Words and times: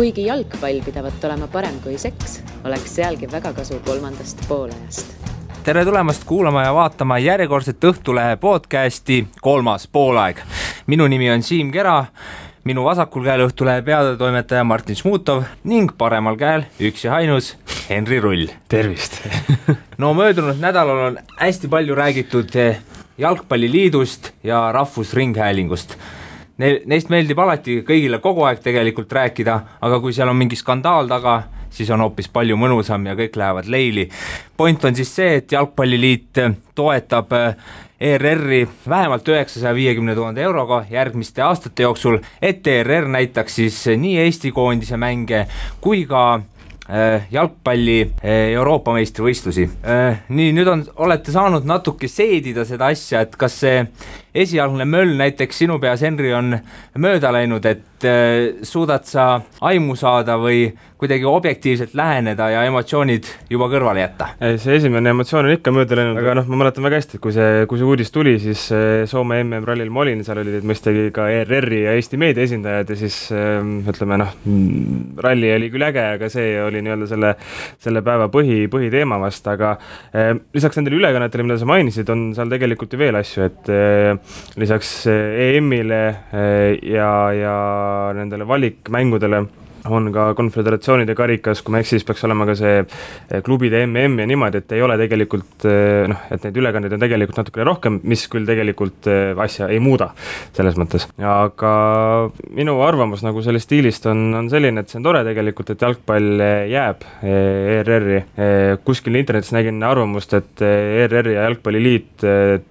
kuigi 0.00 0.22
jalgpall 0.24 0.78
pidavat 0.80 1.24
olema 1.28 1.44
parem 1.52 1.74
kui 1.84 1.98
seks, 2.00 2.38
oleks 2.64 2.94
sealgi 2.96 3.26
väga 3.28 3.50
kasu 3.52 3.82
kolmandast 3.84 4.38
poolajast. 4.48 5.10
tere 5.64 5.82
tulemast 5.84 6.22
kuulama 6.24 6.62
ja 6.64 6.70
vaatama 6.72 7.18
järjekordset 7.20 7.84
Õhtulehe 7.84 8.38
podcasti 8.40 9.26
Kolmas 9.40 9.84
poolaeg. 9.86 10.40
minu 10.86 11.04
nimi 11.06 11.28
on 11.30 11.42
Siim 11.42 11.72
Kera, 11.72 12.04
minu 12.64 12.84
vasakul 12.84 13.26
käel 13.28 13.44
Õhtulehe 13.44 13.82
peatoimetaja 13.84 14.64
Martin 14.64 14.96
Šmutov 14.96 15.42
ning 15.64 15.92
paremal 15.98 16.40
käel 16.40 16.64
üks 16.80 17.04
ja 17.04 17.18
ainus 17.18 17.58
Henri 17.90 18.20
Rull. 18.20 18.46
tervist 18.68 19.20
no 20.00 20.14
möödunud 20.14 20.64
nädalal 20.64 21.02
on 21.10 21.20
hästi 21.36 21.68
palju 21.68 21.94
räägitud 21.94 22.56
jalgpalliliidust 23.18 24.32
ja 24.48 24.72
Rahvusringhäälingust 24.72 25.98
ne-, 26.60 26.80
neist 26.90 27.10
meeldib 27.12 27.40
alati 27.40 27.80
kõigile 27.86 28.20
kogu 28.22 28.44
aeg 28.48 28.62
tegelikult 28.64 29.12
rääkida, 29.12 29.56
aga 29.80 30.00
kui 30.02 30.14
seal 30.16 30.30
on 30.32 30.38
mingi 30.38 30.58
skandaal 30.58 31.08
taga, 31.10 31.42
siis 31.70 31.90
on 31.94 32.04
hoopis 32.04 32.30
palju 32.32 32.58
mõnusam 32.60 33.06
ja 33.08 33.16
kõik 33.18 33.38
lähevad 33.40 33.70
leili. 33.70 34.08
point 34.56 34.84
on 34.84 34.96
siis 34.96 35.14
see, 35.16 35.36
et 35.40 35.52
Jalgpalliliit 35.52 36.42
toetab 36.74 37.32
ERR-i 38.00 38.62
vähemalt 38.88 39.28
üheksasaja 39.28 39.74
viiekümne 39.74 40.14
tuhande 40.14 40.42
euroga 40.42 40.84
järgmiste 40.90 41.42
aastate 41.42 41.82
jooksul, 41.82 42.18
et 42.42 42.66
ERR 42.66 43.08
näitaks 43.08 43.60
siis 43.60 43.82
nii 43.96 44.18
Eesti 44.24 44.52
koondise 44.56 44.96
mänge 44.96 45.46
kui 45.80 46.06
ka 46.08 46.40
Äh, 46.90 47.22
jalgpalli 47.30 48.00
äh, 48.02 48.50
Euroopa 48.50 48.90
meistrivõistlusi. 48.96 49.62
Nii, 50.34 50.48
nüüd 50.56 50.66
on, 50.72 50.80
olete 51.04 51.30
saanud 51.30 51.68
natuke 51.68 52.08
seedida 52.10 52.64
seda 52.66 52.88
asja, 52.90 53.20
et 53.22 53.36
kas 53.38 53.60
see 53.62 53.84
esialgne 54.34 54.86
möll 54.88 55.16
näiteks 55.18 55.64
sinu 55.64 55.78
peas, 55.82 56.02
Henri, 56.06 56.32
on 56.34 56.56
mööda 56.98 57.32
läinud, 57.34 57.66
et 57.66 57.86
suudad 58.64 59.04
sa 59.04 59.42
aimu 59.68 59.92
saada 59.98 60.38
või 60.40 60.70
kuidagi 60.96 61.26
objektiivselt 61.28 61.92
läheneda 61.96 62.46
ja 62.48 62.62
emotsioonid 62.64 63.28
juba 63.52 63.68
kõrvale 63.72 64.00
jätta? 64.00 64.30
see 64.60 64.78
esimene 64.78 65.12
emotsioon 65.12 65.48
on 65.48 65.52
ikka 65.52 65.72
mööda 65.74 65.98
läinud, 65.98 66.20
aga 66.22 66.38
noh, 66.38 66.48
ma 66.48 66.62
mäletan 66.62 66.86
väga 66.86 67.00
hästi, 67.00 67.18
et 67.18 67.24
kui 67.24 67.34
see, 67.36 67.66
kui 67.68 67.80
see 67.80 67.88
uudis 67.88 68.12
tuli, 68.14 68.38
siis 68.40 68.62
Soome 69.10 69.42
MM-rallil 69.42 69.92
ma 69.92 70.04
olin, 70.06 70.24
seal 70.24 70.40
olid 70.40 70.64
mõistagi 70.64 71.10
ka 71.12 71.28
ERR-i 71.32 71.82
ja 71.84 71.96
Eesti 71.98 72.20
meedia 72.20 72.48
esindajad 72.48 72.94
ja 72.94 72.98
siis 73.00 73.18
ütleme 73.92 74.16
noh, 74.20 74.32
ralli 75.24 75.52
oli 75.54 75.70
küll 75.72 75.84
äge, 75.86 76.04
aga 76.16 76.28
see 76.32 76.54
oli 76.62 76.82
nii-öelda 76.84 77.08
selle, 77.10 77.32
selle 77.82 78.02
päeva 78.06 78.28
põhi, 78.32 78.64
põhiteema 78.72 79.18
vast, 79.22 79.46
aga 79.50 79.74
eh, 80.12 80.32
lisaks 80.56 80.78
nendele 80.80 81.00
ülekannetele, 81.00 81.46
mida 81.46 81.58
sa 81.60 81.68
mainisid, 81.68 82.10
on 82.12 82.30
seal 82.36 82.52
tegelikult 82.52 82.94
ju 82.94 83.00
veel 83.00 83.20
asju, 83.20 83.48
et 83.48 83.72
eh, 83.74 84.12
lisaks 84.56 85.06
EM-ile 85.06 86.02
eh, 86.32 86.78
ja, 86.92 87.10
ja 87.36 87.56
nendele 88.16 88.48
valikmängudele 88.48 89.44
on 89.88 90.10
ka 90.12 90.30
konföderatsioonide 90.38 91.14
karikas, 91.16 91.62
kui 91.64 91.72
ma 91.72 91.80
ei 91.80 91.84
eksi, 91.84 91.98
siis 91.98 92.06
peaks 92.08 92.24
olema 92.26 92.46
ka 92.48 92.56
see 92.58 92.80
eh, 92.82 93.40
klubide 93.46 93.82
mm 93.86 94.20
ja 94.20 94.26
niimoodi, 94.28 94.60
et 94.60 94.74
ei 94.76 94.82
ole 94.84 94.96
tegelikult 95.00 95.66
eh, 95.68 96.08
noh, 96.10 96.24
et 96.32 96.44
neid 96.44 96.58
ülekandeid 96.60 96.94
on 96.96 97.02
tegelikult 97.02 97.40
natukene 97.40 97.66
rohkem, 97.68 98.00
mis 98.10 98.26
küll 98.32 98.48
tegelikult 98.48 99.08
eh, 99.10 99.32
asja 99.40 99.70
ei 99.72 99.80
muuda 99.82 100.10
selles 100.56 100.76
mõttes. 100.80 101.08
aga 101.16 101.72
minu 102.56 102.76
arvamus 102.84 103.24
nagu 103.24 103.42
sellest 103.44 103.70
stiilist 103.70 104.08
on, 104.10 104.26
on 104.36 104.50
selline, 104.52 104.82
et 104.82 104.92
see 104.92 105.00
on 105.00 105.08
tore 105.08 105.22
tegelikult, 105.26 105.72
et 105.72 105.84
jalgpall 105.86 106.44
jääb 106.70 107.06
ERR-i. 107.22 108.20
kuskil 108.84 109.16
internetis 109.20 109.52
nägin 109.54 109.80
arvamust, 109.86 110.34
et 110.36 110.64
ERR 110.64 111.32
ja 111.34 111.46
Jalgpalliliit 111.46 112.24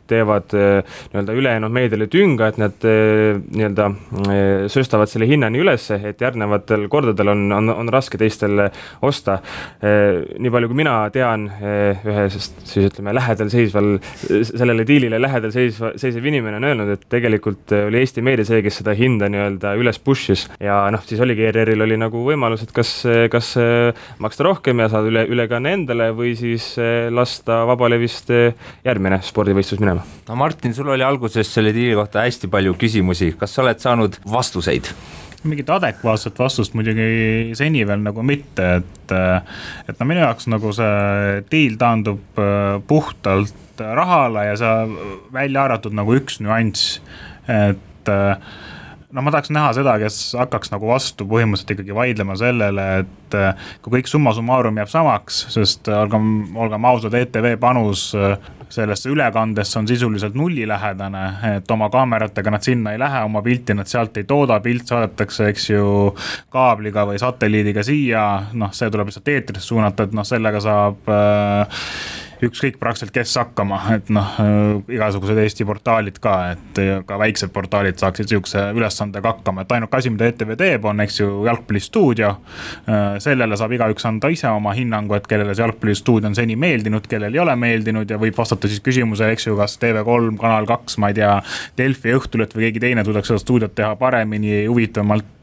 teevad 0.09 0.53
nii-öelda 0.53 1.35
ülejäänud 1.37 1.73
meediale 1.73 2.07
tünga, 2.11 2.49
et 2.49 2.59
nad 2.61 2.85
nii-öelda 2.85 3.89
sööstavad 4.71 5.09
selle 5.11 5.27
hinna 5.30 5.49
nii 5.53 5.63
ülesse, 5.63 5.99
et 6.09 6.21
järgnevatel 6.21 6.87
kordadel 7.00 7.33
on, 7.33 7.45
on, 7.55 7.73
on 7.73 7.92
raske 7.94 8.19
teistel 8.19 8.66
osta. 9.05 9.39
Eh, 9.81 10.22
nii 10.39 10.53
palju, 10.53 10.69
kui 10.72 10.80
mina 10.81 10.95
tean, 11.14 11.47
eh, 11.59 12.03
ühest 12.08 12.59
siis 12.67 12.89
ütleme 12.89 13.14
lähedal 13.16 13.52
seisval, 13.52 13.95
sellele 14.20 14.86
diilile 14.87 15.20
lähedal 15.21 15.54
seisva, 15.55 15.93
seisev 15.99 16.26
inimene 16.30 16.59
on 16.59 16.70
öelnud, 16.71 16.93
et 16.95 17.05
tegelikult 17.11 17.73
oli 17.80 18.02
Eesti 18.04 18.23
meedia 18.26 18.48
see, 18.48 18.61
kes 18.65 18.82
seda 18.82 18.95
hinda 18.98 19.30
nii-öelda 19.32 19.73
üles 19.80 19.99
push'is 20.04 20.45
ja 20.64 20.82
noh, 20.93 21.04
siis 21.08 21.21
oligi 21.23 21.48
ERR-il 21.49 21.86
oli 21.86 21.98
nagu 21.99 22.21
võimalus, 22.26 22.64
et 22.65 22.73
kas, 22.76 22.93
kas 23.32 23.54
maksta 24.23 24.48
rohkem 24.48 24.83
ja 24.83 24.89
saada 24.92 25.11
üle, 25.11 25.26
ülekanne 25.32 25.73
endale 25.77 26.09
või 26.15 26.36
siis 26.39 26.71
lasta 27.14 27.61
vabalevist 27.70 28.32
järgmine 28.86 29.21
spordivõistlus 29.26 29.82
minema. 29.83 30.05
no 30.30 30.39
Martin, 30.39 30.76
sul 30.76 30.92
oli 30.93 31.05
alguses 31.05 31.54
selle 31.54 31.73
diili 31.76 31.98
kohta 31.99 32.26
hästi 32.26 32.52
palju 32.52 32.76
küsimusi, 32.80 33.33
kas 33.39 33.55
sa 33.55 33.65
oled 33.65 33.82
saanud 33.83 34.21
vastuseid? 34.30 34.93
Mingit 35.48 35.70
adekvaatset 35.72 36.39
vastust 36.39 36.76
muidugi 36.77 37.54
seni 37.58 37.86
veel 37.88 38.02
nagu 38.04 38.23
mitte, 38.26 38.70
et, 38.80 39.14
et 39.88 40.00
no 40.00 40.08
minu 40.10 40.23
jaoks 40.23 40.50
nagu 40.52 40.73
see 40.76 41.44
diil 41.52 41.77
taandub 41.80 42.42
äh, 42.42 42.80
puhtalt 42.89 43.83
rahale 43.95 44.50
ja 44.50 44.58
see 44.60 45.05
välja 45.33 45.64
arvatud 45.67 45.95
nagu 45.95 46.17
üks 46.17 46.42
nüanss, 46.44 47.00
et 47.48 48.11
äh, 48.11 48.52
no 49.16 49.23
ma 49.23 49.33
tahaks 49.33 49.54
näha 49.55 49.72
seda, 49.77 49.95
kes 50.02 50.20
hakkaks 50.39 50.73
nagu 50.73 50.92
vastu 50.92 51.27
põhimõtteliselt 51.30 51.76
ikkagi 51.77 51.95
vaidlema 51.95 52.38
sellele, 52.39 52.88
et 53.04 53.38
äh, 53.39 53.67
kui 53.83 54.00
kõik 54.00 54.11
summa 54.11 54.36
summarum 54.36 54.80
jääb 54.82 54.92
samaks, 54.92 55.45
sest 55.56 55.88
olgem, 55.94 56.50
olgem 56.60 56.89
ausad, 56.92 57.16
ETV 57.17 57.54
panus 57.61 58.10
sellesse 58.69 59.09
ülekandesse 59.09 59.80
on 59.80 59.87
sisuliselt 59.87 60.35
nullilähedane, 60.37 61.23
et 61.55 61.71
oma 61.71 61.89
kaameratega 61.89 62.52
nad 62.53 62.65
sinna 62.65 62.93
ei 62.93 62.99
lähe, 62.99 63.23
oma 63.25 63.41
pilti 63.41 63.73
nad 63.73 63.89
sealt 63.89 64.17
ei 64.17 64.27
tooda, 64.30 64.59
pilt 64.63 64.87
saadetakse, 64.89 65.49
eks 65.49 65.69
ju, 65.69 65.89
kaabliga 66.53 67.05
või 67.09 67.19
satelliidiga 67.21 67.83
siia, 67.83 68.25
noh, 68.53 68.73
see 68.75 68.91
tuleb 68.91 69.09
lihtsalt 69.09 69.33
eetrisse 69.33 69.73
suunata, 69.73 70.05
et 70.05 70.17
noh, 70.17 70.27
sellega 70.27 70.61
saab 70.63 71.09
äh, 71.13 71.83
ükskõik 72.45 72.77
praktiliselt 72.80 73.14
kes 73.16 73.33
hakkama, 73.39 73.80
et 73.95 74.10
noh, 74.14 74.36
igasugused 74.92 75.38
Eesti 75.42 75.66
portaalid 75.67 76.20
ka, 76.23 76.36
et 76.54 76.82
ka 77.08 77.17
väiksed 77.20 77.52
portaalid 77.55 78.00
saaksid 78.00 78.32
sihukese 78.32 78.64
ülesandega 78.77 79.33
hakkama, 79.33 79.66
et 79.66 79.73
ainuke 79.76 80.00
asi, 80.00 80.11
mida 80.14 80.30
ETV 80.30 80.55
teeb, 80.60 80.88
on, 80.89 81.04
eks 81.04 81.20
ju, 81.22 81.30
jalgpallistuudio. 81.48 82.36
sellele 83.20 83.58
saab 83.60 83.73
igaüks 83.76 84.05
anda 84.08 84.32
ise 84.32 84.50
oma 84.52 84.73
hinnangu, 84.77 85.16
et 85.17 85.27
kellele 85.27 85.55
see 85.55 85.66
jalgpallistuudio 85.66 86.32
on 86.32 86.38
seni 86.38 86.55
meeldinud, 86.60 87.08
kellele 87.10 87.36
ei 87.36 87.44
ole 87.44 87.55
meeldinud 87.60 88.10
ja 88.10 88.20
võib 88.22 88.38
vastata 88.38 88.71
siis 88.71 88.83
küsimusele, 88.86 89.36
eks 89.36 89.50
ju, 89.50 89.58
kas 89.60 89.77
TV3, 89.82 90.38
Kanal 90.39 90.70
kaks, 90.70 91.00
ma 91.02 91.11
ei 91.11 91.20
tea, 91.20 91.33
Delfi, 91.77 92.14
Õhtuleht 92.16 92.56
või 92.56 92.67
keegi 92.67 92.86
teine 92.88 93.06
suudaks 93.08 93.32
seda 93.32 93.44
stuudiot 93.44 93.76
teha 93.76 93.95
paremini, 94.00 94.64
huvitavamalt 94.67 95.36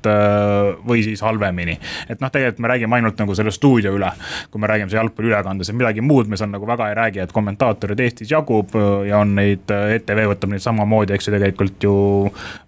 või 0.86 1.02
siis 1.02 1.20
halvemini. 1.22 1.78
et 2.08 2.20
noh, 2.20 2.30
tegelikult 2.30 2.58
me 2.58 2.68
räägime 2.68 2.96
ainult 2.96 3.18
nagu 3.18 3.34
selle 3.34 3.50
stuudio 3.50 3.92
üle, 3.96 4.10
kui 4.50 4.60
me 4.60 4.70
räägime 4.70 4.90
see 4.90 5.00
jalgpalliülekandes, 5.00 5.70
et 5.70 5.78
midagi 5.78 6.00
muud 6.00 6.28
me 6.30 6.36
seal 6.36 6.50
nagu 6.50 6.66
väga 6.66 6.85
ei 6.88 6.94
räägi, 6.98 7.22
et 7.22 7.32
kommentaatoreid 7.32 8.00
Eestis 8.00 8.30
jagub 8.30 8.74
äh, 8.76 9.06
ja 9.08 9.20
on 9.22 9.34
neid, 9.38 9.70
ETV 9.70 10.22
äh, 10.24 10.28
võtab 10.32 10.52
neid 10.52 10.64
samamoodi, 10.64 11.14
eks 11.16 11.28
ju, 11.28 11.34
tegelikult 11.34 11.86
ju 11.86 11.94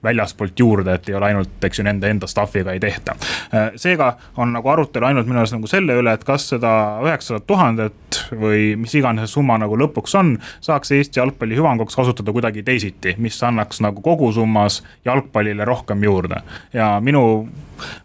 väljaspoolt 0.04 0.58
juurde, 0.58 0.96
et 0.98 1.08
ei 1.08 1.16
ole 1.18 1.30
ainult, 1.30 1.58
eks 1.64 1.80
ju, 1.80 1.86
nende 1.86 2.10
enda 2.10 2.28
staff'iga 2.30 2.74
ei 2.74 2.82
tehta. 2.82 3.16
Äh, 3.54 3.70
seega 3.80 4.12
on 4.36 4.52
nagu 4.56 4.72
arutelu 4.72 5.10
ainult 5.10 5.28
minu 5.30 5.42
arust 5.42 5.56
nagu 5.56 5.70
selle 5.70 5.98
üle, 6.00 6.14
et 6.14 6.26
kas 6.28 6.48
seda 6.54 6.72
üheksasadat 7.04 7.46
tuhandet 7.48 8.20
või 8.32 8.72
mis 8.80 8.94
iganes 8.98 9.32
summa 9.36 9.58
nagu 9.60 9.78
lõpuks 9.78 10.18
on, 10.18 10.34
saaks 10.64 10.92
Eesti 10.96 11.20
jalgpalli 11.20 11.58
hüvanguks 11.58 11.96
kasutada 11.98 12.34
kuidagi 12.34 12.64
teisiti, 12.66 13.14
mis 13.22 13.38
annaks 13.44 13.82
nagu 13.84 14.02
kogusummas 14.04 14.82
jalgpallile 15.06 15.66
rohkem 15.68 16.02
juurde 16.04 16.42
ja 16.74 16.96
minu 17.04 17.24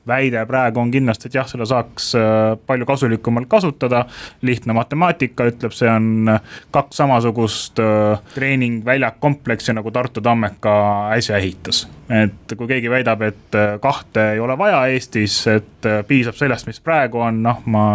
väide 0.08 0.46
praegu 0.46 0.80
on 0.80 0.92
kindlasti, 0.92 1.30
et 1.30 1.40
jah, 1.40 1.48
seda 1.50 1.66
saaks 1.70 2.14
palju 2.68 2.86
kasulikumalt 2.86 3.50
kasutada. 3.50 4.06
lihtne 4.42 4.74
matemaatika 4.74 5.46
ütleb, 5.50 5.72
see 5.76 5.90
on 5.90 6.04
on 6.04 6.40
kaks 6.72 6.98
samasugust 6.98 7.80
äh, 7.80 8.20
treeningväljakkompleksi 8.34 9.74
nagu 9.74 9.92
Tartu 9.92 10.22
Tammeka 10.22 11.10
äsja 11.12 11.38
ehitas. 11.38 11.88
et 12.10 12.58
kui 12.58 12.68
keegi 12.68 12.90
väidab, 12.90 13.22
et 13.22 13.56
äh, 13.56 13.80
kahte 13.82 14.32
ei 14.34 14.40
ole 14.40 14.58
vaja 14.58 14.86
Eestis, 14.92 15.48
et 15.48 15.86
äh, 15.86 16.04
piisab 16.08 16.36
sellest, 16.36 16.68
mis 16.68 16.81
praegu 16.84 17.24
on, 17.24 17.44
noh, 17.44 17.62
ma 17.66 17.86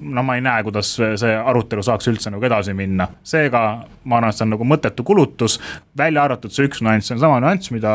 no 0.00 0.22
ma 0.22 0.36
ei 0.38 0.42
näe, 0.44 0.62
kuidas 0.66 0.94
see 0.98 1.34
arutelu 1.36 1.82
saaks 1.84 2.08
üldse 2.10 2.32
nagu 2.32 2.44
edasi 2.44 2.74
minna. 2.76 3.08
seega 3.22 3.62
ma 4.08 4.18
arvan, 4.18 4.32
et 4.32 4.38
see 4.38 4.46
on 4.46 4.52
nagu 4.54 4.66
mõttetu 4.68 5.04
kulutus, 5.06 5.58
välja 5.98 6.24
arvatud 6.24 6.52
see 6.54 6.68
üks 6.68 6.82
nüanss, 6.84 7.08
see 7.08 7.16
on 7.16 7.22
sama 7.22 7.40
nüanss, 7.44 7.72
mida 7.74 7.92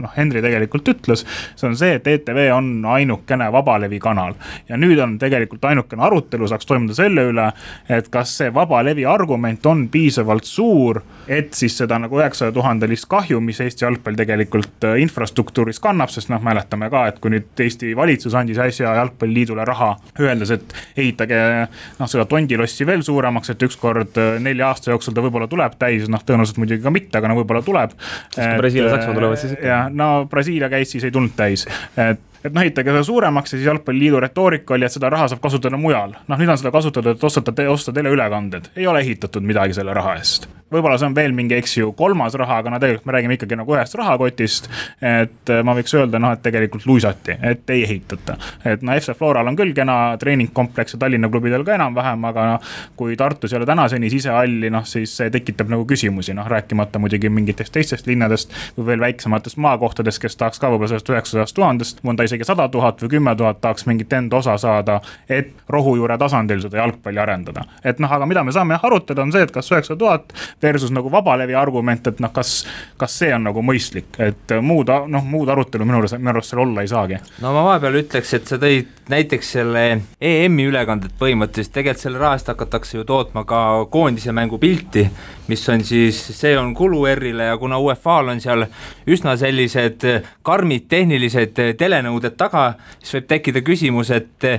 noh, 0.00 0.12
Henri 0.16 0.42
tegelikult 0.44 0.88
ütles. 0.92 1.24
see 1.56 1.68
on 1.68 1.76
see, 1.78 1.94
et 1.98 2.06
ETV 2.06 2.42
on 2.54 2.70
ainukene 2.96 3.50
vabalevi 3.52 4.00
kanal 4.02 4.36
ja 4.68 4.78
nüüd 4.80 5.00
on 5.02 5.16
tegelikult 5.20 5.64
ainukene 5.70 6.04
arutelu 6.06 6.48
saaks 6.50 6.68
toimuda 6.68 6.96
selle 6.98 7.26
üle, 7.30 7.46
et 7.88 8.10
kas 8.12 8.36
see 8.40 8.52
vabalevi 8.54 9.06
argument 9.08 9.66
on 9.66 9.86
piisavalt 9.92 10.48
suur, 10.48 11.02
et 11.28 11.54
siis 11.56 11.76
seda 11.80 11.98
nagu 12.02 12.20
üheksasaja 12.20 12.54
tuhandelist 12.56 13.08
kahju, 13.10 13.40
mis 13.44 13.60
Eesti 13.60 13.84
jalgpall 13.86 14.18
tegelikult 14.18 14.88
äh, 14.88 14.98
infrastruktuuris 15.04 15.80
kannab, 15.82 16.12
sest 16.12 16.30
noh, 16.32 16.42
mäletame 16.44 16.90
ka, 16.92 17.06
et 17.10 17.20
kui 17.22 17.32
nüüd 17.34 17.64
Eesti 17.64 17.94
valitsus 17.96 18.36
andis 18.38 18.60
äsja 18.60 18.94
jalgpalliliidule 18.98 19.64
raha, 19.68 19.94
öeldes, 20.20 20.52
et 20.56 20.74
ehitage 20.96 21.19
ehitage 21.20 21.68
noh, 21.98 22.10
seda 22.10 22.26
tondilossi 22.30 22.86
veel 22.88 23.04
suuremaks, 23.06 23.52
et 23.54 23.66
ükskord 23.68 24.18
äh, 24.20 24.38
nelja 24.42 24.70
aasta 24.70 24.94
jooksul 24.94 25.16
ta 25.16 25.24
võib-olla 25.24 25.48
tuleb 25.50 25.76
täis, 25.80 26.08
noh, 26.10 26.22
tõenäoliselt 26.26 26.60
muidugi 26.62 26.82
ka 26.84 26.94
mitte, 26.94 27.18
aga 27.18 27.30
no 27.30 27.38
võib-olla 27.40 27.62
tuleb. 27.66 27.94
Brasiilia, 28.36 28.90
Saksamaa 28.94 29.18
tulevad 29.18 29.40
siis 29.42 29.54
ikka. 29.56 29.68
jah, 29.68 29.86
no 29.92 30.10
Brasiilia 30.30 30.70
käis, 30.72 30.90
siis 30.94 31.06
ei 31.06 31.14
tulnud 31.14 31.36
täis, 31.36 31.66
et 31.96 32.26
et 32.40 32.54
noh, 32.54 32.62
ehitage 32.64 32.88
seda 32.94 33.04
suuremaks 33.04 33.52
ja 33.52 33.58
siis 33.58 33.66
Jalgpalliliidu 33.68 34.20
retoorika 34.24 34.72
oli, 34.72 34.86
et 34.88 34.94
seda 34.94 35.10
raha 35.12 35.26
saab 35.28 35.42
kasutada 35.44 35.76
mujal. 35.76 36.14
noh, 36.24 36.40
nüüd 36.40 36.48
on 36.48 36.60
seda 36.60 36.72
kasutatud, 36.72 37.12
et 37.12 37.28
ostada 37.28 37.52
te,, 37.52 37.68
osta 37.68 37.92
teleülekanded, 37.92 38.72
ei 38.80 38.88
ole 38.88 39.04
ehitatud 39.04 39.44
midagi 39.44 39.76
selle 39.76 39.94
raha 39.96 40.16
eest. 40.16 40.48
Võib-olla 40.72 40.98
see 40.98 41.08
on 41.10 41.16
veel 41.16 41.34
mingi, 41.36 41.56
eks 41.58 41.76
ju, 41.78 41.92
kolmas 41.98 42.34
raha, 42.38 42.60
aga 42.62 42.72
no 42.72 42.78
tegelikult 42.82 43.08
me 43.08 43.14
räägime 43.16 43.36
ikkagi 43.36 43.58
nagu 43.58 43.74
ühest 43.74 43.96
rahakotist. 43.98 44.68
et 45.02 45.52
ma 45.64 45.74
võiks 45.76 45.94
öelda, 45.96 46.20
noh, 46.22 46.34
et 46.36 46.42
tegelikult 46.42 46.86
luisati, 46.86 47.36
et 47.42 47.70
ei 47.70 47.82
ehitata. 47.84 48.36
et 48.64 48.82
no 48.82 48.94
FC 48.94 49.16
Floral 49.18 49.50
on 49.50 49.56
küll 49.58 49.74
kena 49.76 50.16
treeningkompleks 50.20 50.94
ja 50.94 51.00
Tallinna 51.02 51.28
klubidel 51.28 51.64
ka 51.66 51.74
enam-vähem, 51.74 52.24
aga 52.30 52.46
noh, 52.52 52.74
kui 52.96 53.16
Tartus 53.16 53.52
ei 53.52 53.58
ole 53.60 53.66
tänaseni 53.66 54.10
sisehalli, 54.10 54.70
noh 54.70 54.86
siis 54.88 55.16
see 55.16 55.30
tekitab 55.30 55.72
nagu 55.72 55.86
küsimusi, 55.88 56.34
noh 56.36 56.46
rääkimata 56.50 57.02
muidugi 57.02 57.28
mingitest 57.32 57.74
teistest 57.74 58.06
linnadest 58.10 58.54
või 58.78 58.92
veel 58.92 59.04
väiksematest 59.06 59.58
maakohtadest, 59.60 60.22
kes 60.22 60.38
tahaks 60.40 60.62
ka 60.62 60.70
võib-olla 60.70 60.94
sellest 60.94 61.10
üheksasajast 61.10 61.56
tuhandest, 61.56 62.04
mõnda 62.06 62.26
isegi 62.28 62.46
sada 62.46 62.68
tuhat 62.68 63.02
või 63.02 63.16
kümme 63.16 63.34
tuhat 63.36 63.60
tahaks 63.60 63.86
mingit 63.90 64.12
enda 64.12 64.38
osa 64.40 64.56
saada, 64.60 65.00
et 65.28 65.52
rohujuure 65.68 66.18
tasandil 66.18 66.62
seda 66.62 66.82
jalgpalli 66.82 67.20
arendada. 67.22 67.64
et 67.84 67.98
noh, 67.98 68.12
aga 68.12 68.26
mida 68.26 68.44
me 68.44 68.52
saame 68.52 68.74
jah 68.76 68.86
arutada, 68.86 69.22
on 69.22 69.32
see, 69.32 69.42
et 69.42 69.50
kas 69.54 69.70
üheksasada 69.72 69.98
tuhat 69.98 70.34
versus 70.62 70.90
nagu 70.92 71.10
vabalevi 71.12 71.54
argument, 71.54 72.06
et 72.06 72.20
noh, 72.20 72.32
kas, 72.32 72.64
kas 73.00 73.18
see 73.22 73.32
on 73.34 73.46
nagu 73.48 73.62
mõistlik, 73.64 74.12
et 74.20 74.54
muud, 74.62 74.92
noh, 75.08 75.24
muud 75.24 75.48
arutelu 75.48 75.86
minu 75.88 76.00
arust, 76.00 76.18
minu 76.18 76.32
arust 76.34 76.52
seal 76.52 76.62
olla 76.64 76.84
ei 76.84 76.90
saagi. 76.90 77.20
no 77.40 77.52
ma 77.56 77.64
vahepeal 77.70 78.00
ütleks, 78.02 78.34
et 78.36 78.50
sa 78.50 78.58
tõid 78.60 78.90
näiteks 79.10 79.52
selle 79.56 79.84
EM-i 80.20 80.66
ülekanded 80.70 81.16
põhimõtteliselt, 81.20 81.74
tegelikult 81.74 82.04
selle 82.04 82.22
raha 82.22 82.38
eest 82.38 82.50
hakatakse 82.52 82.98
ju 82.98 83.04
tootma 83.08 83.44
ka 83.48 83.62
koondise 83.90 84.34
mängupilti, 84.36 85.06
mis 85.50 85.68
on 85.72 85.84
siis, 85.84 86.20
see 86.36 86.52
on 86.58 86.74
kulu 86.78 87.04
ERR-ile 87.10 87.50
ja 87.50 87.58
kuna 87.58 87.80
UEFA-l 87.82 88.34
on 88.34 88.42
seal 88.42 88.66
üsna 89.10 89.36
sellised 89.40 90.06
karmid 90.46 90.86
tehnilised 90.92 91.58
telenõuded 91.80 92.36
taga, 92.38 92.74
siis 92.98 93.18
võib 93.18 93.30
tekkida 93.34 93.64
küsimus, 93.66 94.12
et 94.14 94.50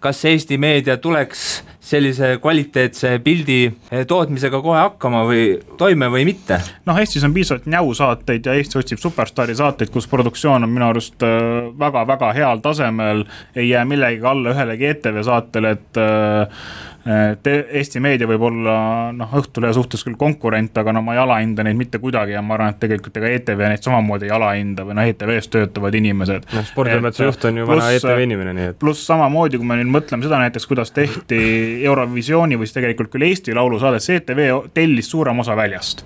kas 0.00 0.24
Eesti 0.24 0.58
meedia 0.58 0.96
tuleks 0.96 1.62
sellise 1.88 2.34
kvaliteetse 2.42 3.14
pildi 3.24 3.60
tootmisega 4.08 4.60
kohe 4.64 4.80
hakkama 4.80 5.22
või 5.28 5.44
toime 5.80 6.10
või 6.12 6.26
mitte? 6.28 6.60
noh, 6.86 6.98
Eestis 7.00 7.24
on 7.24 7.34
piisavalt 7.36 7.68
näusaateid 7.70 8.46
ja 8.46 8.56
Eesti 8.58 8.80
otsib 8.80 9.00
superstaari 9.02 9.56
saateid, 9.56 9.92
kus 9.94 10.08
produktsioon 10.10 10.66
on 10.66 10.74
minu 10.74 10.88
arust 10.90 11.24
väga-väga 11.78 12.32
äh, 12.32 12.36
heal 12.36 12.62
tasemel. 12.64 13.24
ei 13.56 13.68
jää 13.68 13.84
millegagi 13.84 14.26
alla 14.26 14.52
ühelegi 14.54 14.92
ETV 14.92 15.22
saatele, 15.24 15.70
et 15.78 16.02
äh, 16.02 16.60
et 17.06 17.46
Eesti 17.48 18.00
meedia 18.02 18.26
võib 18.28 18.42
olla 18.48 18.74
noh, 19.14 19.34
Õhtulehe 19.38 19.72
suhtes 19.76 20.02
küll 20.06 20.16
konkurent, 20.18 20.76
aga 20.80 20.92
no 20.96 21.02
ma 21.04 21.14
ei 21.14 21.22
alahinda 21.22 21.64
neid 21.66 21.78
mitte 21.78 22.00
kuidagi 22.02 22.34
ja 22.34 22.42
ma 22.44 22.56
arvan, 22.56 22.74
et 22.74 22.80
tegelikult 22.82 23.16
ega 23.20 23.30
ETV 23.36 23.64
neid 23.70 23.84
samamoodi 23.86 24.28
ei 24.28 24.34
alahinda 24.34 24.86
või 24.88 24.98
noh, 24.98 25.08
ETV-s 25.12 25.52
töötavad 25.54 25.98
inimesed. 25.98 26.48
noh, 26.54 26.66
sporditoimetuse 26.68 27.28
juht 27.30 27.48
on 27.50 27.62
ju 27.62 27.68
vana 27.68 27.90
ETV 27.96 28.24
inimene, 28.26 28.54
nii 28.58 28.70
et. 28.72 28.78
pluss 28.82 29.06
samamoodi, 29.08 29.60
kui 29.60 29.70
me 29.70 29.78
nüüd 29.80 29.92
mõtleme 29.94 30.26
seda 30.26 30.42
näiteks, 30.42 30.66
kuidas 30.70 30.92
tehti 30.96 31.40
Eurovisiooni 31.86 32.58
või 32.58 32.68
siis 32.68 32.80
tegelikult 32.80 33.14
küll 33.14 33.28
Eesti 33.28 33.56
laulusaadet, 33.56 34.04
see 34.04 34.20
ETV 34.22 34.72
tellis 34.74 35.10
suurema 35.14 35.46
osa 35.46 35.56
väljast 35.58 36.04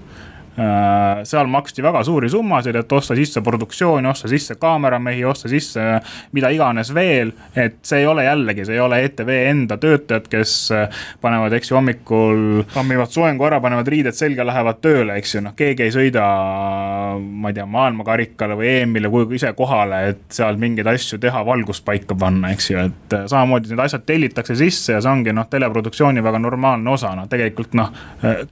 seal 0.56 1.48
maksti 1.48 1.82
väga 1.84 2.02
suuri 2.04 2.28
summasid, 2.30 2.76
et 2.76 2.92
osta 2.92 3.14
sisse 3.16 3.40
produktsiooni, 3.44 4.08
osta 4.08 4.28
sisse 4.28 4.58
kaameramehi, 4.60 5.24
osta 5.24 5.48
sisse 5.48 5.80
mida 6.32 6.50
iganes 6.52 6.94
veel. 6.94 7.32
et 7.56 7.76
see 7.82 8.00
ei 8.00 8.06
ole 8.06 8.24
jällegi, 8.24 8.64
see 8.64 8.76
ei 8.76 8.80
ole 8.80 9.02
ETV 9.04 9.30
enda 9.50 9.76
töötajad, 9.80 10.28
kes 10.30 10.54
äh, 10.72 11.02
panevad, 11.20 11.52
eks 11.56 11.70
ju, 11.70 11.76
hommikul 11.76 12.62
kammivad 12.72 13.12
soengu 13.12 13.46
ära, 13.48 13.60
panevad 13.60 13.88
riided 13.88 14.16
selga, 14.16 14.46
lähevad 14.46 14.80
tööle, 14.84 15.16
eks 15.20 15.36
ju, 15.36 15.42
noh, 15.44 15.56
keegi 15.56 15.86
ei 15.86 15.94
sõida. 15.94 16.24
ma 17.22 17.50
ei 17.50 17.56
tea, 17.56 17.66
maailmakarikale 17.68 18.56
või 18.58 18.68
EM-ile 18.70 19.10
kuhugi 19.12 19.36
ise 19.40 19.52
kohale, 19.56 20.00
et 20.12 20.22
seal 20.32 20.56
mingeid 20.60 20.88
asju 20.88 21.18
teha, 21.22 21.42
valgust 21.46 21.84
paika 21.84 22.16
panna, 22.18 22.52
eks 22.54 22.70
ju, 22.70 22.86
et 22.88 23.16
äh, 23.16 23.26
samamoodi 23.30 23.72
need 23.72 23.84
asjad 23.84 24.06
tellitakse 24.08 24.56
sisse 24.58 24.96
ja 24.96 25.02
see 25.02 25.12
ongi 25.12 25.34
noh, 25.36 25.48
teleproduktsiooni 25.50 26.24
väga 26.24 26.40
normaalne 26.42 26.90
osa, 26.92 27.12
noh 27.18 27.28
tegelikult 27.32 27.76
noh. 27.78 27.92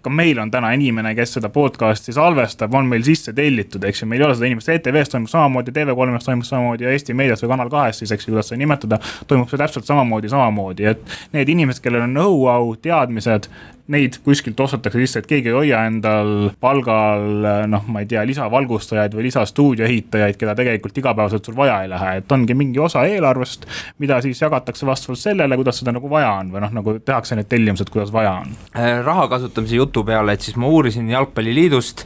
ka 0.03 0.11
meil 0.13 0.39
on 0.43 0.51
täna 0.51 0.73
inimene, 0.77 1.15
kes 1.17 1.37
seda 1.39 1.51
podcast'i 1.53 1.90
podcast'i 1.91 2.13
salvestab, 2.15 2.75
on 2.75 2.87
meil 2.87 3.03
sisse 3.03 3.33
tellitud, 3.35 3.83
eks 3.85 4.03
ju, 4.03 4.09
meil 4.09 4.23
ei 4.23 4.27
ole 4.29 4.37
seda 4.39 4.47
inimest, 4.47 4.71
ETV-s 4.71 5.11
toimub 5.11 5.31
samamoodi, 5.31 5.73
TV3-s 5.75 6.29
toimub 6.29 6.47
samamoodi 6.47 6.87
ja 6.87 6.93
Eesti 6.95 7.17
Meedias 7.19 7.43
või 7.43 7.51
Kanal 7.51 7.71
kahes 7.73 7.99
siis, 8.03 8.13
eks 8.15 8.29
ju, 8.29 8.35
kuidas 8.35 8.51
seda 8.51 8.61
nimetada. 8.61 9.01
toimub 9.27 9.51
see 9.51 9.59
täpselt 9.59 9.89
samamoodi, 9.91 10.31
samamoodi, 10.31 10.87
et 10.93 11.17
need 11.35 11.51
inimesed, 11.57 11.83
kellel 11.83 12.07
on 12.07 12.15
know-how, 12.15 12.71
teadmised, 12.83 13.51
neid 13.91 14.19
kuskilt 14.25 14.61
ostetakse 14.61 15.01
sisse, 15.03 15.23
et 15.23 15.29
keegi 15.31 15.51
ei 15.51 15.57
hoia 15.57 15.85
endal 15.89 16.51
palgal 16.61 17.47
noh, 17.71 17.87
ma 17.91 18.03
ei 18.03 18.09
tea, 18.11 18.23
lisavalgustajaid 18.29 19.15
või 19.17 19.27
lisastuudioehitajaid, 19.29 20.39
keda 20.41 20.55
tegelikult 20.59 21.01
igapäevaselt 21.03 21.49
sul 21.49 21.57
vaja 21.59 21.81
ei 21.85 21.91
lähe, 21.93 22.17
et 22.21 22.33
ongi 22.33 22.57
mingi 22.59 22.83
osa 22.83 23.05
eelarvest, 23.09 23.67
mida 24.03 24.21
siis 24.25 24.43
jagatakse 24.43 24.87
vastavalt 24.89 25.23
sellele, 25.23 25.59
kuidas 25.61 25.81
seda 25.83 25.95
nagu 25.97 26.11
vaja 26.11 26.33
on 26.41 26.53
või 26.55 26.65
noh, 26.67 26.75
nagu 26.81 26.97
tehakse 27.05 27.39
need 27.39 27.51
tellimused, 27.51 27.91
kuidas 27.93 28.13
vaja 28.15 28.37
on. 28.43 28.55
Äh, 28.75 29.01
raha 29.07 29.27
kasutamise 29.33 29.81
jutu 29.81 30.05
peale, 30.07 30.37
et 30.37 30.45
siis 30.47 30.59
ma 30.61 30.71
uurisin 30.71 31.11
Jalgpalliliidust 31.11 32.05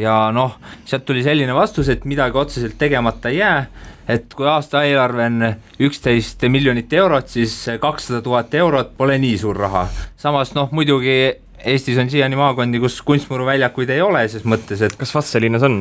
ja 0.00 0.26
noh, 0.34 0.56
sealt 0.84 1.04
tuli 1.08 1.24
selline 1.26 1.54
vastus, 1.56 1.90
et 1.92 2.08
midagi 2.08 2.38
otseselt 2.38 2.78
tegemata 2.78 3.32
ei 3.32 3.42
jää 3.42 3.60
et 4.08 4.34
kui 4.34 4.46
aastaeelarve 4.50 5.30
on 5.30 5.48
üksteist 5.88 6.46
miljonit 6.48 6.92
eurot, 6.92 7.28
siis 7.28 7.56
kakssada 7.80 8.22
tuhat 8.22 8.54
eurot 8.54 8.94
pole 8.96 9.18
nii 9.18 9.38
suur 9.38 9.58
raha. 9.66 9.88
samas 10.16 10.54
noh, 10.54 10.70
muidugi 10.72 11.18
Eestis 11.66 11.96
on 11.98 12.10
siiani 12.10 12.36
maakondi, 12.36 12.78
kus 12.78 13.00
kunstmuruväljakuid 13.02 13.90
ei 13.90 14.02
ole, 14.04 14.20
ses 14.28 14.44
mõttes, 14.46 14.82
et 14.84 14.92
kas 14.98 15.10
Vastseliinas 15.16 15.64
on? 15.66 15.78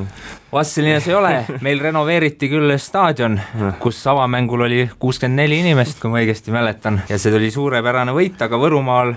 Vastseliinas 0.54 1.06
ei 1.10 1.14
ole, 1.14 1.32
meil 1.66 1.84
renoveeriti 1.84 2.48
küll 2.50 2.74
staadion, 2.82 3.36
kus 3.84 4.00
avamängul 4.10 4.66
oli 4.66 4.86
kuuskümmend 5.00 5.44
neli 5.44 5.60
inimest, 5.62 6.00
kui 6.02 6.10
ma 6.10 6.24
õigesti 6.24 6.56
mäletan, 6.56 7.02
ja 7.12 7.20
see 7.22 7.36
oli 7.36 7.52
suurepärane 7.54 8.16
võit, 8.16 8.40
aga 8.42 8.60
Võrumaal, 8.62 9.14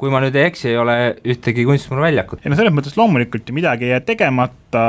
kui 0.00 0.14
ma 0.14 0.22
nüüd 0.24 0.38
ei 0.38 0.48
eksi, 0.48 0.70
ei 0.70 0.78
ole 0.80 0.98
ühtegi 1.26 1.66
kunstmuruväljakut. 1.68 2.44
ei 2.44 2.54
no 2.54 2.60
selles 2.60 2.72
mõttes 2.78 2.96
loomulikult 2.96 3.50
ju 3.50 3.58
midagi 3.58 3.90
ei 3.90 3.96
jää 3.96 4.06
tegemata 4.14 4.86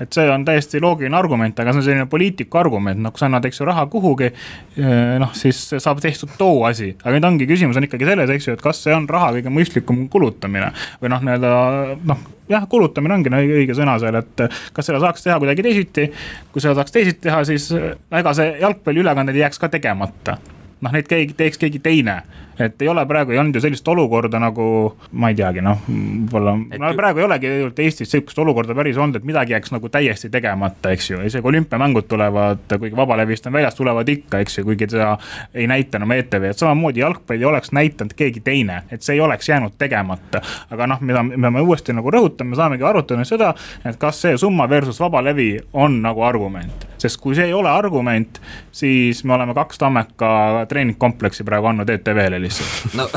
et 0.00 0.16
see 0.16 0.26
on 0.30 0.44
täiesti 0.46 0.80
loogiline 0.82 1.16
argument, 1.18 1.58
aga 1.60 1.72
see 1.72 1.82
on 1.82 1.86
selline 1.86 2.06
poliitiku 2.10 2.60
argument, 2.60 3.00
noh, 3.02 3.14
kui 3.14 3.22
sa 3.22 3.28
annad, 3.28 3.46
eks 3.48 3.60
ju, 3.60 3.66
raha 3.68 3.86
kuhugi. 3.92 4.30
Eh, 4.78 4.94
noh, 5.22 5.34
siis 5.38 5.60
saab 5.78 6.02
tehtud 6.02 6.34
too 6.38 6.64
asi, 6.68 6.92
aga 7.02 7.16
nüüd 7.16 7.28
ongi 7.30 7.48
küsimus 7.50 7.78
on 7.80 7.88
ikkagi 7.88 8.08
selles, 8.08 8.32
eks 8.34 8.48
ju, 8.48 8.56
et 8.58 8.64
kas 8.64 8.82
see 8.86 8.94
on 8.96 9.08
raha 9.10 9.32
kõige 9.36 9.52
mõistlikum 9.54 10.06
kulutamine 10.12 10.72
või 11.02 11.12
noh, 11.12 11.22
nii-öelda 11.24 11.52
noh 12.10 12.26
jah, 12.50 12.66
kulutamine 12.70 13.18
ongi 13.18 13.32
no, 13.32 13.40
õige 13.40 13.76
sõna 13.76 13.96
seal, 14.02 14.18
et 14.20 14.46
kas 14.74 14.90
seda 14.90 15.00
saaks 15.02 15.24
teha 15.24 15.38
kuidagi 15.42 15.64
teisiti. 15.64 16.10
kui 16.52 16.62
seda 16.62 16.74
saaks 16.80 16.92
teisiti 16.92 17.24
teha, 17.28 17.44
siis 17.48 17.70
ega 17.74 18.34
see 18.36 18.58
jalgpalliülekanded 18.60 19.38
ei 19.38 19.46
jääks 19.46 19.62
ka 19.62 19.72
tegemata 19.72 20.36
noh, 20.84 20.92
neid 20.94 21.08
keegi 21.10 21.36
teeks 21.38 21.60
keegi 21.60 21.80
teine. 21.84 22.20
Et 22.58 22.82
ei 22.82 22.88
ole 22.88 23.06
praegu, 23.06 23.34
ei 23.34 23.38
olnud 23.38 23.56
ju 23.56 23.62
sellist 23.64 23.88
olukorda 23.88 24.40
nagu, 24.42 24.66
ma 25.12 25.30
ei 25.32 25.38
teagi, 25.38 25.62
noh, 25.64 25.80
võib-olla, 25.88 26.54
no 26.80 26.92
praegu 26.98 27.22
ei 27.22 27.26
olegi 27.26 27.50
tegelikult 27.50 27.82
Eestis 27.84 28.12
sihukest 28.14 28.38
olukorda 28.38 28.76
päris 28.76 28.98
olnud, 29.00 29.18
et 29.18 29.26
midagi 29.26 29.54
jääks 29.56 29.74
nagu 29.74 29.90
täiesti 29.92 30.30
tegemata, 30.32 30.92
eks 30.94 31.10
ju, 31.10 31.20
isegi 31.26 31.50
olümpiamängud 31.50 32.08
tulevad, 32.10 32.64
kuigi 32.70 32.96
vabalevist 32.96 33.48
on 33.50 33.56
väljas, 33.58 33.76
tulevad 33.78 34.08
ikka, 34.08 34.40
eks 34.44 34.58
ju, 34.58 34.66
kuigi 34.68 34.88
seda 34.90 35.14
ei 35.54 35.66
näita 35.70 35.98
enam 36.00 36.14
ETV, 36.16 36.50
et 36.50 36.62
samamoodi 36.62 37.02
jalgpalli 37.02 37.48
oleks 37.48 37.74
näidanud 37.76 38.14
keegi 38.16 38.44
teine, 38.44 38.82
et 38.90 39.02
see 39.02 39.18
ei 39.18 39.24
oleks 39.24 39.48
jäänud 39.48 39.78
tegemata. 39.78 40.42
aga 40.70 40.86
noh, 40.86 41.00
mida, 41.00 41.22
mida 41.22 41.50
me 41.50 41.62
uuesti 41.62 41.94
nagu 41.96 42.10
rõhutame, 42.10 42.56
saamegi 42.58 42.86
arutada 42.86 43.24
seda, 43.28 43.54
et 43.84 43.98
kas 44.00 44.22
see 44.24 44.38
summa 44.38 44.68
versus 44.70 45.00
vabalevi 45.00 45.58
on 45.72 46.00
nagu 46.02 46.22
argument. 46.22 46.88
Sest 47.04 47.20
kui 47.20 47.34
see 47.36 47.50
ei 47.50 47.52
ole 47.52 47.68
argument, 47.68 48.40
siis 48.72 49.24
me 49.28 49.34
oleme 49.36 49.54
kaks 49.54 49.78
Tammeka 49.78 50.64
treeningkompleksi 50.70 51.44
praegu 51.44 51.68
andnud 51.68 51.90
ETV-le 51.90 52.40
lihtsalt. 52.44 52.94
no, 52.98 53.08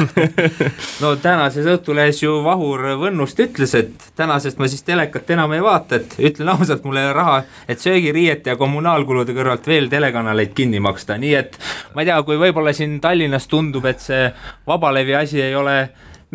no 1.03 1.13
tänases 1.21 1.67
Õhtulehes 1.69 2.21
ju 2.23 2.39
Vahur 2.45 2.83
Võnnust 3.01 3.39
ütles, 3.43 3.75
et 3.77 4.09
tänasest 4.17 4.59
ma 4.61 4.69
siis 4.71 4.85
telekat 4.87 5.29
enam 5.35 5.53
ei 5.55 5.63
vaata, 5.63 6.01
et 6.01 6.17
ütlen 6.31 6.51
ausalt, 6.55 6.83
mul 6.87 6.99
ei 6.99 7.09
ole 7.09 7.15
raha, 7.17 7.37
et 7.67 7.83
söögiriiete 7.83 8.53
ja 8.53 8.59
kommunaalkulude 8.59 9.35
kõrvalt 9.37 9.67
veel 9.67 9.91
telekanaleid 9.91 10.55
kinni 10.57 10.81
maksta, 10.83 11.19
nii 11.21 11.33
et 11.37 11.59
ma 11.93 12.03
ei 12.03 12.11
tea, 12.11 12.19
kui 12.27 12.39
võib-olla 12.41 12.73
siin 12.75 12.99
Tallinnas 13.03 13.49
tundub, 13.51 13.85
et 13.89 14.03
see 14.03 14.27
vabalevi 14.67 15.15
asi 15.17 15.41
ei 15.43 15.55
ole 15.55 15.77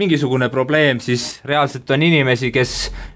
mingisugune 0.03 0.49
probleem, 0.53 1.01
siis 1.03 1.41
reaalselt 1.49 1.91
on 1.95 2.03
inimesi, 2.05 2.51
kes 2.55 2.75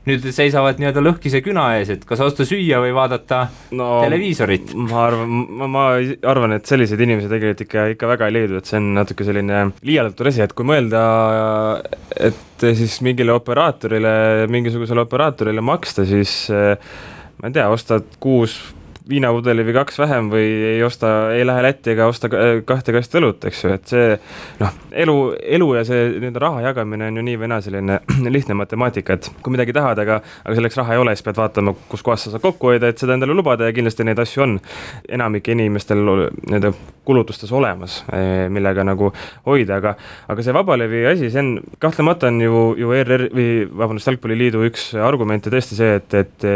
nüüd 0.08 0.24
seisavad 0.34 0.80
nii-öelda 0.80 1.02
lõhkise 1.02 1.42
küna 1.44 1.68
ees, 1.78 1.90
et 1.96 2.06
kas 2.08 2.22
osta 2.24 2.46
süüa 2.48 2.80
või 2.84 2.94
vaadata 2.96 3.42
no, 3.76 3.88
televiisorit. 4.04 4.74
ma 4.78 5.02
arvan, 5.08 5.34
ma, 5.60 5.70
ma 5.70 5.84
arvan, 6.32 6.56
et 6.58 6.70
selliseid 6.70 7.02
inimesi 7.02 7.30
tegelikult 7.32 7.64
ikka, 7.66 7.86
ikka 7.96 8.10
väga 8.14 8.30
ei 8.30 8.36
leidu, 8.38 8.60
et 8.60 8.70
see 8.70 8.80
on 8.80 8.92
natuke 9.00 9.26
selline 9.26 9.66
liialdatud 9.86 10.30
asi, 10.30 10.44
et 10.46 10.54
kui 10.56 10.68
mõelda, 10.68 11.02
et 12.30 12.66
siis 12.78 13.00
mingile 13.06 13.34
operaatorile, 13.36 14.16
mingisugusele 14.52 15.04
operaatorile 15.06 15.64
maksta, 15.64 16.06
siis 16.08 16.46
ma 16.50 17.50
ei 17.50 17.56
tea, 17.56 17.68
ostad 17.72 18.16
kuus 18.22 18.60
viinapudeli 19.08 19.62
või 19.66 19.74
kaks 19.76 19.98
vähem 20.00 20.30
või 20.32 20.46
ei 20.72 20.82
osta, 20.82 21.12
ei 21.34 21.44
lähe 21.46 21.62
Lätti 21.62 21.92
ega 21.92 22.08
osta 22.10 22.30
kahte 22.66 22.94
kasti 22.94 23.20
õlut, 23.20 23.44
eks 23.46 23.62
ju, 23.62 23.70
et 23.76 23.92
see 23.92 24.08
noh, 24.60 24.72
elu, 25.04 25.14
elu 25.58 25.68
ja 25.78 25.84
see 25.86 26.00
nii-öelda 26.16 26.42
raha 26.42 26.64
jagamine 26.66 27.10
on 27.10 27.20
ju 27.20 27.24
nii 27.28 27.38
või 27.38 27.50
naa 27.52 27.62
selline 27.62 28.00
lihtne 28.36 28.56
matemaatika, 28.58 29.16
et 29.16 29.30
kui 29.42 29.54
midagi 29.54 29.74
tahad, 29.76 30.00
aga, 30.02 30.18
aga 30.42 30.58
selleks 30.58 30.78
raha 30.80 30.96
ei 30.96 31.02
ole, 31.02 31.14
siis 31.14 31.26
pead 31.26 31.38
vaatama, 31.38 31.76
kuskohast 31.92 32.26
sa 32.26 32.34
saad 32.34 32.44
kokku 32.44 32.72
hoida, 32.72 32.90
et 32.90 33.02
seda 33.02 33.14
endale 33.14 33.36
lubada 33.36 33.68
ja 33.68 33.76
kindlasti 33.76 34.06
neid 34.06 34.20
asju 34.22 34.46
on 34.46 34.58
enamike 35.18 35.54
inimestel 35.54 36.02
nii-öelda 36.02 36.74
kulutustes 37.06 37.52
olemas, 37.54 38.00
eh, 38.10 38.48
millega 38.50 38.82
nagu 38.86 39.12
hoida, 39.46 39.78
aga, 39.78 39.94
aga 40.26 40.42
see 40.42 40.56
vabalevi 40.56 41.04
asi, 41.12 41.30
see 41.30 41.44
on 41.44 41.52
kahtlemata 41.82 42.32
on 42.32 42.42
ju, 42.42 42.64
ju 42.82 42.90
ERR 42.96 43.28
või 43.30 43.48
vabandust, 43.70 44.10
Jalgpalliliidu 44.10 44.66
üks 44.66 44.88
argumente 44.98 45.50
tõesti 45.52 45.78
see, 45.78 45.94
et, 46.00 46.14
et 46.18 46.46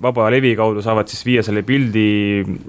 vaba 0.00 0.28
levi 0.32 0.54
kaudu 0.56 0.80
saavad 0.84 1.08
siis 1.12 1.24
viia 1.26 1.44
selle 1.44 1.64
pildi 1.66 1.97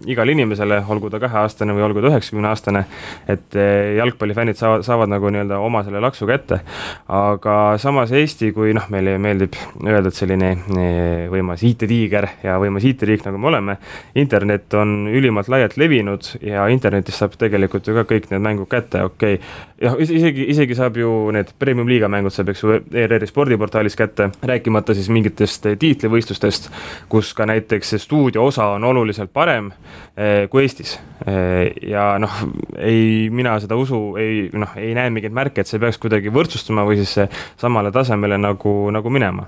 igale 0.09 0.33
inimesele, 0.35 0.81
olgu 0.89 1.09
ta 1.11 1.19
kaheaastane 1.21 1.73
või 1.75 1.85
olgu 1.87 2.03
ta 2.03 2.11
üheksakümne 2.11 2.49
aastane. 2.49 2.85
et 3.27 3.55
eh, 3.55 3.95
jalgpallifännid 3.97 4.57
saavad, 4.59 4.83
saavad 4.87 5.11
nagu 5.11 5.29
nii-öelda 5.29 5.59
oma 5.63 5.83
selle 5.83 6.01
laksu 6.03 6.27
kätte. 6.29 6.61
aga 7.07 7.55
samas 7.77 8.11
Eesti, 8.11 8.51
kui 8.55 8.73
noh, 8.73 8.87
meile 8.89 9.17
meeldib 9.21 9.57
öelda, 9.83 10.09
et 10.09 10.17
selline 10.17 10.51
eh, 10.53 11.27
võimas 11.31 11.63
IT-tiiger 11.65 12.29
ja 12.43 12.57
võimas 12.61 12.85
IT-riik, 12.89 13.25
nagu 13.27 13.37
me 13.41 13.51
oleme, 13.51 13.77
internet 14.15 14.73
on 14.79 15.09
ülimalt 15.11 15.49
laialt 15.51 15.77
levinud 15.77 16.31
ja 16.41 16.67
internetist 16.71 17.19
saab 17.19 17.35
tegelikult 17.39 17.87
ju 17.87 17.97
ka 17.97 18.05
kõik 18.09 18.29
need 18.31 18.43
mängud 18.45 18.69
kätte, 18.71 19.03
okei 19.07 19.39
okay.. 19.39 19.51
jah, 19.81 19.97
isegi, 19.99 20.47
isegi 20.53 20.77
saab 20.77 20.97
ju 20.99 21.11
need 21.35 21.51
premium-liiga 21.59 22.09
mängud 22.11 22.33
saab, 22.33 22.53
eks 22.53 22.63
ju, 22.63 22.79
ERR-i 23.03 23.29
spordiportaalis 23.29 23.97
kätte, 23.99 24.29
rääkimata 24.45 24.95
siis 24.97 25.09
mingitest 25.13 25.67
tiitlivõistlustest, 25.79 26.69
kus 27.11 27.33
ka 27.37 27.47
näiteks 27.49 27.93
see 27.93 28.01
stuudio 28.01 28.45
osa 28.49 28.69
on 28.75 28.83
oluliselt 28.83 29.18
parem 29.27 29.71
eh, 30.15 30.47
kui 30.51 30.63
Eestis 30.63 30.95
eh,. 31.25 31.73
ja 31.89 32.13
noh, 32.21 32.31
ei, 32.79 33.27
mina 33.33 33.57
seda 33.59 33.75
usu 33.79 34.15
ei, 34.19 34.47
noh, 34.55 34.71
ei 34.79 34.93
näe 34.95 35.11
mingeid 35.13 35.35
märke, 35.35 35.61
et 35.61 35.69
see 35.69 35.81
peaks 35.81 35.99
kuidagi 36.01 36.31
võrdsustuma 36.33 36.85
või 36.87 37.01
siis 37.01 37.27
samale 37.59 37.91
tasemele 37.91 38.39
nagu, 38.39 38.73
nagu 38.95 39.11
minema. 39.13 39.47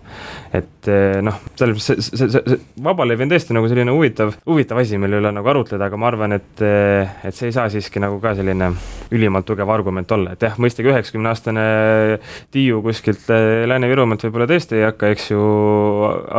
et 0.52 0.90
eh, 0.92 1.22
noh, 1.24 1.40
selles 1.56 1.78
mõttes 1.78 2.10
see, 2.10 2.18
see, 2.20 2.30
see, 2.34 2.44
see 2.44 2.84
vabalevi 2.84 3.26
on 3.26 3.34
tõesti 3.34 3.56
nagu 3.56 3.72
selline 3.72 3.96
huvitav, 3.96 4.36
huvitav 4.50 4.82
asi, 4.84 5.00
mille 5.02 5.22
üle 5.22 5.32
nagu 5.32 5.54
arutleda, 5.54 5.88
aga 5.88 6.00
ma 6.02 6.12
arvan, 6.12 6.36
et, 6.38 6.62
et 6.62 7.38
see 7.38 7.50
ei 7.50 7.56
saa 7.56 7.70
siiski 7.72 8.02
nagu 8.04 8.20
ka 8.24 8.36
selline 8.38 8.72
ülimalt 9.14 9.48
tugev 9.48 9.70
argument 9.72 10.12
olla, 10.12 10.36
et 10.36 10.44
jah, 10.46 10.58
mõistagi 10.62 10.92
üheksakümne 10.92 11.32
aastane 11.32 11.66
Tiiu 12.52 12.82
kuskilt 12.84 13.30
Lääne-Virumaalt 13.30 14.26
võib-olla 14.26 14.48
tõesti 14.50 14.80
ei 14.80 14.86
hakka, 14.88 15.12
eks 15.14 15.30
ju, 15.32 15.42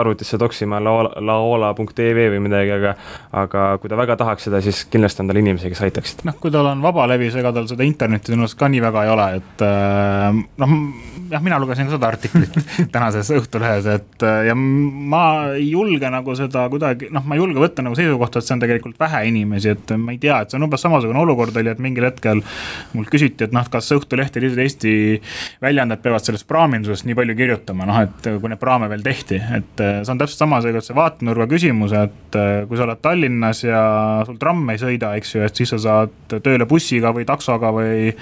arvutisse 0.03 0.39
toksima 0.41 0.81
laola.tv 0.83 2.29
või 2.35 2.43
midagi, 2.49 2.75
aga 2.75 2.95
aga 3.33 3.79
kui 3.81 3.89
ta 3.89 3.97
väga 3.97 4.17
tahaks 4.21 4.49
seda, 4.49 4.61
siis 4.65 4.83
kindlasti 4.93 5.23
on 5.23 5.31
tal 5.31 5.41
inimesi, 5.41 5.71
kes 5.73 5.83
aitaksid. 5.87 6.25
noh, 6.29 6.37
kui 6.41 6.53
tal 6.53 6.69
on 6.69 6.83
vabalevi, 6.85 7.31
siis 7.31 7.41
ega 7.41 7.53
tal 7.57 7.69
seda 7.71 7.87
internetti 7.87 8.33
tõenäoliselt 8.33 8.61
ka 8.61 8.69
nii 8.73 8.83
väga 8.85 9.05
ei 9.07 9.13
ole, 9.13 9.29
et 9.39 9.65
noh, 10.61 10.75
jah, 11.33 11.45
mina 11.45 11.61
lugesin 11.63 11.89
ka 11.89 11.97
seda 11.97 12.11
artiklit 12.13 12.59
tänases 12.95 13.31
Õhtulehes, 13.33 13.89
et 13.89 14.27
ja 14.49 14.57
ma 14.57 15.23
ei 15.57 15.71
julge 15.71 16.11
nagu 16.13 16.37
seda 16.37 16.67
kuidagi, 16.73 17.09
noh, 17.15 17.25
ma 17.25 17.39
ei 17.39 17.43
julge 17.43 17.63
võtta 17.63 17.85
nagu 17.87 17.97
seisukohta, 17.99 18.43
et 18.43 18.49
see 18.49 18.57
on 18.57 18.65
tegelikult 18.65 19.01
vähe 19.01 19.23
inimesi, 19.31 19.73
et 19.73 19.95
ma 19.97 20.13
ei 20.15 20.21
tea, 20.23 20.43
et 20.43 20.53
see 20.53 20.61
on 20.61 20.69
umbes 20.69 20.85
samasugune 20.85 21.23
olukord 21.23 21.57
oli, 21.57 21.73
et 21.73 21.81
mingil 21.83 22.09
hetkel 22.09 22.43
mult 22.93 23.13
küsiti, 23.13 23.49
et 23.49 23.57
noh, 23.57 23.65
kas 23.73 23.89
Õhtuleht 23.97 24.37
ja 24.37 24.45
teised 24.45 24.61
Eesti 24.63 24.95
väljaanded 25.63 26.05
peavad 26.05 26.25
sellest 26.25 26.47
praamindusest 26.51 27.09
nii 27.09 27.17
palju 27.17 27.37
kirjutama, 27.39 27.89
noh, 27.89 28.03
et 28.05 28.29
kui 28.29 28.53
neid 28.53 28.61
praame 28.61 28.91
veel 28.93 29.05
tehti, 29.05 29.41
et 29.57 29.83
see 29.83 30.13
on 30.13 30.21
täpselt 30.21 30.45
sama 30.45 30.61
seega 30.65 30.85
see 30.85 30.97
vaatenurga 30.97 31.49
küsimus, 31.51 31.97
et 31.97 32.41
kui 32.69 32.79
sa 32.79 32.87
oled 32.87 33.01
Tallinnas 33.13 33.63
ja 33.67 33.83
sul 34.27 34.39
tramm 34.41 34.71
ei 34.73 34.81
sõida, 34.81 35.13
eks 35.19 35.35
ju, 35.35 35.43
et 35.45 35.59
siis 35.59 35.73
sa 35.75 35.79
saad 35.83 36.37
tööle 36.43 36.67
bussiga 36.69 37.13
või 37.13 37.27
taksoga 37.29 37.73
või, 37.75 38.13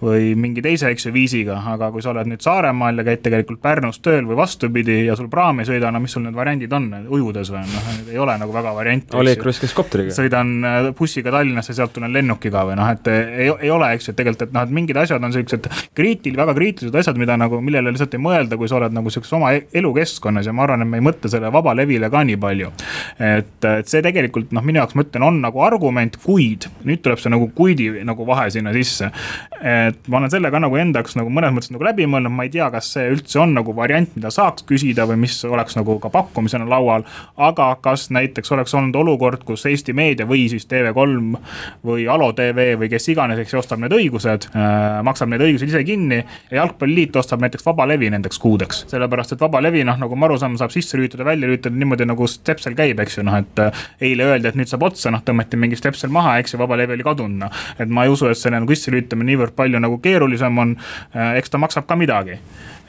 või 0.00 0.32
mingi 0.38 0.62
teise, 0.64 0.88
eks 0.92 1.08
ju, 1.08 1.12
viisiga, 1.14 1.58
aga 1.74 1.90
kui 1.92 2.04
sa 2.04 2.14
oled 2.14 2.30
nüüd 2.30 2.40
Saaremaal 2.40 3.02
ja 3.02 3.04
käid 3.10 3.22
tegelikult 3.26 3.60
Pärnus 3.60 4.00
tööl 4.00 4.24
või 4.28 4.38
vastupidi 4.38 5.02
ja 5.04 5.16
sul 5.18 5.28
praam 5.32 5.60
ei 5.60 5.68
sõida, 5.68 5.90
no 5.92 6.00
mis 6.00 6.14
sul 6.16 6.24
need 6.24 6.36
variandid 6.36 6.72
on, 6.76 6.88
ujudes 7.12 7.52
või 7.52 7.66
noh, 7.68 7.90
ei 8.08 8.20
ole 8.22 8.36
nagu 8.40 8.54
väga 8.54 8.72
varianti. 8.76 9.16
Oleg 9.20 9.40
Kruss 9.42 9.60
käis 9.60 9.74
kopteriga. 9.76 10.14
sõidan 10.16 10.54
äh, 10.64 10.78
bussiga 10.96 11.34
Tallinnasse, 11.34 11.76
sealt 11.76 11.92
tulen 11.96 12.14
lennukiga 12.16 12.64
või 12.68 12.78
noh, 12.80 12.88
et 12.94 13.12
ei, 13.12 13.50
ei 13.66 13.74
ole, 13.74 13.92
eks 13.96 14.10
ju, 14.10 14.16
tegelikult, 14.16 14.46
et 14.48 14.56
noh, 14.56 14.64
et 14.64 14.74
mingid 14.80 15.02
asjad 15.02 15.24
on 15.26 15.36
siuksed 15.36 15.68
kriitil-, 15.98 16.38
väga 16.40 16.56
kriitilised 16.56 16.96
asjad, 17.02 17.20
mida 17.20 17.36
nagu, 17.40 17.60
millele 17.64 17.92
lihtsalt 17.92 18.16
ei 18.16 18.24
mõelda, 18.24 18.56
kui 18.60 18.70
sa 18.70 18.80
oled 18.80 18.96
nagu 18.96 19.12
siukses 19.12 19.36
oma 19.36 19.52
e-, 19.56 19.66
elukeskkonnas 19.82 20.48
ja 20.48 20.56
ma 20.56 20.64
arvan, 20.64 20.86
et 20.86 20.92
me 20.94 21.02
ei 21.02 21.06
mõtle 21.10 21.32
selle 21.32 21.52
vaba 21.52 21.76
levile 21.76 22.08
ka 22.12 22.24
nii 22.24 22.40
palju. 22.40 22.72
et, 23.20 23.68
et 23.68 23.90
see 23.90 24.00
tegelikult 24.04 24.19
noh, 24.28 24.64
minu 24.66 24.80
jaoks 24.80 24.96
ma 24.98 25.04
ütlen, 25.06 25.24
on 25.26 25.40
nagu 25.42 25.62
argument, 25.64 26.16
kuid 26.24 26.68
nüüd 26.86 27.02
tuleb 27.04 27.20
see 27.22 27.32
nagu 27.32 27.48
kuidi 27.56 27.88
nagu 28.06 28.26
vahe 28.28 28.48
sinna 28.52 28.72
sisse. 28.76 29.10
et 29.60 30.08
ma 30.08 30.20
olen 30.20 30.30
selle 30.32 30.50
ka 30.50 30.60
nagu 30.62 30.76
enda 30.80 31.00
jaoks 31.00 31.16
nagu 31.18 31.32
mõnes 31.32 31.54
mõttes 31.56 31.72
nagu 31.74 31.84
läbi 31.84 32.06
mõelnud, 32.10 32.32
ma 32.34 32.46
ei 32.46 32.52
tea, 32.52 32.70
kas 32.72 32.92
see 32.94 33.08
üldse 33.12 33.40
on 33.42 33.54
nagu 33.56 33.74
variant, 33.76 34.10
mida 34.16 34.30
saaks 34.34 34.64
küsida 34.68 35.06
või 35.08 35.20
mis 35.24 35.38
oleks 35.44 35.76
nagu 35.78 35.98
ka 36.00 36.10
pakkumisena 36.12 36.68
laual. 36.68 37.04
aga 37.36 37.70
kas 37.82 38.08
näiteks 38.10 38.52
oleks 38.52 38.74
olnud 38.74 38.96
olukord, 38.96 39.44
kus 39.44 39.66
Eesti 39.66 39.92
Meedia 39.96 40.26
või 40.26 40.48
siis 40.50 40.66
TV3 40.70 41.40
või 41.86 42.06
Alo 42.10 42.32
tv 42.36 42.74
või 42.80 42.90
kes 42.92 43.08
iganes, 43.12 43.38
eks 43.40 43.54
ju, 43.54 43.60
ostab 43.60 43.80
need 43.82 43.94
õigused 43.94 44.48
äh,, 44.50 45.00
maksab 45.06 45.30
need 45.32 45.44
õigused 45.44 45.70
ise 45.70 45.82
kinni 45.86 46.20
ja 46.50 46.60
Jalgpalliliit 46.60 47.16
ostab 47.16 47.42
näiteks 47.44 47.64
vabalevi 47.66 48.10
nendeks 48.10 48.38
kuudeks. 48.38 48.84
sellepärast, 48.90 49.34
et 49.34 49.40
vabalevi 49.40 49.84
noh, 49.86 49.98
nagu 50.00 50.16
ma 50.16 50.28
aru 50.28 50.38
saan, 50.40 50.56
saab 50.60 50.72
sisse 50.74 50.98
lülitada, 50.98 51.24
välja 51.24 51.48
lülitada 51.48 51.76
niimoodi 51.76 52.08
nagu 52.08 52.26
stepsel 52.30 52.76
käib, 52.78 53.00
eks 53.04 53.18
ju, 53.18 53.26
noh, 53.26 53.38
et 53.40 53.62
äh, 53.62 53.84
eile 54.10 54.26
öeldi, 54.28 54.50
et 54.50 54.58
nüüd 54.58 54.70
saab 54.70 54.84
otsa, 54.90 55.12
noh, 55.14 55.22
tõmmati 55.26 55.58
mingi 55.60 55.78
stepsel 55.78 56.12
maha, 56.14 56.38
eks 56.42 56.54
ju, 56.54 56.60
vabalevi 56.60 56.96
oli 56.96 57.06
kadunud, 57.06 57.46
noh. 57.46 57.62
et 57.78 57.88
ma 57.90 58.06
ei 58.06 58.12
usu, 58.12 58.28
et 58.30 58.38
selle 58.38 58.60
nagu 58.60 58.74
sisse 58.74 58.92
lülitamine 58.92 59.32
niivõrd 59.32 59.56
palju 59.58 59.80
nagu 59.82 60.00
keerulisem 60.02 60.58
on 60.64 60.76
äh,, 60.76 61.38
eks 61.40 61.52
ta 61.52 61.62
maksab 61.62 61.88
ka 61.88 61.98
midagi 61.98 62.40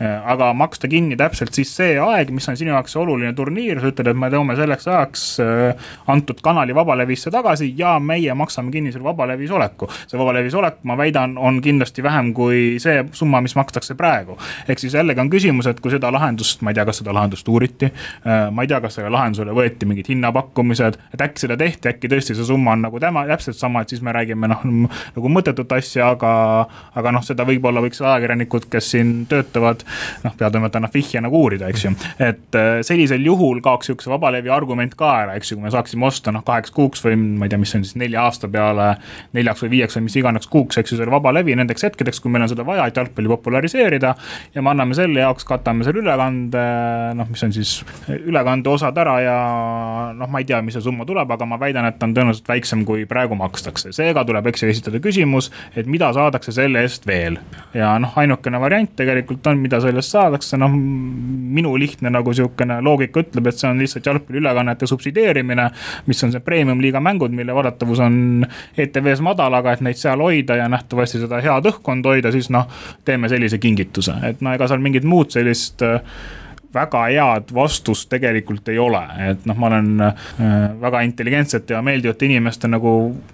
aga 0.01 0.51
maksta 0.57 0.87
kinni 0.89 1.17
täpselt 1.17 1.53
siis 1.53 1.71
see 1.75 1.95
aeg, 2.01 2.31
mis 2.33 2.47
on 2.49 2.57
sinu 2.57 2.73
jaoks 2.73 2.95
oluline 2.97 3.33
turniir, 3.37 3.79
sa 3.81 3.91
ütled, 3.91 4.07
et 4.11 4.17
me 4.17 4.29
toome 4.33 4.55
selleks 4.57 4.87
ajaks 4.89 5.25
äh, 5.43 5.89
antud 6.11 6.41
kanali 6.43 6.75
vabalevisse 6.75 7.31
tagasi 7.33 7.69
ja 7.77 7.97
meie 7.99 8.33
maksame 8.37 8.71
kinni 8.73 8.93
selle 8.93 9.05
vabalevis 9.05 9.51
oleku. 9.53 9.89
see 10.07 10.19
vabalevis 10.19 10.55
olek, 10.57 10.79
ma 10.89 10.97
väidan, 10.97 11.37
on 11.37 11.61
kindlasti 11.61 12.03
vähem 12.03 12.33
kui 12.37 12.79
see 12.81 13.03
summa, 13.17 13.41
mis 13.45 13.55
makstakse 13.55 13.95
praegu. 13.99 14.37
ehk 14.67 14.81
siis 14.81 14.95
jällegi 14.97 15.21
on 15.21 15.29
küsimus, 15.29 15.69
et 15.69 15.79
kui 15.79 15.93
seda 15.93 16.11
lahendust, 16.13 16.61
ma 16.61 16.73
ei 16.73 16.79
tea, 16.79 16.85
kas 16.89 17.01
seda 17.03 17.13
lahendust 17.13 17.47
uuriti, 17.47 17.91
äh, 17.91 18.47
ma 18.51 18.65
ei 18.65 18.71
tea, 18.71 18.81
kas 18.81 18.97
sellele 18.97 19.13
lahendusele 19.17 19.55
võeti 19.55 19.89
mingid 19.89 20.09
hinnapakkumised, 20.11 20.99
et 21.13 21.25
äkki 21.27 21.45
seda 21.45 21.59
tehti, 21.59 21.91
äkki 21.93 22.09
tõesti 22.11 22.37
see 22.37 22.47
summa 22.47 22.75
on 22.75 22.87
nagu 22.87 22.99
tema, 22.99 23.25
täpselt 23.29 23.59
sama, 23.59 23.83
et 23.83 23.93
siis 23.93 24.01
me 24.01 24.15
räägime 24.15 24.49
noh, 24.51 24.65
nagu 25.15 25.33
mõttetut 25.37 25.77
asja, 25.77 26.13
aga, 26.15 26.33
aga 26.97 27.13
noh, 27.13 27.25
seda 27.25 27.45
võib-olla 27.47 27.83
võiks 27.83 28.01
ajakirjanikud, 28.01 28.69
kes 28.71 28.91
siin 28.95 29.13
töötavad 29.29 29.85
noh, 30.23 30.35
peatoimetaja 30.37 30.81
annab 30.81 30.95
vihje 30.95 31.21
nagu 31.23 31.41
uurida, 31.41 31.69
eks 31.71 31.85
ju. 31.85 31.93
et 32.19 32.57
äh, 32.57 32.71
sellisel 32.85 33.25
juhul 33.25 33.61
kaoks 33.65 33.89
sihukese 33.89 34.11
vabalevi 34.11 34.51
argument 34.53 34.95
ka 34.99 35.11
ära, 35.23 35.35
eks 35.39 35.51
ju, 35.51 35.59
kui 35.59 35.67
me 35.67 35.73
saaksime 35.73 36.07
osta 36.07 36.33
noh, 36.33 36.45
kaheks 36.47 36.73
kuuks 36.75 37.03
või 37.05 37.17
ma 37.19 37.47
ei 37.47 37.53
tea, 37.53 37.61
mis 37.61 37.75
on 37.77 37.85
siis 37.85 37.97
nelja 37.99 38.25
aasta 38.27 38.49
peale, 38.51 38.93
neljaks 39.37 39.65
või 39.65 39.73
viieks 39.75 39.97
või 39.97 40.07
mis 40.07 40.17
iganes 40.21 40.49
kuuks, 40.51 40.79
eks 40.81 40.93
ju, 40.93 40.99
selle 40.99 41.13
vabalevi 41.13 41.55
nendeks 41.59 41.87
hetkedeks, 41.87 42.21
kui 42.23 42.33
meil 42.33 42.45
on 42.45 42.51
seda 42.51 42.65
vaja, 42.67 42.87
et 42.87 42.97
jalgpalli 42.97 43.31
populariseerida. 43.31 44.13
ja 44.55 44.61
me 44.61 44.73
anname 44.73 44.97
selle 44.97 45.23
jaoks, 45.23 45.45
katame 45.47 45.87
selle 45.87 46.03
ülekande, 46.03 46.65
noh, 47.17 47.29
mis 47.31 47.43
on 47.47 47.55
siis 47.55 47.75
ülekande 48.19 48.69
osad 48.71 48.97
ära 49.01 49.17
ja 49.23 49.37
noh, 50.17 50.29
ma 50.31 50.41
ei 50.41 50.47
tea, 50.47 50.61
mis 50.65 50.77
see 50.77 50.85
summa 50.85 51.05
tuleb, 51.07 51.31
aga 51.35 51.47
ma 51.47 51.59
väidan, 51.61 51.87
et 51.89 51.99
ta 51.99 52.07
on 52.07 52.15
tõenäoliselt 52.15 52.49
väiksem, 52.51 52.85
kui 52.87 53.05
praegu 53.09 53.37
makstakse. 53.39 53.91
seega 53.95 54.23
tuleb, 54.27 54.47
eks 54.51 54.63
ju, 54.63 54.71
esitada 54.71 55.01
küsimus, 55.03 55.51
et 55.75 55.89
mida 55.89 56.11
saadakse 56.15 56.53
selle 56.55 56.83
eest 56.85 57.07
veel. 57.07 57.39
ja 57.77 57.93
noh, 58.01 58.13
ainukene 58.19 58.59
variant 58.61 58.95
tegelikult 58.97 59.47
on, 59.51 59.61
mida 59.71 59.79
sellest 59.83 60.11
saadakse, 60.11 60.59
noh 60.59 60.73
minu 60.75 61.71
lihtne 61.79 62.11
nagu 62.11 62.33
sihukene 62.35 62.81
loogika 62.83 63.23
ütleb, 63.23 63.47
et 63.47 63.59
see 63.59 63.69
on 63.69 63.79
lihtsalt 63.79 64.07
jalgpalliülekannete 64.09 64.87
subsideerimine. 64.89 65.69
mis 66.05 66.23
on 66.23 66.31
see 66.31 66.43
premium-liiga 66.43 66.99
mängud, 66.99 67.31
mille 67.31 67.55
vaadatavus 67.55 67.99
on 68.03 68.45
ETV-s 68.77 69.23
madal, 69.23 69.53
aga 69.53 69.73
et 69.73 69.81
neid 69.85 69.99
seal 69.99 70.19
hoida 70.19 70.57
ja 70.59 70.67
nähtavasti 70.71 71.23
seda 71.23 71.41
head 71.43 71.71
õhkkonda 71.71 72.15
hoida, 72.15 72.31
siis 72.31 72.49
noh, 72.49 72.67
teeme 73.05 73.29
sellise 73.31 73.57
kingituse, 73.61 74.17
et 74.27 74.41
no 74.41 74.53
ega 74.55 74.67
seal 74.67 74.83
mingit 74.83 75.07
muud 75.07 75.31
sellist 75.31 75.85
äh, 75.87 76.01
väga 76.73 77.03
head 77.09 77.51
vastust 77.55 78.09
tegelikult 78.11 78.69
ei 78.71 78.79
ole, 78.79 79.01
et 79.29 79.45
noh, 79.49 79.57
ma 79.59 79.67
olen 79.71 80.05
äh, 80.05 80.21
väga 80.81 81.01
intelligentsete 81.07 81.75
ja 81.75 81.81
meeldivate 81.85 82.27
inimeste 82.27 82.69
nagu 82.71 82.93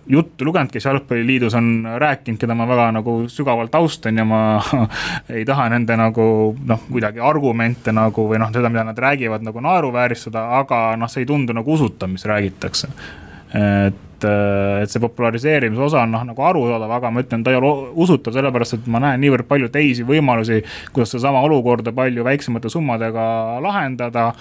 juttu 0.10 0.48
lugenud, 0.48 0.72
kes 0.74 0.90
jalgpalliliidus 0.90 1.58
on 1.58 1.70
rääkinud, 2.02 2.40
keda 2.42 2.58
ma 2.58 2.68
väga 2.70 2.90
nagu 2.98 3.20
sügavalt 3.32 3.76
austan 3.78 4.18
ja 4.18 4.26
ma 4.28 4.42
ei 5.36 5.46
taha 5.46 5.70
nende 5.74 5.98
nagu 6.00 6.28
noh, 6.58 6.84
kuidagi 6.90 7.24
argumente 7.24 7.94
nagu 7.96 8.28
või 8.32 8.42
noh, 8.42 8.52
seda, 8.54 8.72
mida 8.74 8.88
nad 8.88 9.06
räägivad 9.08 9.46
nagu 9.46 9.64
naeruvääristada, 9.64 10.50
aga 10.60 10.82
noh, 11.00 11.12
see 11.12 11.26
ei 11.26 11.30
tundu 11.30 11.56
nagu 11.58 11.78
usutav, 11.78 12.12
mis 12.14 12.26
räägitakse 12.28 12.92
et 13.54 14.04
et 14.26 14.90
see 14.90 15.02
populariseerimise 15.02 15.82
osa 15.90 16.02
on 16.02 16.14
noh, 16.16 16.24
nagu 16.26 16.46
arusaadav, 16.50 16.92
aga 16.98 17.12
ma 17.14 17.22
ütlen, 17.22 17.44
ta 17.46 17.52
ei 17.54 17.60
ole 17.60 17.70
usutav, 18.02 18.34
sellepärast 18.34 18.78
et 18.80 18.88
ma 18.90 19.02
näen 19.04 19.22
niivõrd 19.22 19.46
palju 19.50 19.70
teisi 19.74 20.06
võimalusi, 20.08 20.64
kuidas 20.94 21.14
sedasama 21.14 21.44
olukorda 21.46 21.94
palju 21.96 22.26
väiksemate 22.26 22.72
summadega 22.74 23.28
lahendada. 23.62 24.32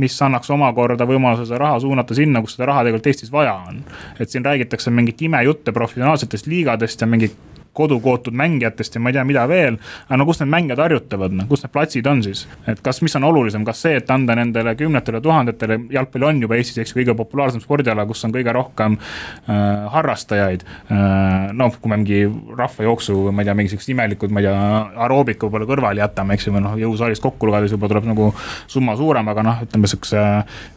mis 0.00 0.16
annaks 0.22 0.50
omakorda 0.50 1.04
võimaluse 1.06 1.44
seda 1.44 1.58
raha 1.60 1.80
suunata 1.80 2.14
sinna, 2.16 2.40
kus 2.40 2.56
seda 2.56 2.70
raha 2.70 2.82
tegelikult 2.86 3.06
Eestis 3.06 3.32
vaja 3.32 3.54
on. 3.68 3.84
et 4.18 4.30
siin 4.30 4.44
räägitakse 4.44 4.90
mingit 4.90 5.22
imejutte 5.22 5.72
professionaalsetest 5.72 6.46
liigadest 6.46 7.00
ja 7.00 7.06
mingit 7.06 7.36
kodukootud 7.72 8.34
mängijatest 8.34 8.94
ja 8.94 9.00
ma 9.00 9.10
ei 9.10 9.16
tea, 9.16 9.24
mida 9.24 9.46
veel. 9.48 9.76
aga 10.08 10.18
no 10.18 10.26
kus 10.28 10.40
need 10.40 10.50
mängijad 10.50 10.82
harjutavad, 10.82 11.34
noh, 11.36 11.46
kus 11.48 11.64
need 11.64 11.72
platsid 11.74 12.06
on 12.10 12.22
siis, 12.24 12.44
et 12.70 12.80
kas, 12.84 13.00
mis 13.02 13.14
on 13.18 13.26
olulisem, 13.28 13.64
kas 13.66 13.82
see, 13.84 13.96
et 14.00 14.10
anda 14.10 14.34
nendele 14.38 14.74
kümnetele 14.78 15.20
tuhandetele, 15.22 15.78
jalgpall 15.94 16.28
on 16.30 16.42
juba 16.42 16.58
Eestis, 16.58 16.80
eks 16.82 16.94
ju, 16.94 17.00
kõige 17.00 17.16
populaarsem 17.18 17.62
spordiala, 17.62 18.06
kus 18.10 18.24
on 18.26 18.34
kõige 18.34 18.54
rohkem 18.56 18.98
äh, 18.98 19.56
harrastajaid 19.94 20.66
äh,. 20.66 21.50
noh, 21.56 21.74
kui 21.80 21.92
me 21.92 22.00
mingi 22.00 22.22
rahvajooksu, 22.58 23.18
ma 23.30 23.44
ei 23.44 23.50
tea, 23.50 23.56
mingisugused 23.62 23.94
imelikud, 23.94 24.34
ma 24.34 24.42
ei 24.42 24.48
tea, 24.48 24.70
aeroobika 25.06 25.46
võib-olla 25.46 25.70
kõrvale 25.70 26.04
jätame, 26.04 26.36
eks 26.36 26.48
ju, 26.48 26.54
või 26.56 26.64
noh, 26.66 26.78
jõusaalis 26.80 27.22
kokku 27.22 27.50
lugedes 27.50 27.76
juba 27.76 27.90
tuleb 27.90 28.08
nagu 28.10 28.32
summa 28.70 28.96
suurem, 28.98 29.30
aga 29.30 29.46
noh, 29.46 29.66
ütleme 29.66 29.90
sihukese 29.90 30.24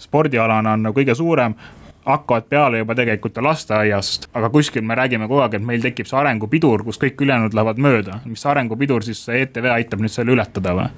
spordialana 0.03 0.77
on 0.77 0.89
nagu 0.89 1.01
kõige 1.01 1.17
suurem 1.17 1.57
hakkavad 2.05 2.47
peale 2.49 2.81
juba 2.81 2.95
tegelikult 2.95 3.37
lasteaiast, 3.43 4.29
aga 4.33 4.49
kuskil 4.53 4.83
me 4.85 4.95
räägime 4.99 5.27
kogu 5.27 5.43
aeg, 5.45 5.59
et 5.59 5.67
meil 5.67 5.83
tekib 5.83 6.09
see 6.09 6.19
arengupidur, 6.19 6.83
kus 6.87 6.99
kõik 7.01 7.21
ülejäänud 7.23 7.55
lähevad 7.55 7.79
mööda. 7.79 8.19
mis 8.25 8.45
arengupidur 8.45 9.03
siis 9.03 9.23
ETV 9.29 9.71
aitab 9.77 10.03
nüüd 10.03 10.11
selle 10.11 10.35
ületada 10.35 10.75
või? 10.77 10.89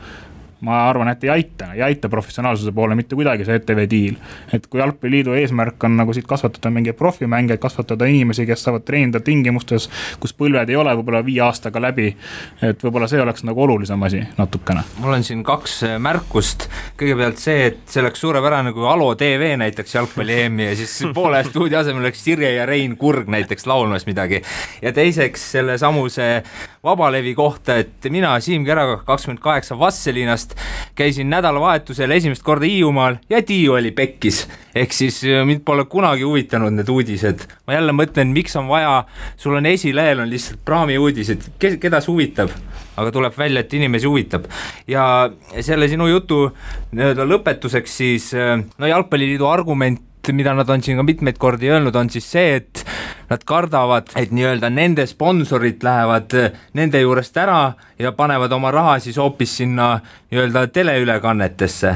Ma 0.61 0.89
arvan, 0.89 1.09
et 1.11 1.23
ei 1.23 1.29
aita, 1.29 1.73
ei 1.73 1.81
aita 1.81 2.09
professionaalsuse 2.09 2.71
poole 2.71 2.95
mitte 2.95 3.15
kuidagi 3.15 3.45
see 3.45 3.57
ETV 3.59 3.81
diil. 3.89 4.15
et 4.53 4.67
kui 4.67 4.79
jalgpalliliidu 4.79 5.35
eesmärk 5.35 5.83
on 5.83 5.97
nagu 5.97 6.13
siit 6.13 6.27
kasvatada 6.27 6.71
mingeid 6.71 6.95
profimängijaid, 6.95 7.59
kasvatada 7.59 8.07
inimesi, 8.09 8.45
kes 8.47 8.63
saavad 8.63 8.85
treenida 8.87 9.19
tingimustes, 9.19 9.89
kus 10.19 10.33
põlved 10.33 10.71
ei 10.71 10.79
ole 10.79 10.95
võib-olla 10.95 11.21
viie 11.25 11.41
aastaga 11.43 11.81
läbi. 11.81 12.15
et 12.61 12.83
võib-olla 12.83 13.09
see 13.11 13.21
oleks 13.21 13.43
nagu 13.43 13.63
olulisem 13.63 14.03
asi 14.03 14.23
natukene. 14.37 14.85
mul 14.99 15.17
on 15.17 15.23
siin 15.23 15.43
kaks 15.43 15.81
äh, 15.83 15.97
märkust, 15.99 16.69
kõigepealt 16.99 17.41
see, 17.41 17.65
et 17.71 17.83
see 17.85 18.01
oleks 18.03 18.23
suurepärane, 18.23 18.73
kui 18.73 18.87
Alo 18.87 19.11
tv 19.19 19.55
näitaks 19.59 19.95
jalgpalli 19.95 20.39
EM-i 20.45 20.69
ja 20.69 20.75
siis 20.79 20.95
poole 21.13 21.43
stuudio 21.49 21.79
asemel 21.79 22.05
oleks 22.05 22.23
Sirje 22.23 22.53
ja 22.55 22.65
Rein 22.65 22.97
Kurg 22.97 23.27
näiteks 23.27 23.67
laulmas 23.67 24.07
midagi. 24.07 24.41
ja 24.81 24.93
teiseks 24.93 25.51
sellesamuse 25.51 26.43
vabalevi 26.85 27.33
kohta, 27.35 27.79
et 27.81 28.05
mina, 28.13 28.35
Siim 28.43 28.65
Kerakak, 28.65 29.05
kakskümmend 29.07 29.41
kaheksa 29.41 29.77
Vastseliinast 29.79 30.53
käisin 30.95 31.29
nädalavahetusel 31.33 32.11
esimest 32.11 32.43
korda 32.45 32.69
Hiiumaal 32.69 33.17
ja 33.29 33.41
Tiiu 33.41 33.73
oli 33.73 33.91
pekkis. 33.91 34.45
ehk 34.75 34.93
siis 34.93 35.23
äh, 35.23 35.45
mind 35.45 35.65
pole 35.65 35.85
kunagi 35.89 36.23
huvitanud 36.23 36.73
need 36.73 36.89
uudised. 36.89 37.47
ma 37.67 37.73
jälle 37.73 37.91
mõtlen, 37.91 38.33
miks 38.33 38.55
on 38.55 38.67
vaja, 38.67 39.03
sul 39.37 39.57
on 39.57 39.65
esilehel 39.65 40.19
on 40.19 40.29
lihtsalt 40.29 40.61
praami 40.65 40.97
uudised, 40.97 41.49
kes, 41.59 41.79
keda 41.81 42.01
see 42.01 42.13
huvitab? 42.13 42.53
aga 42.95 43.11
tuleb 43.11 43.37
välja, 43.37 43.65
et 43.65 43.73
inimesi 43.73 44.07
huvitab. 44.07 44.45
ja 44.87 45.29
selle 45.61 45.89
sinu 45.91 46.07
jutu 46.07 46.49
nii-öelda 46.91 47.25
lõpetuseks 47.27 48.01
siis, 48.01 48.33
äh, 48.37 48.59
no 48.77 48.91
Jalgpalliliidu 48.93 49.47
argument 49.49 50.01
mida 50.33 50.53
nad 50.53 50.69
on 50.69 50.81
siin 50.81 50.97
ka 50.97 51.03
mitmeid 51.03 51.37
kordi 51.37 51.69
öelnud, 51.69 51.95
on 51.95 52.09
siis 52.09 52.27
see, 52.31 52.55
et 52.55 52.85
nad 53.29 53.43
kardavad, 53.45 54.11
et 54.15 54.31
nii-öelda 54.31 54.69
nende 54.73 55.05
sponsorid 55.09 55.83
lähevad 55.83 56.37
eh, 56.39 56.51
nende 56.73 57.01
juurest 57.01 57.37
ära 57.37 57.73
ja 57.99 58.11
panevad 58.15 58.51
oma 58.55 58.71
raha 58.71 58.99
siis 58.99 59.17
hoopis 59.21 59.57
sinna 59.61 59.95
nii-öelda 60.31 60.67
teleülekannetesse. 60.73 61.95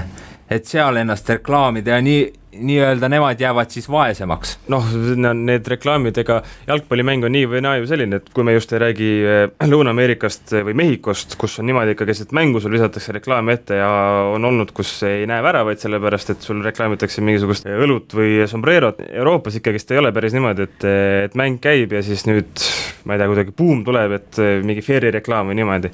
Et 0.49 0.65
seal 0.65 0.97
ennast 0.97 1.29
reklaamida 1.29 1.97
ja 1.97 2.01
nii, 2.01 2.21
nii-öelda 2.51 3.09
nemad 3.09 3.39
jäävad 3.39 3.69
siis 3.69 3.89
vaesemaks. 3.91 4.57
noh, 4.67 4.85
need 5.33 5.67
reklaamid, 5.67 6.17
ega 6.17 6.41
jalgpallimäng 6.67 7.25
on 7.27 7.33
nii 7.35 7.47
või 7.49 7.61
naa 7.61 7.77
ju 7.77 7.87
selline, 7.89 8.19
et 8.19 8.29
kui 8.33 8.45
me 8.47 8.55
just 8.55 8.73
ei 8.73 8.81
räägi 8.81 9.09
eh, 9.21 9.67
Lõuna-Ameerikast 9.69 10.55
või 10.65 10.75
Mehhikost, 10.81 11.37
kus 11.39 11.59
on 11.61 11.69
niimoodi 11.69 11.93
ikka 11.95 12.07
keset 12.09 12.33
mängu 12.35 12.61
sul 12.63 12.73
visatakse 12.73 13.13
reklaami 13.15 13.53
ette 13.53 13.79
ja 13.79 13.89
on 14.33 14.45
olnud, 14.49 14.73
kus 14.75 14.91
ei 15.07 15.27
näe 15.29 15.43
väravaid, 15.45 15.81
sellepärast 15.81 16.33
et 16.33 16.45
sul 16.45 16.63
reklaamitakse 16.65 17.21
mingisugust 17.25 17.69
õlut 17.69 18.17
või 18.17 18.41
sombrerot. 18.49 19.03
Euroopas 19.09 19.59
ikkagist 19.59 19.93
ei 19.93 20.01
ole 20.01 20.13
päris 20.15 20.35
niimoodi, 20.37 20.69
et, 20.69 20.87
et 21.29 21.37
mäng 21.39 21.61
käib 21.61 21.93
ja 21.93 22.03
siis 22.05 22.25
nüüd 22.29 22.65
ma 23.05 23.15
ei 23.15 23.21
tea, 23.21 23.29
kuidagi 23.31 23.55
buum 23.57 23.83
tuleb, 23.87 24.15
et 24.19 24.41
mingi 24.65 24.83
Ferri 24.85 25.11
reklaam 25.15 25.51
või 25.51 25.59
niimoodi. 25.59 25.91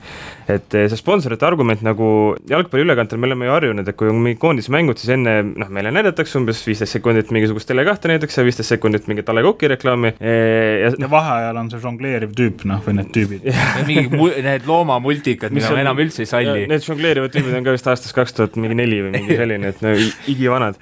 et 0.51 0.75
see 0.75 0.99
sponsorite 0.99 1.45
argument 1.47 1.81
nagu 1.85 2.07
jalgpalliülekantel 2.49 3.19
me 3.21 3.29
oleme 3.29 3.49
ju 3.49 3.55
harjunud, 3.55 3.87
et 3.87 3.97
kui 3.97 4.09
on 4.11 4.21
mingi 4.21 4.39
koondise 4.41 4.73
mängud, 4.73 4.99
siis 5.01 5.15
enne 5.15 5.37
noh, 5.51 5.71
meile 5.73 5.93
näidatakse 5.95 6.37
umbes 6.39 6.61
viisteist 6.65 6.97
sekundit 6.97 7.31
mingisugust 7.33 7.69
Tele2 7.69 8.13
näiteks 8.13 8.39
ja 8.39 8.45
viisteist 8.45 8.75
sekundit 8.75 9.09
mingit 9.11 9.29
A 9.29 9.35
Le 9.35 9.45
Coq'i 9.45 9.71
reklaami. 9.73 10.15
ja, 10.19 10.91
ja 10.91 11.11
vaheajal 11.11 11.61
on 11.61 11.71
see 11.73 11.81
žongleeriv 11.83 12.35
tüüp, 12.37 12.65
noh, 12.69 12.81
või 12.85 12.99
need 12.99 13.11
tüübid 13.15 13.49
mingi 13.87 14.43
need 14.45 14.67
loomamultikad, 14.67 15.53
mida 15.55 15.71
ma 15.73 15.81
enam 15.83 15.99
üldse 16.03 16.23
ei 16.23 16.29
salli. 16.29 16.65
Need 16.69 16.85
žongleerivad 16.85 17.33
tüübid 17.33 17.55
on 17.57 17.65
ka 17.65 17.73
vist 17.75 17.87
aastast 17.89 18.15
kaks 18.17 18.35
tuhat 18.37 18.57
mingi 18.59 18.77
neli 18.77 19.01
või 19.05 19.13
mingi 19.15 19.37
selline, 19.41 19.71
et 19.73 19.83
no 19.85 19.93
igivanad. 20.31 20.79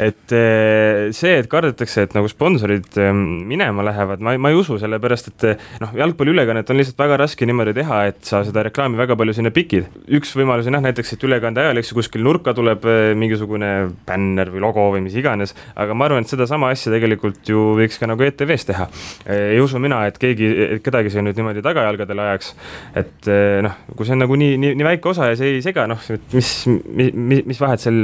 et 0.00 0.34
eh, 0.36 1.10
see, 1.16 1.36
et 1.42 1.50
kardetakse, 1.50 2.06
et 2.08 2.16
nagu 2.16 2.30
sponsorid 2.30 2.88
eh, 3.00 3.12
minema 3.14 3.84
lähevad, 3.86 4.24
ma 4.24 4.34
ei, 4.36 4.42
ma 4.42 4.52
ei 4.52 4.58
usu, 4.58 4.78
sellepärast 4.82 5.32
et 5.32 5.48
eh, 5.52 5.59
noh, 5.82 5.94
jalgpalliülekannet 6.00 6.70
on 6.70 6.80
lihtsalt 6.80 7.00
väga 7.00 7.20
raske 7.24 7.48
niimoodi 7.48 7.74
teha, 7.76 8.02
et 8.10 8.20
sa 8.26 8.42
seda 8.46 8.64
reklaami 8.66 8.98
väga 9.00 9.16
palju 9.18 9.36
sinna 9.36 9.52
pikid. 9.54 9.88
üks 10.20 10.34
võimalus 10.38 10.68
on 10.70 10.78
jah, 10.78 10.84
näiteks, 10.84 11.14
et 11.16 11.26
ülekande 11.28 11.64
ajal, 11.64 11.80
eks 11.80 11.92
ju, 11.92 11.98
kuskil 12.00 12.24
nurka 12.26 12.54
tuleb 12.56 12.86
mingisugune 13.20 13.70
bänner 14.06 14.50
või 14.52 14.64
logo 14.64 14.86
või 14.94 15.04
mis 15.06 15.16
iganes, 15.18 15.54
aga 15.78 15.96
ma 15.96 16.08
arvan, 16.08 16.24
et 16.24 16.32
sedasama 16.32 16.70
asja 16.74 16.92
tegelikult 16.94 17.48
ju 17.50 17.70
võiks 17.78 17.98
ka 18.00 18.08
nagu 18.10 18.24
ETV-s 18.26 18.68
teha. 18.70 18.88
ei 19.30 19.60
usu 19.62 19.80
mina, 19.82 20.02
et 20.08 20.18
keegi, 20.20 20.80
kedagi 20.84 21.12
see 21.12 21.24
nüüd 21.24 21.38
niimoodi 21.38 21.62
tagajalgadele 21.64 22.26
ajaks. 22.28 22.52
et 23.00 23.30
eh, 23.30 23.60
noh, 23.64 23.76
kui 23.96 24.06
see 24.06 24.16
on 24.16 24.24
nagu 24.24 24.38
nii, 24.40 24.56
nii, 24.60 24.74
nii 24.78 24.88
väike 24.90 25.12
osa 25.12 25.30
ja 25.30 25.38
see 25.38 25.56
ei 25.56 25.64
sega, 25.64 25.86
noh, 25.90 26.00
mis, 26.34 26.52
mis, 26.66 27.44
mis 27.46 27.60
vahet 27.60 27.82
sel, 27.82 28.00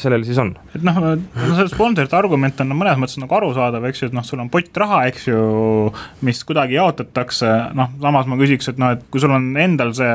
sellel 0.00 0.26
siis 0.28 0.40
on? 0.42 0.54
et 0.74 0.84
noh, 0.86 1.00
no 1.00 1.58
see 1.58 1.68
sponsorite 1.72 2.16
argument 2.18 2.62
on 2.64 2.74
mõnes 2.74 3.00
mõttes 3.00 3.20
nagu 3.20 3.38
arusaadav, 3.40 3.86
eks 3.90 4.04
ju, 4.04 4.10
et 4.10 4.16
noh, 4.16 4.26
sul 4.26 4.42
on 4.42 4.50
pott 4.52 4.82
raha, 4.82 5.02
eks 5.10 5.28
ju, 5.30 5.40
mis 6.26 6.42
kuidagi 6.46 6.78
jaotatakse, 7.00 7.48
noh, 7.76 7.90
samas 8.00 8.28
ma 8.30 8.38
küsiks, 8.40 8.70
et 8.70 8.80
noh, 8.80 8.94
et 8.94 9.02
kui 9.12 9.22
sul 9.22 9.32
on 9.34 9.48
endal 9.60 9.92
see 9.96 10.12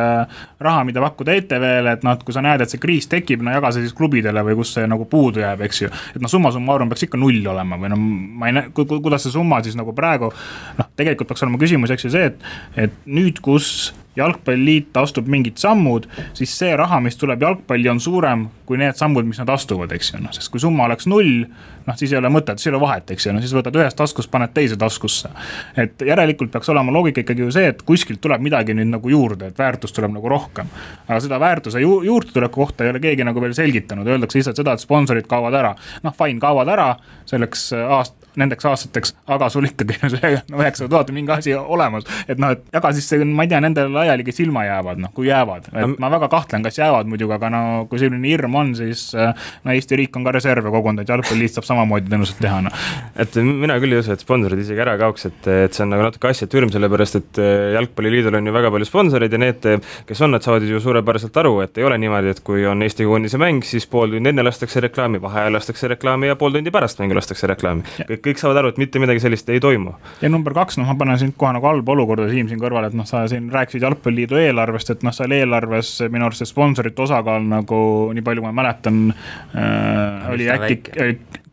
raha, 0.65 0.83
mida 0.87 1.03
pakkuda 1.03 1.35
ETV-le, 1.39 1.95
et 1.97 2.05
noh, 2.05 2.15
et 2.15 2.23
kui 2.25 2.35
sa 2.35 2.43
näed, 2.45 2.63
et 2.63 2.71
see 2.71 2.81
kriis 2.81 3.09
tekib, 3.11 3.43
no 3.45 3.53
jaga 3.53 3.73
see 3.73 3.85
siis 3.85 3.95
klubidele 3.97 4.43
või 4.45 4.57
kus 4.59 4.75
see 4.77 4.87
nagu 4.89 5.07
puudu 5.09 5.43
jääb, 5.43 5.65
eks 5.67 5.83
ju. 5.85 5.91
et 6.15 6.21
noh, 6.23 6.31
summa 6.31 6.53
summarum 6.55 6.91
peaks 6.91 7.07
ikka 7.07 7.19
null 7.21 7.45
olema 7.51 7.79
või 7.81 7.91
noh, 7.93 8.01
ma 8.39 8.51
ei 8.51 8.57
näe, 8.59 8.71
kuidas 8.75 9.25
see 9.25 9.35
summa 9.35 9.61
siis 9.65 9.77
nagu 9.79 9.95
praegu. 9.97 10.31
noh, 10.79 10.89
tegelikult 10.95 11.31
peaks 11.31 11.45
olema 11.45 11.61
küsimus, 11.61 11.93
eks 11.95 12.07
ju 12.07 12.15
see, 12.15 12.31
et, 12.31 12.49
et 12.87 13.05
nüüd, 13.05 13.41
kus 13.45 13.93
jalgpalliliit 14.15 14.97
astub 14.97 15.27
mingid 15.31 15.57
sammud, 15.61 16.07
siis 16.33 16.53
see 16.57 16.75
raha, 16.77 17.01
mis 17.03 17.17
tuleb 17.19 17.41
jalgpalli, 17.41 17.89
on 17.91 17.99
suurem 17.99 18.47
kui 18.65 18.79
need 18.81 18.97
sammud, 18.97 19.25
mis 19.27 19.37
nad 19.41 19.49
astuvad, 19.53 19.91
eks 19.93 20.13
ju, 20.13 20.19
noh, 20.23 20.33
sest 20.33 20.49
kui 20.53 20.61
summa 20.61 20.87
oleks 20.87 21.05
null, 21.09 21.45
noh, 21.85 21.97
siis 21.99 22.13
ei 22.13 22.19
ole 22.19 22.31
mõtet, 22.33 22.57
siis 22.59 22.71
ei 22.71 22.73
ole 22.73 22.81
vahet, 22.81 23.11
eks 23.13 23.27
ju, 23.27 23.33
no 23.35 23.43
siis 23.43 23.53
võtad 23.55 23.77
ühest 23.77 23.97
taskust, 23.99 24.31
paned 24.33 24.53
teise 24.55 24.77
taskusse. 24.81 25.29
et 25.77 26.01
järelikult 26.07 26.51
peaks 26.51 26.69
olema 26.73 26.93
loogika 26.95 27.21
ikkagi 27.21 27.45
ju 27.45 27.51
see, 27.53 27.69
et 27.73 27.83
kuskilt 27.85 28.21
tuleb 28.21 28.41
midagi 28.41 28.73
nüüd 28.73 28.89
nagu 28.95 29.11
juurde, 29.11 29.51
et 29.51 29.61
väärtust 29.61 29.95
tuleb 29.95 30.15
nagu 30.15 30.29
rohkem. 30.29 30.71
aga 31.07 31.19
seda 31.21 31.39
väärtuse 31.39 31.81
ju 31.81 32.01
juurdetuleku 32.03 32.65
kohta 32.65 32.83
ei 32.83 32.93
ole 32.93 32.99
keegi 33.03 33.27
nagu 33.27 33.41
veel 33.41 33.53
selgitanud, 33.53 34.07
öeldakse 34.07 34.39
lihtsalt 34.39 34.61
seda, 34.61 34.73
et 34.73 34.83
sponsorid 34.83 35.27
kaovad 35.29 35.53
ära. 35.53 35.75
noh, 36.03 36.15
fine, 36.17 36.39
kaovad 36.41 36.73
ära 36.73 36.95
selleks 37.29 37.71
aast-, 37.85 38.24
nendeks 38.39 38.67
aastateks, 38.69 39.15
aga 39.31 39.49
sul 39.53 39.67
ikkagi 39.69 39.97
see 40.01 40.31
üheksasada 40.59 40.89
tuhat 40.91 41.11
on 41.11 41.17
mingi 41.17 41.33
asi 41.35 41.55
olemas. 41.55 42.07
et 42.27 42.41
noh, 42.41 42.53
et 42.55 42.79
aga 42.79 42.91
siis 42.95 43.25
ma 43.25 43.45
ei 43.45 43.51
tea, 43.51 43.61
nendele 43.63 43.91
laiali, 43.93 44.25
kes 44.27 44.41
ilma 44.45 44.65
jäävad, 44.67 45.01
noh, 45.05 45.13
kui 45.15 45.29
jäävad, 45.29 45.69
et 45.73 45.99
ma 46.01 46.11
väga 46.13 46.29
kahtlen, 46.31 46.65
kas 46.65 46.79
jäävad 46.79 47.09
muidugi, 47.09 47.35
aga 47.37 47.51
no 47.53 47.61
kui 47.89 48.01
selline 48.01 48.27
hirm 48.27 48.55
on, 48.59 48.73
siis 48.77 49.07
no 49.15 49.75
Eesti 49.75 49.99
riik 49.99 50.15
on 50.17 50.25
ka 50.27 50.33
reserve 50.35 50.71
kogunud, 50.71 51.03
et 51.03 51.11
jalgpalliliit 51.11 51.57
saab 51.57 51.67
samamoodi 51.67 52.09
tõenäoliselt 52.09 52.41
teha, 52.43 52.61
noh. 52.65 52.85
et 53.21 53.37
mina 53.45 53.77
küll 53.81 53.95
ei 53.95 54.01
usu, 54.03 54.13
et 54.15 54.23
sponsorid 54.23 54.61
isegi 54.61 54.83
ära 54.85 54.95
kaoks, 55.01 55.27
et, 55.29 55.49
et 55.67 55.75
see 55.75 55.85
on 55.85 55.93
nagu 55.93 56.05
natuke 56.07 56.31
asjatu 56.31 56.59
hirm, 56.59 56.71
sellepärast 56.73 57.19
et 57.19 57.41
eh, 57.41 57.73
jalgpalliliidul 57.75 58.39
on 58.39 58.49
ju 58.49 58.55
väga 58.55 58.71
palju 58.75 58.89
sponsoreid 58.89 59.35
ja 59.35 59.41
need, 59.41 59.67
kes 60.07 60.23
on, 60.25 60.35
nad 60.35 60.45
saavad 60.45 60.65
ju 60.67 60.79
suurepäraselt 60.83 61.37
aru, 61.41 61.57
et 61.65 61.77
ei 61.79 61.87
ole 61.87 61.99
niimoodi, 62.01 62.33
et 62.35 62.41
kui 62.45 62.65
on 62.69 62.83
Eesti 62.85 63.07
koondise 63.07 63.39
mäng, 63.41 63.63
siis 63.67 63.87
pool 63.89 64.13
tundi 64.15 64.31
enne 64.31 64.45
lastakse 64.45 64.83
reklaami, 64.83 65.21
vaheajal 65.23 65.57
lastakse 65.57 65.89
reklaami 65.91 66.31
ja 66.31 66.37
pool 66.39 66.55
tundi 66.55 66.73
pärast 66.73 67.01
mängu 67.01 67.17
lastakse 67.17 67.49
reklaami. 67.51 67.85
kõik, 68.09 68.21
kõik 68.25 68.41
saavad 68.41 68.61
aru, 68.61 68.73
et 68.73 68.81
mitte 68.81 69.01
midagi 69.01 69.23
sellist 69.23 69.49
ei 69.53 69.61
toimu. 69.63 69.95
ja 70.21 70.31
number 70.31 70.55
kaks, 70.57 70.79
noh, 70.81 70.89
ma 70.89 70.97
panen 70.99 71.19
sind 71.21 71.37
kohe 71.37 71.53
nagu 71.55 71.69
halba 71.69 71.95
olukorda, 71.95 72.27
Siim, 72.31 72.49
siin 72.51 72.61
kõrval, 72.61 72.89
et 72.89 72.97
noh, 72.97 73.07
sa 73.09 73.25
siin 73.31 73.49
rääkisid 73.53 73.85
Jalgpalliliidu 73.85 74.39
eelarvest, 74.41 74.91
et 74.95 75.05
noh, 75.05 75.15
seal 75.15 75.35
eelarves 75.35 75.97
minu 76.11 76.27
arust 76.27 76.43
see 76.43 76.51
sponsorite 76.51 77.05
osakaal 77.05 77.45
nagu 77.47 77.79
nii 78.15 78.25
palju, 78.25 78.43
kui 78.43 78.51
ma 78.51 78.61
mäletan 78.63 79.01
äh,, 79.11 80.29
oli 80.33 80.49
äkki 80.51 80.81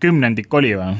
kümnendik 0.03 0.55
oli 0.55 0.75
või? 0.79 0.95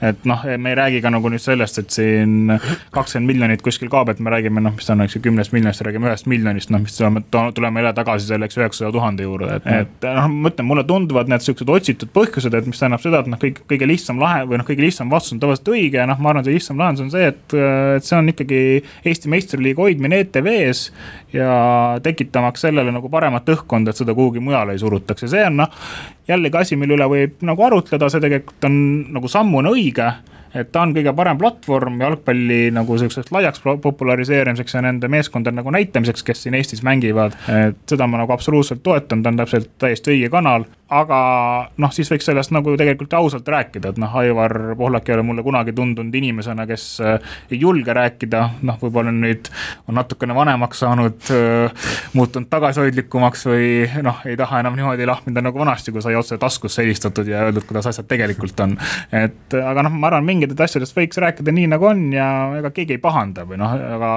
Et 0.00 0.24
noh, 0.28 0.44
me 0.56 0.72
ei 0.72 0.78
räägi 0.78 1.02
ka 1.04 1.12
nagu 1.12 1.30
nüüd 1.32 1.42
sellest, 1.42 1.80
et 1.82 1.94
siin 1.94 2.52
kakskümmend 2.94 3.32
miljonit 3.32 3.64
kuskil 3.64 3.90
kaob, 3.92 4.12
et 4.12 4.20
me 4.20 4.32
räägime 4.32 4.62
noh, 4.64 4.74
mis 4.76 4.88
ta 4.88 4.94
on, 4.96 5.04
eks 5.04 5.18
ju, 5.18 5.22
kümnest 5.24 5.54
miljonist, 5.56 5.84
räägime 5.86 6.10
ühest 6.10 6.28
miljonist, 6.30 6.72
noh, 6.72 6.82
mis 6.84 6.96
tuleme, 6.96 7.22
tuleme 7.30 7.82
jälle 7.82 7.92
tagasi 7.96 8.30
selleks 8.30 8.58
üheksasaja 8.60 8.92
tuhande 8.94 9.26
juurde, 9.26 9.60
et, 9.60 9.68
et 9.82 10.08
noh, 10.08 10.28
ma 10.32 10.52
ütlen, 10.52 10.68
mulle 10.70 10.84
tunduvad 10.88 11.30
need 11.32 11.44
siuksed 11.44 11.72
otsitud 11.72 12.12
põhjused, 12.16 12.56
et 12.56 12.70
mis 12.70 12.80
tähendab 12.80 13.04
seda, 13.04 13.22
et 13.24 13.30
noh, 13.32 13.40
kõik, 13.40 13.62
kõige 13.70 13.88
lihtsam 13.90 14.20
lahe 14.22 14.46
või 14.48 14.60
noh, 14.60 14.68
kõige 14.68 14.86
lihtsam 14.86 15.12
vastus 15.12 15.36
on 15.36 15.42
tavaliselt 15.42 15.72
õige 15.74 16.00
ja 16.00 16.06
noh, 16.08 16.20
ma 16.20 16.32
arvan, 16.32 16.46
see 16.46 16.56
lihtsam 16.56 16.80
lahendus 16.80 17.06
on 17.06 17.12
see, 17.14 17.32
et, 17.32 17.56
et 17.96 18.06
see 18.06 18.16
on 18.18 18.32
ikkagi 18.32 18.62
Eesti 19.10 19.30
meistriliiga 19.32 19.84
hoidmine 19.84 20.22
ETV-s 20.24 20.88
ja 21.34 21.50
tekitamaks 22.02 22.64
sellele 22.66 22.92
nagu 22.94 23.10
paremat 23.12 23.48
õhkkonda, 23.54 23.92
et 23.92 24.00
seda 24.00 24.14
kuhugi 24.16 24.42
mujale 24.42 24.74
ei 24.74 24.82
surutaks. 24.82 25.26
Ja 25.26 25.30
see 25.34 25.44
on 25.46 25.60
noh, 25.62 25.78
jällegi 26.30 26.60
asi, 26.60 26.78
mille 26.78 26.96
üle 26.96 27.06
võib 27.10 27.44
nagu 27.46 27.64
arutleda, 27.66 28.08
see 28.10 28.22
tegelikult 28.22 28.66
on 28.68 28.76
nagu 29.16 29.30
sammuna 29.30 29.72
õige 29.74 29.89
그 29.92 30.00
러. 30.00 30.14
Et 30.54 30.72
ta 30.72 30.82
on 30.82 30.94
kõige 30.96 31.14
parem 31.16 31.38
platvorm 31.40 32.00
jalgpalli 32.02 32.60
nagu 32.74 32.98
sihukeseks 32.98 33.32
laiaks 33.34 33.62
populariseerimiseks 33.82 34.74
ja 34.74 34.84
nende 34.86 35.08
meeskondade 35.12 35.56
nagu 35.60 35.72
näitamiseks, 35.74 36.26
kes 36.26 36.44
siin 36.46 36.58
Eestis 36.58 36.82
mängivad. 36.86 37.36
et 37.48 37.78
seda 37.88 38.06
ma 38.06 38.22
nagu 38.22 38.32
absoluutselt 38.32 38.82
toetan, 38.82 39.22
ta 39.22 39.32
on 39.32 39.40
täpselt 39.40 39.72
täiesti 39.78 40.16
õige 40.16 40.30
kanal 40.32 40.66
aga 40.90 41.18
noh, 41.78 41.92
siis 41.94 42.10
võiks 42.10 42.26
sellest 42.26 42.52
nagu 42.54 42.74
tegelikult 42.78 43.12
ausalt 43.14 43.48
rääkida, 43.48 43.92
et 43.92 43.98
noh, 44.02 44.14
Aivar 44.20 44.54
Pohlak 44.78 45.08
ei 45.08 45.14
ole 45.16 45.24
mulle 45.26 45.44
kunagi 45.46 45.72
tundunud 45.76 46.14
inimesena, 46.18 46.66
kes 46.66 46.86
äh, 47.04 47.36
ei 47.50 47.60
julge 47.62 47.94
rääkida, 47.94 48.42
noh, 48.66 48.78
võib-olla 48.82 49.12
nüüd 49.14 49.48
on 49.86 49.98
natukene 50.00 50.34
vanemaks 50.34 50.82
saanud, 50.82 51.20
äh, 51.34 51.92
muutunud 52.18 52.50
tagasihoidlikumaks 52.50 53.46
või 53.46 53.70
noh, 54.02 54.18
ei 54.26 54.38
taha 54.40 54.64
enam 54.64 54.78
niimoodi 54.78 55.06
lahmida 55.06 55.44
nagu 55.46 55.62
vanasti, 55.62 55.94
kui 55.94 56.02
sai 56.02 56.16
otse 56.18 56.38
taskusse 56.42 56.82
helistatud 56.82 57.30
ja 57.30 57.44
öeldud, 57.46 57.66
kuidas 57.68 57.86
asjad 57.92 58.10
tegelikult 58.10 58.66
on. 58.66 58.76
et 59.14 59.58
aga 59.60 59.86
noh, 59.86 59.94
ma 59.94 60.10
arvan, 60.10 60.26
mingitest 60.40 60.64
asjadest 60.66 60.96
võiks 60.96 61.20
rääkida 61.20 61.52
nii, 61.54 61.68
nagu 61.74 61.86
on 61.90 62.06
ja 62.14 62.26
ega 62.58 62.72
keegi 62.74 62.96
ei 62.96 63.02
pahanda 63.02 63.44
või 63.48 63.60
noh, 63.60 63.74
aga, 63.96 64.12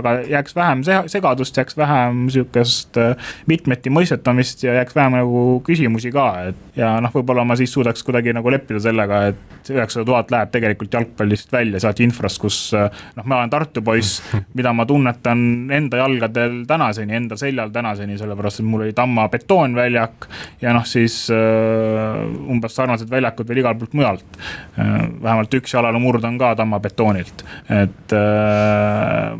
aga 0.00 0.14
jääks 0.28 0.56
vähem 0.56 0.84
segadust, 1.10 1.56
jääks 1.58 1.76
vähem 1.78 2.26
sihukest 2.32 3.00
äh, 3.00 3.32
mitmeti 3.50 3.92
mõistetamist 3.92 4.64
ja 4.66 4.76
jääks 4.80 4.96
vähem 4.98 5.18
nagu 5.18 5.44
küsimusi 5.66 6.12
ka, 6.14 6.28
et 6.52 6.78
ja 6.78 6.94
noh, 7.02 7.12
võib-olla 7.14 7.44
ma 7.48 7.56
siis 7.58 7.72
suudaks 7.74 8.04
kuidagi 8.06 8.34
nagu 8.36 8.52
leppida 8.52 8.82
sellega, 8.82 9.24
et 9.32 9.61
üheksasada 9.70 10.06
tuhat 10.08 10.32
läheb 10.34 10.52
tegelikult 10.54 10.94
jalgpallist 10.96 11.52
välja 11.52 11.80
sealt 11.82 12.00
infrast, 12.04 12.40
kus 12.42 12.58
noh, 12.74 13.24
ma 13.24 13.40
olen 13.40 13.52
Tartu 13.52 13.82
poiss, 13.84 14.22
mida 14.58 14.72
ma 14.76 14.86
tunnetan 14.88 15.70
enda 15.72 16.02
jalgadel 16.02 16.62
tänaseni, 16.68 17.14
enda 17.18 17.38
seljal 17.40 17.72
tänaseni, 17.74 18.18
sellepärast 18.20 18.62
et 18.62 18.68
mul 18.68 18.86
oli 18.86 18.96
Tamma 18.96 19.28
betoonväljak 19.32 20.28
ja 20.62 20.74
noh, 20.76 20.86
siis 20.88 21.16
uh, 21.32 22.24
umbes 22.50 22.76
sarnased 22.78 23.10
väljakud 23.10 23.48
veel 23.48 23.62
igalt 23.62 23.82
poolt 23.82 23.96
mujalt 23.98 24.38
uh,. 24.38 24.90
vähemalt 25.22 25.54
üks 25.60 25.76
jalalemurd 25.76 26.24
on 26.26 26.40
ka 26.40 26.54
Tamma 26.58 26.80
betoonilt, 26.82 27.44
et 27.70 28.16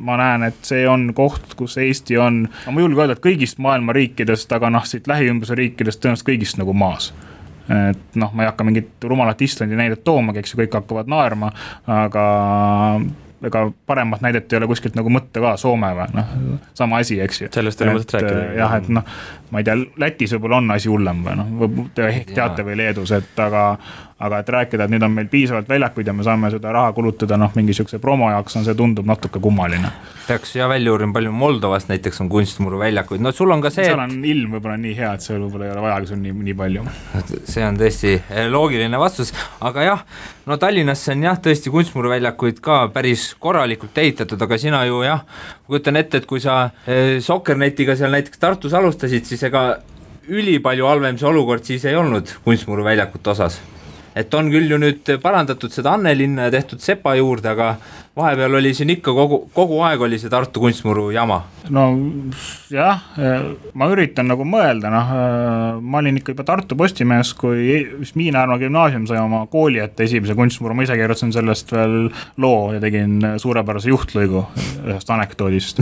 ma 0.03 0.17
näen, 0.21 0.47
et 0.49 0.63
see 0.67 0.87
on 0.89 1.11
koht, 1.17 1.55
kus 1.59 1.77
Eesti 1.83 2.19
on, 2.21 2.45
ma 2.67 2.79
ei 2.79 2.87
julge 2.87 3.03
öelda, 3.03 3.19
et 3.19 3.25
kõigist 3.25 3.61
maailma 3.63 3.95
riikidest, 3.97 4.53
aga 4.55 4.71
noh, 4.73 4.87
siit 4.89 5.11
lähiümbruse 5.11 5.57
riikidest 5.59 6.03
tõenäoliselt 6.03 6.29
kõigist 6.29 6.61
nagu 6.61 6.75
maas 6.77 7.13
et 7.71 8.17
noh, 8.19 8.33
ma 8.35 8.45
ei 8.45 8.51
hakka 8.51 8.67
mingit 8.67 9.05
rumalat 9.07 9.43
Islandi 9.45 9.79
näidet 9.79 10.05
toomagi, 10.05 10.43
eks 10.43 10.55
ju, 10.55 10.63
kõik 10.63 10.79
hakkavad 10.81 11.11
naerma, 11.11 11.53
aga 11.87 12.25
ega 13.47 13.63
paremat 13.87 14.23
näidet 14.23 14.53
ei 14.53 14.59
ole 14.61 14.69
kuskilt 14.71 14.97
nagu 14.99 15.11
mõtta 15.13 15.43
ka, 15.43 15.55
Soome 15.61 15.91
või 15.99 16.09
noh, 16.15 16.35
sama 16.79 17.01
asi, 17.03 17.19
eks 17.23 17.43
ju. 17.43 17.51
sellest 17.55 17.83
ole 17.83 17.97
mõtet 17.99 18.15
rääkida. 18.17 18.45
jah, 18.59 18.77
et 18.79 18.91
noh, 18.93 19.07
ma 19.53 19.61
ei 19.61 19.67
tea, 19.69 19.77
Lätis 20.01 20.33
võib-olla 20.37 20.63
on 20.63 20.73
asi 20.75 20.89
hullem 20.89 21.21
või 21.27 21.37
noh, 21.39 21.85
ehk 22.09 22.33
teate 22.33 22.65
või 22.67 22.79
Leedus, 22.81 23.13
et 23.17 23.45
aga 23.45 23.67
aga 24.23 24.39
et 24.39 24.51
rääkida, 24.55 24.87
et 24.87 24.93
nüüd 24.93 25.03
on 25.03 25.15
meil 25.15 25.29
piisavalt 25.31 25.69
väljakuid 25.69 26.07
ja 26.07 26.15
me 26.15 26.25
saame 26.27 26.51
seda 26.53 26.73
raha 26.75 26.93
kulutada 26.95 27.37
noh, 27.41 27.51
mingi 27.59 27.75
sihukese 27.75 27.99
promo 28.03 28.29
jaoks 28.31 28.57
on 28.59 28.67
see, 28.67 28.77
tundub 28.79 29.09
natuke 29.09 29.41
kummaline. 29.43 29.91
peaks 30.29 30.55
ja 30.57 30.69
välja 30.71 30.93
uurima, 30.93 31.13
palju 31.17 31.33
Moldovas 31.35 31.89
näiteks 31.89 32.23
on 32.23 32.29
kunstmuru 32.31 32.79
väljakuid, 32.79 33.23
no 33.25 33.33
sul 33.35 33.51
on 33.51 33.65
ka 33.65 33.73
see. 33.75 33.89
seal 33.89 33.99
on 33.99 34.15
et... 34.21 34.29
ilm 34.31 34.55
võib-olla 34.57 34.77
nii 34.79 34.95
hea, 34.99 35.11
et 35.17 35.27
seal 35.27 35.41
võib-olla 35.43 35.67
ei 35.67 35.75
ole 35.75 35.83
vajagi 35.87 36.13
sul 36.13 36.21
nii, 36.23 36.37
nii 36.51 36.55
palju. 36.61 36.85
see 37.51 37.67
on 37.67 37.81
tõesti 37.81 38.13
eh, 38.21 38.47
loogiline 38.51 39.01
vastus, 39.03 39.35
aga 39.61 39.89
jah, 39.89 40.07
no 40.47 40.59
Tallinnasse 40.63 41.17
on 41.17 41.27
jah, 41.27 41.43
tõesti 41.43 41.75
kunstmuruväljakuid 41.75 42.63
ka 42.63 42.85
päris 42.95 43.33
korralikult 43.43 43.99
ehitatud, 44.05 44.47
aga 44.47 44.61
sina 44.61 44.85
ju 44.87 45.03
jah, 45.07 45.27
kujutan 45.73 45.99
ette, 46.01 46.23
et 46.23 46.29
kui 46.29 46.43
sa 46.43 46.59
eh, 46.87 47.19
Sokkernetiga 47.25 47.97
seal 47.99 48.13
näiteks 48.15 48.43
Tartus 48.43 48.77
alustasid, 48.77 49.27
siis 49.29 49.43
ega 49.49 49.67
ülipalju 50.29 50.87
halvem 50.87 51.19
see 51.19 51.29
olukord 51.29 51.65
siis 51.67 51.85
ei 51.89 51.97
olnud 51.99 52.31
kunstmuruväljakute 52.45 53.33
osas 53.35 53.59
et 54.17 54.35
on 54.35 54.51
küll 54.53 54.71
ju 54.71 54.79
nüüd 54.81 55.09
parandatud 55.23 55.73
seda 55.73 55.97
Annelinna 55.97 56.49
ja 56.49 56.55
tehtud 56.57 56.83
Sepa 56.85 57.15
juurde, 57.17 57.53
aga 57.53 57.75
vahepeal 58.17 58.59
oli 58.59 58.75
siin 58.77 58.93
ikka 58.93 59.15
kogu, 59.17 59.39
kogu 59.55 59.79
aeg 59.87 60.03
oli 60.05 60.19
see 60.21 60.31
Tartu 60.33 60.61
kunstmuru 60.61 61.07
jama. 61.15 61.39
no 61.73 61.87
jah, 62.73 63.01
ma 63.79 63.89
üritan 63.93 64.29
nagu 64.29 64.45
mõelda, 64.49 64.91
noh, 64.93 65.13
ma 65.81 66.03
olin 66.03 66.21
ikka 66.21 66.35
juba 66.35 66.47
Tartu 66.49 66.77
Postimehes, 66.77 67.33
kui 67.39 67.81
Miina-Härma 68.19 68.59
gümnaasium 68.61 69.09
sai 69.09 69.23
oma 69.23 69.47
kooli 69.53 69.81
ette 69.81 70.05
esimese 70.05 70.37
kunstmuru, 70.37 70.77
ma 70.77 70.85
ise 70.85 70.99
kirjutasin 70.99 71.33
sellest 71.33 71.73
veel 71.73 71.99
loo 72.43 72.73
ja 72.77 72.83
tegin 72.85 73.19
suurepärase 73.41 73.93
juhtlõigu 73.93 74.45
ühest 74.85 75.13
anekdoodist, 75.17 75.81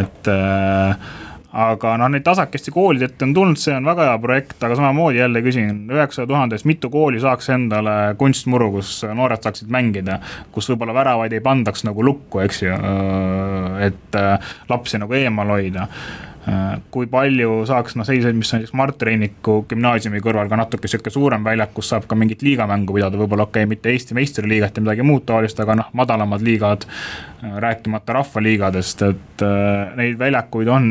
et 0.00 0.32
äh, 0.32 1.12
aga 1.52 1.96
noh, 2.00 2.08
neid 2.12 2.24
tasakesti 2.24 2.72
koolide 2.72 3.10
ette 3.10 3.26
on 3.26 3.34
tulnud, 3.36 3.60
see 3.60 3.74
on 3.76 3.84
väga 3.88 4.08
hea 4.08 4.18
projekt, 4.22 4.56
aga 4.64 4.76
samamoodi 4.78 5.20
jälle 5.20 5.42
küsin, 5.44 5.84
üheksasaja 5.92 6.30
tuhandest 6.30 6.68
mitu 6.68 6.90
kooli 6.92 7.20
saaks 7.20 7.50
endale 7.52 7.96
kunstmuru, 8.20 8.70
kus 8.78 8.94
noored 9.04 9.44
saaksid 9.44 9.72
mängida, 9.72 10.18
kus 10.52 10.70
võib-olla 10.72 10.96
väravaid 10.96 11.36
ei 11.36 11.44
pandaks 11.44 11.84
nagu 11.88 12.04
lukku, 12.06 12.40
eks 12.46 12.62
ju, 12.64 12.76
et 13.84 14.20
äh, 14.20 14.52
lapsi 14.72 15.00
nagu 15.02 15.16
eemal 15.18 15.52
hoida 15.52 15.88
kui 16.90 17.06
palju 17.06 17.60
saaks 17.68 17.94
noh, 17.94 18.06
selliseid, 18.06 18.34
mis 18.34 18.50
on 18.50 18.58
näiteks 18.58 18.74
Mart 18.74 19.02
Reiniku 19.06 19.60
gümnaasiumi 19.70 20.18
kõrval 20.24 20.48
ka 20.50 20.58
natuke 20.58 20.90
sihuke 20.90 21.12
suurem 21.14 21.44
väljak, 21.46 21.70
kus 21.76 21.92
saab 21.92 22.08
ka 22.10 22.18
mingit 22.18 22.42
liigamängu 22.42 22.96
pidada, 22.96 23.20
võib-olla 23.20 23.46
okei 23.46 23.62
okay,, 23.62 23.70
mitte 23.70 23.92
Eesti 23.92 24.16
meistriliigat 24.18 24.76
ja 24.76 24.82
midagi 24.82 25.06
muud 25.06 25.22
taolist, 25.28 25.60
aga 25.62 25.78
noh, 25.78 25.92
madalamad 25.98 26.42
liigad. 26.42 26.88
Äh, 27.42 27.56
rääkimata 27.58 28.12
rahvaliigadest, 28.12 29.02
et 29.02 29.42
äh, 29.42 29.96
neid 29.98 30.18
väljakuid 30.18 30.68
on 30.70 30.84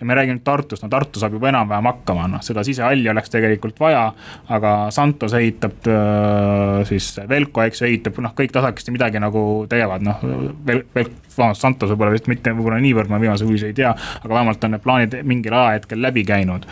ja 0.00 0.06
me 0.06 0.14
räägime 0.18 0.40
Tartust, 0.44 0.82
no 0.82 0.88
Tartu 0.90 1.20
saab 1.22 1.36
juba 1.36 1.46
enam-vähem 1.52 1.86
hakkama, 1.86 2.24
noh 2.32 2.42
seda 2.42 2.64
sisehalli 2.66 3.06
oleks 3.12 3.30
tegelikult 3.30 3.78
vaja. 3.78 4.08
aga 4.48 4.72
Santos 4.90 5.36
ehitab 5.38 5.86
äh, 5.86 6.82
siis 6.88 7.12
Velko, 7.28 7.62
eks 7.62 7.84
ju, 7.84 7.86
ehitab 7.86 8.18
noh, 8.18 8.34
kõik 8.34 8.50
tasakesti 8.50 8.90
midagi 8.90 9.22
nagu 9.22 9.44
teevad, 9.70 10.02
noh. 10.02 10.26
Vel-, 10.66 10.82
Vel-, 10.94 11.12
vabandust, 11.38 11.62
Santos 11.64 11.92
võib-olla 11.92 12.14
vist 12.14 12.28
mitte 12.30 12.52
võib-olla 12.56 12.80
niivõrd, 12.82 13.10
ma 13.12 13.20
viimase 13.22 13.46
uudiseid 13.46 13.72
ei 13.72 13.78
tea, 13.82 13.92
aga 14.22 14.34
vähemalt 14.34 14.64
on 14.64 14.74
need 14.74 14.84
plaanid 14.84 15.16
mingil 15.28 15.56
ajahetkel 15.56 16.02
läbi 16.02 16.24
käinud. 16.28 16.66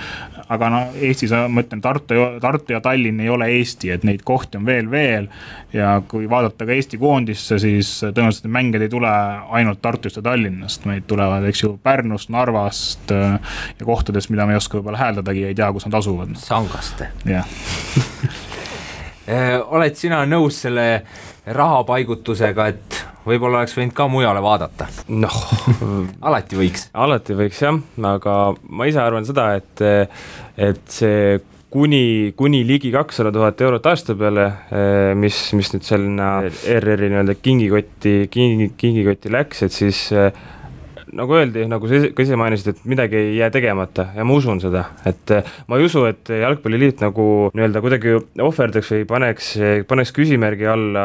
aga 0.50 0.68
no 0.70 0.80
Eestis 0.98 1.30
ma 1.30 1.62
ütlen, 1.62 1.80
Tartu, 1.80 2.14
Tartu 2.42 2.74
ja 2.74 2.80
Tallinn 2.82 3.20
ei 3.20 3.28
ole 3.30 3.46
Eesti, 3.54 3.90
et 3.94 4.04
neid 4.04 4.24
kohti 4.26 4.58
on 4.58 4.66
veel, 4.66 4.90
veel. 4.90 5.28
ja 5.72 6.02
kui 6.08 6.28
vaadata 6.30 6.66
ka 6.66 6.72
Eesti 6.72 6.98
koondisse, 6.98 7.58
siis 7.62 7.92
tõenäoliselt 8.02 8.48
need 8.48 8.56
mängijad 8.56 8.86
ei 8.86 8.92
tule 8.92 9.12
ainult 9.58 9.82
Tartust 9.82 10.18
ja 10.18 10.22
Tallinnast, 10.26 10.84
meid 10.90 11.06
tulevad, 11.10 11.46
eks 11.48 11.64
ju, 11.64 11.74
Pärnust, 11.82 12.30
Narvast 12.34 13.12
äh, 13.14 13.38
ja 13.78 13.86
kohtadest, 13.86 14.30
mida 14.30 14.46
me 14.46 14.56
ei 14.56 14.60
oska 14.60 14.78
võib-olla 14.78 15.00
hääldadagi, 15.00 15.46
ei 15.50 15.58
tea, 15.58 15.70
kus 15.72 15.86
nad 15.88 15.98
asuvad. 16.00 16.34
Sangast. 16.40 17.04
jah 17.28 17.46
äh, 19.30 19.56
oled 19.64 19.96
sina 19.98 20.24
nõus 20.28 20.62
selle 20.66 20.88
rahapaigutusega, 21.46 22.66
et 22.70 23.00
võib-olla 23.26 23.60
oleks 23.60 23.76
võinud 23.76 23.94
ka 23.96 24.08
mujale 24.10 24.42
vaadata. 24.44 24.88
noh 25.08 25.38
alati 26.28 26.58
võiks. 26.58 26.88
alati 26.92 27.36
võiks 27.38 27.62
jah, 27.64 27.78
aga 28.10 28.36
ma 28.68 28.90
ise 28.90 29.00
arvan 29.02 29.28
seda, 29.28 29.52
et, 29.60 29.84
et 30.56 30.84
see 30.90 31.40
kuni, 31.70 32.32
kuni 32.36 32.62
ligi 32.66 32.90
kakssada 32.94 33.32
tuhat 33.34 33.60
eurot 33.62 33.86
aasta 33.86 34.16
peale, 34.18 34.46
mis, 35.18 35.38
mis 35.56 35.74
nüüd 35.74 35.86
sinna 35.86 36.30
ERR-i 36.48 37.10
nii-öelda 37.12 37.36
kingikotti, 37.38 38.14
kingi, 38.32 38.72
kingikotti 38.80 39.32
läks, 39.32 39.62
et 39.66 39.76
siis 39.76 40.08
nagu 41.16 41.36
öeldi, 41.36 41.64
nagu 41.70 41.88
sa 41.90 42.00
ka 42.14 42.24
ise 42.24 42.38
mainisid, 42.38 42.74
et 42.74 42.82
midagi 42.88 43.18
ei 43.18 43.36
jää 43.38 43.50
tegemata 43.54 44.08
ja 44.16 44.24
ma 44.26 44.36
usun 44.36 44.60
seda, 44.62 44.84
et 45.08 45.34
eh, 45.34 45.46
ma 45.70 45.78
ei 45.80 45.86
usu, 45.88 46.04
et 46.10 46.30
jalgpalliliit 46.30 47.02
nagu 47.04 47.26
nii-öelda 47.56 47.82
kuidagi 47.84 48.14
ohverdaks 48.44 48.92
või 48.94 49.06
paneks, 49.10 49.50
paneks 49.90 50.14
küsimärgi 50.16 50.68
alla 50.70 51.04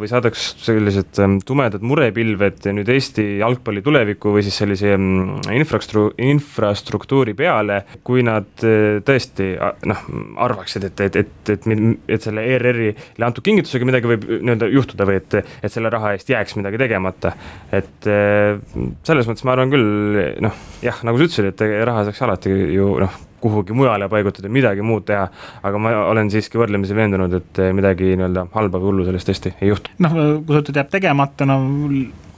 või 0.00 0.10
saadaks 0.10 0.50
sellised 0.64 1.20
ehm, 1.22 1.38
tumedad 1.46 1.84
murepilved 1.86 2.68
nüüd 2.76 2.90
Eesti 2.94 3.26
jalgpalli 3.40 3.82
tuleviku 3.84 4.34
või 4.36 4.44
siis 4.46 4.58
sellise 4.62 4.94
ehm, 4.94 5.40
infrastru-, 5.56 6.10
infrastruktuuri 6.30 7.34
peale, 7.38 7.82
kui 8.06 8.24
nad 8.26 8.66
eh, 8.66 9.00
tõesti 9.06 9.52
noh, 9.90 10.06
arvaksid, 10.46 10.88
et, 10.90 11.04
et, 11.08 11.20
et, 11.24 11.52
et, 11.56 11.68
et 12.16 12.28
selle 12.28 12.44
ERR-ile 12.54 13.26
antud 13.26 13.44
kingitusega 13.46 13.88
midagi 13.88 14.10
võib 14.10 14.26
nii-öelda 14.30 14.70
juhtuda 14.70 15.08
või 15.08 15.20
et, 15.20 15.40
et 15.40 15.72
selle 15.72 15.92
raha 15.92 16.14
eest 16.16 16.30
jääks 16.30 16.56
midagi 16.60 16.80
tegemata. 16.80 17.34
et 17.72 18.08
eh, 18.10 18.58
selles 19.06 19.28
mõttes 19.28 19.39
mõttes 19.40 19.48
ma 19.48 19.56
arvan 19.56 19.72
küll, 19.72 20.38
noh, 20.44 20.54
jah, 20.84 21.00
nagu 21.06 21.18
sa 21.18 21.26
ütlesid, 21.26 21.50
et 21.50 21.84
raha 21.86 22.04
saaks 22.08 22.22
alati 22.26 22.52
ju 22.74 22.92
noh, 23.00 23.18
kuhugi 23.40 23.72
mujale 23.72 24.08
paigutada, 24.08 24.50
midagi 24.52 24.82
muud 24.84 25.06
teha. 25.08 25.28
aga 25.62 25.78
ma 25.78 25.92
olen 26.10 26.30
siiski 26.30 26.58
võrdlemisi 26.60 26.96
veendunud, 26.96 27.32
et 27.32 27.60
midagi 27.74 28.16
nii-öelda 28.16 28.50
halba 28.54 28.80
või 28.80 28.92
hullu 28.92 29.06
sellest 29.08 29.30
tõesti 29.30 29.54
ei 29.60 29.70
juhtu. 29.72 29.90
noh, 29.98 30.12
kui 30.44 30.54
sa 30.54 30.60
ütled, 30.60 30.76
jääb 30.76 30.90
tegemata, 30.92 31.48
no 31.48 31.60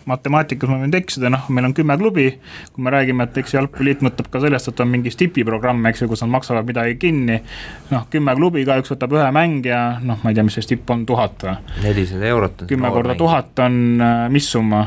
matemaatikas 0.02 0.66
ma 0.66 0.80
võin 0.80 0.94
eksida, 0.98 1.30
noh, 1.30 1.44
meil 1.54 1.68
on 1.68 1.74
kümme 1.74 1.96
klubi. 1.98 2.28
kui 2.72 2.84
me 2.84 2.90
räägime, 2.90 3.26
et 3.26 3.38
eks 3.38 3.54
jalgpalliliit 3.54 4.02
mõtleb 4.02 4.30
ka 4.30 4.40
sellest, 4.42 4.68
et 4.68 4.80
on 4.82 4.90
mingi 4.90 5.10
stipiprogramm, 5.14 5.86
eks 5.90 6.02
ju, 6.02 6.08
kus 6.10 6.22
nad 6.22 6.32
maksavad 6.38 6.66
midagi 6.66 6.98
kinni. 7.02 7.42
noh, 7.90 8.06
kümme 8.10 8.34
klubi, 8.38 8.62
igaüks 8.62 8.94
võtab 8.94 9.18
ühe 9.18 9.28
mängija, 9.34 9.84
noh, 10.02 10.22
ma 10.22 10.30
ei 10.30 10.38
tea, 10.38 10.46
mis 10.46 10.58
see 10.58 10.70
stipp 10.70 10.90
on, 10.90 11.06
tuhat 11.06 11.46
või? 11.46 11.56
nelisada 11.82 12.30
eurot. 12.30 12.66
kümme 12.70 12.94
korda 12.94 13.18
tuhat 13.18 13.66
on 13.66 13.80
äh, 13.98 14.28
mis 14.30 14.50
summa? 14.50 14.86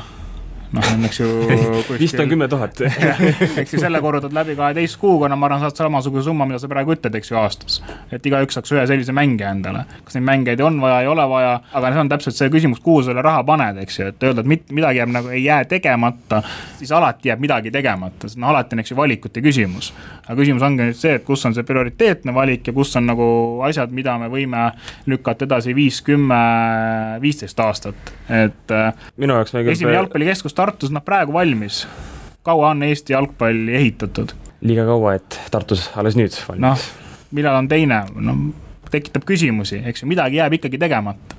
Noh, 0.76 0.92
on 0.94 1.08
eks 1.08 1.20
ju 1.20 1.30
vist 2.04 2.20
on 2.20 2.30
kümme 2.32 2.48
tuhat 2.52 2.82
eks 3.62 3.74
ju 3.76 3.82
selle 3.82 4.02
korrutad 4.04 4.34
läbi 4.36 4.56
kaheteist 4.58 5.00
kuuga, 5.02 5.30
no 5.32 5.38
ma 5.40 5.50
arvan, 5.50 5.64
saad 5.64 5.78
samasuguse 5.80 6.28
summa, 6.28 6.48
mida 6.50 6.60
sa 6.62 6.70
praegu 6.72 6.96
ütled, 6.96 7.16
eks 7.20 7.32
ju, 7.32 7.38
aastas. 7.40 7.80
et 8.14 8.26
igaüks 8.26 8.58
saaks 8.58 8.74
ühe 8.76 8.86
sellise 8.90 9.16
mängija 9.16 9.52
endale. 9.56 9.86
kas 10.04 10.18
neid 10.18 10.28
mängijaid 10.30 10.64
on 10.66 10.80
vaja, 10.84 11.02
ei 11.04 11.12
ole 11.12 11.28
vaja, 11.32 11.54
aga 11.74 11.94
see 11.94 12.04
on 12.04 12.12
täpselt 12.12 12.40
see 12.40 12.52
küsimus, 12.54 12.82
kuhu 12.84 13.04
selle 13.08 13.24
raha 13.26 13.44
paned, 13.48 13.80
eks 13.84 14.00
ju, 14.00 14.10
et 14.12 14.28
öelda, 14.28 14.44
et 14.46 14.52
mit, 14.56 14.66
midagi 14.76 15.02
jääb 15.02 15.14
nagu, 15.16 15.32
ei 15.34 15.44
jää 15.46 15.62
tegemata, 15.72 16.42
siis 16.80 16.92
alati 16.96 17.32
jääb 17.32 17.44
midagi 17.44 17.74
tegemata, 17.74 18.30
sest 18.30 18.42
no 18.42 18.52
alati 18.52 18.76
on, 18.76 18.84
eks 18.84 18.94
ju, 18.94 19.00
valikute 19.00 19.44
küsimus. 19.46 19.92
aga 20.26 20.38
küsimus 20.42 20.66
ongi 20.66 20.90
nüüd 20.90 21.00
see, 21.00 21.16
et 21.20 21.26
kus 21.28 21.46
on 21.48 21.56
see 21.56 21.66
prioriteetne 21.68 22.34
valik 22.36 22.68
ja 22.68 22.76
kus 22.76 22.96
on 23.00 23.08
nagu 23.12 23.28
asjad, 23.68 23.94
mida 23.96 24.18
me 24.22 24.30
võime 24.32 24.68
lükata 25.10 25.48
edasi 25.48 25.76
viis, 25.78 26.02
kümme, 26.06 26.42
viisteist 27.22 27.60
aastat, 27.60 28.14
et. 28.30 28.76
minu 29.22 29.38
jaoks. 29.38 29.56
esimene 29.56 30.00
jalgpallikeskus 30.00 30.56
Tartus 30.66 30.90
noh, 30.90 31.04
praegu 31.06 31.34
valmis. 31.34 31.84
kaua 32.44 32.72
on 32.74 32.84
Eesti 32.84 33.14
jalgpalli 33.14 33.76
ehitatud? 33.76 34.32
liiga 34.66 34.86
kaua, 34.86 35.14
et 35.20 35.40
Tartus 35.52 35.92
alles 35.96 36.16
nüüd 36.18 36.34
valmis. 36.48 36.62
noh, 36.66 36.86
millal 37.38 37.60
on 37.60 37.68
teine, 37.70 38.00
no 38.16 38.34
tekitab 38.90 39.28
küsimusi, 39.30 39.84
eks 39.86 40.02
ju, 40.02 40.10
midagi 40.10 40.40
jääb 40.40 40.58
ikkagi 40.58 40.80
tegemata 40.82 41.38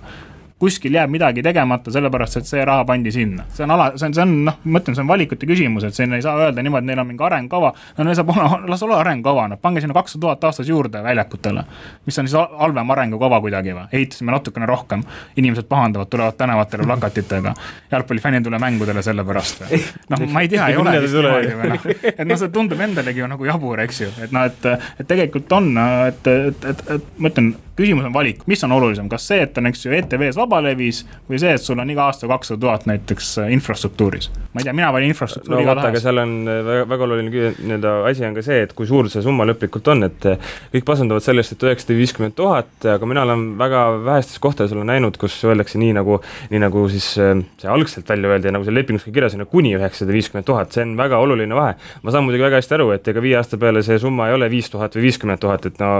kuskil 0.59 0.95
jääb 0.95 1.11
midagi 1.13 1.43
tegemata, 1.45 1.93
sellepärast 1.93 2.39
et 2.41 2.49
see 2.49 2.63
raha 2.65 2.85
pandi 2.89 3.13
sinna. 3.13 3.45
see 3.53 3.65
on 3.65 3.75
ala, 3.75 3.91
see 3.97 4.07
on, 4.09 4.15
see 4.17 4.23
on 4.25 4.31
noh, 4.47 4.55
ma 4.65 4.81
ütlen, 4.81 4.97
see 4.97 5.03
on 5.05 5.11
valikute 5.11 5.49
küsimus, 5.49 5.85
et 5.85 5.97
siin 5.97 6.17
ei 6.17 6.23
saa 6.25 6.39
öelda 6.47 6.65
niimoodi, 6.65 6.87
et 6.87 6.89
neil 6.89 7.03
on 7.03 7.09
mingi 7.11 7.25
arengukava. 7.27 7.73
no 7.99 8.07
neil 8.07 8.17
saab 8.17 8.33
olla, 8.33 8.61
las 8.73 8.85
olla 8.87 9.01
arengukava, 9.03 9.45
noh 9.53 9.61
pange 9.61 9.83
sinna 9.85 9.97
kakssada 9.97 10.23
tuhat 10.23 10.47
aastas 10.49 10.69
juurde 10.69 11.03
väljakutele. 11.05 11.65
mis 12.07 12.19
on 12.19 12.29
siis 12.29 12.39
halvem 12.63 12.95
arengukava 12.97 13.41
kuidagi 13.45 13.75
või, 13.77 13.85
ehitasime 13.93 14.33
natukene 14.33 14.71
rohkem. 14.71 15.05
inimesed 15.37 15.69
pahandavad, 15.69 16.09
tulevad 16.09 16.41
tänavatele 16.41 16.89
plakatitega. 16.89 17.55
jalgpallifännid 17.93 18.41
ei 18.41 18.49
tule 18.49 18.59
mängudele 18.59 19.03
sellepärast 19.03 19.61
või. 19.61 19.83
noh, 20.15 20.27
ma 20.33 20.41
ei 20.41 20.49
tea, 20.49 20.71
ei 20.73 20.81
ole 20.81 20.97
vist 21.05 21.21
niimoodi 21.21 21.53
või 21.61 21.71
noh. 21.75 21.87
et 22.17 22.25
noh, 22.25 22.41
see 22.41 22.49
tundub 22.57 22.81
endalegi 22.81 23.21
ju 23.21 23.29
nagu 23.29 23.45
jabur, 23.45 23.85
eks 23.85 24.01
ju, 24.07 24.11
et 24.25 24.33
noh, 24.33 24.49
et, 24.49 24.69
et 24.97 25.07
tegelikult 25.07 25.53
on, 25.61 25.73
et, 26.09 26.33
et, 26.33 26.69
et, 26.73 26.85
et 26.97 27.15
ma 27.21 27.35
ütlen 27.35 27.53
küsimus 27.77 28.07
on 28.09 28.15
valik, 28.15 28.41
mis 28.49 28.63
on 28.65 28.73
olulisem, 28.73 29.09
kas 29.13 29.27
see, 29.29 29.43
et 29.45 29.59
on, 29.61 29.69
eks 29.69 29.85
ju, 29.85 29.93
ETV-s 29.99 30.39
vabalevis 30.39 31.03
või 31.29 31.41
see, 31.41 31.53
et 31.57 31.63
sul 31.63 31.81
on 31.83 31.91
iga 31.93 32.07
aasta 32.09 32.29
kakssada 32.31 32.61
tuhat 32.63 32.87
näiteks 32.89 33.33
äh, 33.43 33.51
infrastruktuuris. 33.53 34.31
ma 34.55 34.63
ei 34.63 34.65
tea, 34.65 34.73
mina 34.77 34.89
valin 34.95 35.13
infrastruktuuri 35.13 35.61
no, 35.61 35.69
vaata, 35.69 35.91
aga 35.93 36.01
seal 36.01 36.23
on 36.23 36.33
äh, 36.49 36.61
väga, 36.65 36.87
väga 36.89 37.07
oluline 37.09 37.33
nii-öelda 37.35 37.93
asi 38.09 38.25
on 38.25 38.37
ka 38.39 38.45
see, 38.47 38.63
et 38.65 38.73
kui 38.77 38.89
suur 38.89 39.11
see 39.13 39.25
summa 39.25 39.45
lõplikult 39.49 39.91
on, 39.93 40.07
et 40.09 40.29
äh, 40.31 40.55
kõik 40.73 40.87
pasundavad 40.89 41.25
sellest, 41.25 41.53
et 41.53 41.67
üheksasada 41.69 41.99
viiskümmend 41.99 42.37
tuhat, 42.39 42.73
aga 42.95 43.11
mina 43.11 43.27
olen 43.29 43.45
väga 43.61 43.83
vähestes 44.07 44.41
kohtades 44.41 44.73
olen 44.73 44.89
näinud, 44.95 45.21
kus 45.21 45.37
öeldakse 45.45 45.81
nii 45.83 45.93
nagu, 45.99 46.21
nii 46.55 46.63
nagu 46.65 46.87
siis 46.93 47.11
see 47.13 47.71
algselt 47.71 48.09
välja 48.09 48.33
öeldi 48.33 48.49
ja 48.49 48.57
nagu 48.57 48.65
seal 48.65 48.79
lepingus 48.79 49.05
ka 49.05 49.13
kirjas 49.13 49.37
on, 49.37 49.45
kuni 49.53 49.75
üheksasada 49.77 50.17
viiskümmend 50.17 50.49
tuhat, 50.49 50.73
see 50.73 50.87
on 50.87 50.97
väga 50.97 51.21
oluline 51.21 51.57
vahe. 51.57 51.77
ma 52.03 52.15
saan 52.15 52.25
muidugi 52.25 52.49
väga 52.49 52.63
hästi 52.63 52.79
aru, 52.79 52.89
et 52.97 53.13
ega 53.13 53.21
viie 53.25 53.37
aasta 53.37 53.61
peale 53.61 53.85
see 53.85 54.01
summa 54.01 54.31
ei 54.31 54.39
ole 54.39 54.49
viis 54.53 54.73
tuhat 54.73 54.97
või 54.97 55.11
viiskümmend 55.11 55.45
tuhat, 55.45 55.69
et 55.69 55.81
no 55.83 55.93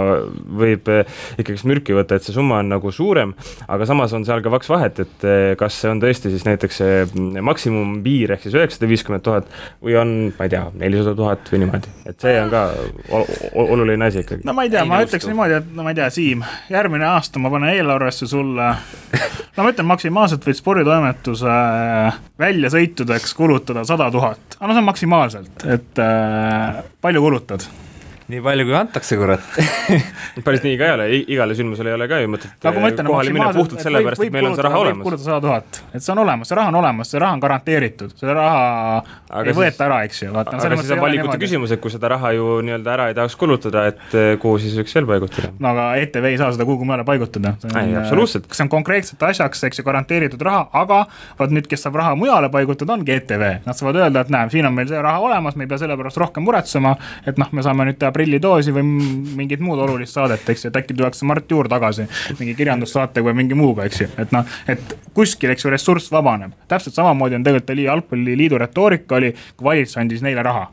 võib 0.57 0.89
ikkagist 1.37 1.66
mürki 1.67 1.95
võtta, 1.95 2.17
et 2.17 2.25
see 2.25 2.35
summa 2.35 2.61
on 2.61 2.71
nagu 2.71 2.91
suurem, 2.93 3.33
aga 3.67 3.87
samas 3.89 4.13
on 4.17 4.25
seal 4.27 4.43
ka 4.45 4.51
kaks 4.53 4.71
vahet, 4.71 5.01
et 5.03 5.27
eh, 5.27 5.53
kas 5.59 5.77
see 5.81 5.91
on 5.91 6.01
tõesti 6.03 6.31
siis 6.33 6.45
näiteks 6.47 6.81
see 6.81 6.99
mm, 7.05 7.39
maksimumpiir 7.47 8.35
ehk 8.35 8.45
siis 8.45 8.57
üheksasada 8.57 8.89
viiskümmend 8.91 9.25
tuhat 9.25 9.49
või 9.83 9.97
on, 9.99 10.13
ma 10.37 10.47
ei 10.47 10.53
tea, 10.53 10.63
nelisada 10.79 11.15
tuhat 11.17 11.51
või 11.53 11.63
niimoodi, 11.63 11.93
et 12.09 12.19
see 12.23 12.35
on 12.41 12.51
ka 12.53 12.63
oluline 13.63 14.09
asi 14.09 14.23
ikkagi. 14.23 14.47
no 14.47 14.55
ma 14.57 14.67
ei 14.67 14.73
tea, 14.73 14.85
ma 14.87 15.01
ütleks 15.05 15.29
niimoodi, 15.29 15.59
et 15.61 15.73
no 15.77 15.87
ma 15.87 15.93
ei 15.93 15.99
tea, 15.99 16.11
Siim, 16.17 16.45
järgmine 16.73 17.07
aasta 17.09 17.41
ma 17.41 17.51
panen 17.53 17.73
eelarvesse 17.75 18.29
sulle, 18.29 18.69
no 19.57 19.65
ma 19.65 19.73
ütlen 19.73 19.89
maksimaalselt 19.89 20.47
võid 20.47 20.59
sporditoimetuse 20.59 21.57
äh, 21.57 22.21
väljasõitudeks 22.41 23.35
kulutada 23.37 23.85
sada 23.87 24.09
tuhat, 24.13 24.57
aga 24.59 24.69
no 24.69 24.77
see 24.77 24.85
on 24.85 24.89
maksimaalselt, 24.91 25.67
et 25.77 26.01
äh, 26.03 26.81
palju 27.03 27.27
kulutad 27.27 27.67
nii 28.27 28.41
palju, 28.43 28.65
kui 28.67 28.75
antakse, 28.75 29.17
kurat 29.19 29.43
päris 30.45 30.63
nii 30.65 30.75
ka 30.79 30.87
ei 30.87 30.93
ole, 30.97 31.05
igale 31.31 31.55
sündmusele 31.55 31.93
ei 31.93 31.95
ole 31.95 32.07
ka 32.11 32.19
ju 32.19 32.31
mõtet 32.33 32.65
nagu 32.65 32.81
ma 32.83 32.89
ütlen, 32.91 33.07
kohale 33.07 33.33
minna 33.35 33.51
puhtalt 33.55 33.83
sellepärast, 33.85 34.23
et 34.25 34.33
meil 34.35 34.49
on 34.49 34.57
see 34.57 34.65
raha 34.65 34.81
olemas. 34.83 35.05
kulutada 35.07 35.27
sada 35.29 35.39
tuhat, 35.45 35.79
et 35.93 36.03
see 36.03 36.11
on 36.11 36.21
olemas, 36.25 36.51
see 36.51 36.57
raha 36.59 36.73
on 36.73 36.79
olemas, 36.81 37.11
see 37.13 37.21
raha 37.23 37.37
on 37.37 37.43
garanteeritud, 37.45 38.15
see 38.19 38.35
raha 38.35 38.57
aga 38.99 39.43
ei 39.45 39.53
siis, 39.53 39.59
võeta 39.61 39.85
ära, 39.87 39.99
eks 40.09 40.21
ju. 40.25 40.31
aga 40.43 40.59
siis 40.63 40.91
on 40.95 41.01
valikute 41.05 41.37
küsimus, 41.41 41.73
et 41.75 41.83
kui 41.83 41.93
seda 41.93 42.11
raha 42.17 42.33
ju 42.35 42.57
nii-öelda 42.67 42.93
ära 42.97 43.07
ei 43.11 43.15
tahaks 43.17 43.37
kulutada, 43.39 43.85
et 43.93 44.17
eh, 44.17 44.33
kuhu 44.43 44.59
siis 44.63 44.75
võiks 44.81 44.97
veel 44.99 45.07
paigutada? 45.13 45.53
no 45.63 45.71
aga 45.71 45.87
ETV 46.03 46.29
ei 46.33 46.41
saa 46.41 46.51
seda 46.55 46.67
kuhugi 46.67 46.87
mujale 46.89 47.07
paigutada. 47.07 47.55
absoluutselt. 47.63 48.51
see 48.51 48.65
on 48.67 48.73
konkreetselt 48.75 49.23
asjaks, 49.29 49.63
eks 49.69 49.79
ju, 49.79 49.87
garanteeritud 49.87 50.43
raha, 50.43 50.65
aga 50.83 50.99
vot 51.39 51.55
nüüd, 51.55 51.71
kes 51.71 51.87
saab 51.87 51.99
raha 52.01 52.15
mujale 52.19 52.51
paigutada, 52.51 52.97
ongi 52.97 53.15
ETV. 53.15 53.47
Nad 53.63 53.79
saavad 53.79 54.03
öelda, 54.03 54.25
et 54.25 54.35
näe, 54.35 54.51
siin 54.51 54.67
on 54.67 54.75
meil 54.75 54.91
see 54.91 55.01
raha 55.01 55.23
olemas, 55.23 55.55
me 55.55 55.67
ei 55.67 55.71
pea 55.71 55.79
selle 55.81 55.97
pärast 55.99 56.19
rohkem 56.19 56.43
muretsema, 56.47 56.95
et 57.27 57.39
noh, 57.39 57.51
me 57.55 57.63
saame 57.65 57.87
nüüd 57.87 57.99
teha 58.01 58.11
prillidoosi 58.17 58.73
või 58.75 58.85
mingit 59.37 59.63
muud 59.63 59.81
olulist 59.85 60.17
saadet, 60.17 60.47
eks 60.49 60.65
ju, 60.65 60.71
et 60.73 60.81
äkki 60.81 60.97
tuuakse 60.97 61.27
Mart 61.29 61.51
Juur 61.51 61.69
tagasi 61.71 62.07
mingi 62.39 62.57
kirjandussaatega 62.57 63.29
või 63.29 63.43
mingi 63.43 63.57
muuga, 63.57 63.85
eks 63.87 64.03
ju, 64.03 64.09
et 64.21 64.33
noh, 64.35 64.57
et 64.69 64.97
kuskil, 65.17 65.53
eks 65.53 65.65
ju, 65.65 65.73
ressurss 65.73 66.11
vabaneb. 66.13 66.57
täpselt 66.67 66.97
samamoodi 66.97 67.37
on 67.37 67.45
tegelikult 67.45 67.85
jalgpalliliidu 67.87 68.57
retoorika 68.57 69.21
oli, 69.21 69.33
kui 69.55 69.71
valitsus 69.71 70.01
andis 70.01 70.25
neile 70.25 70.43
raha 70.45 70.67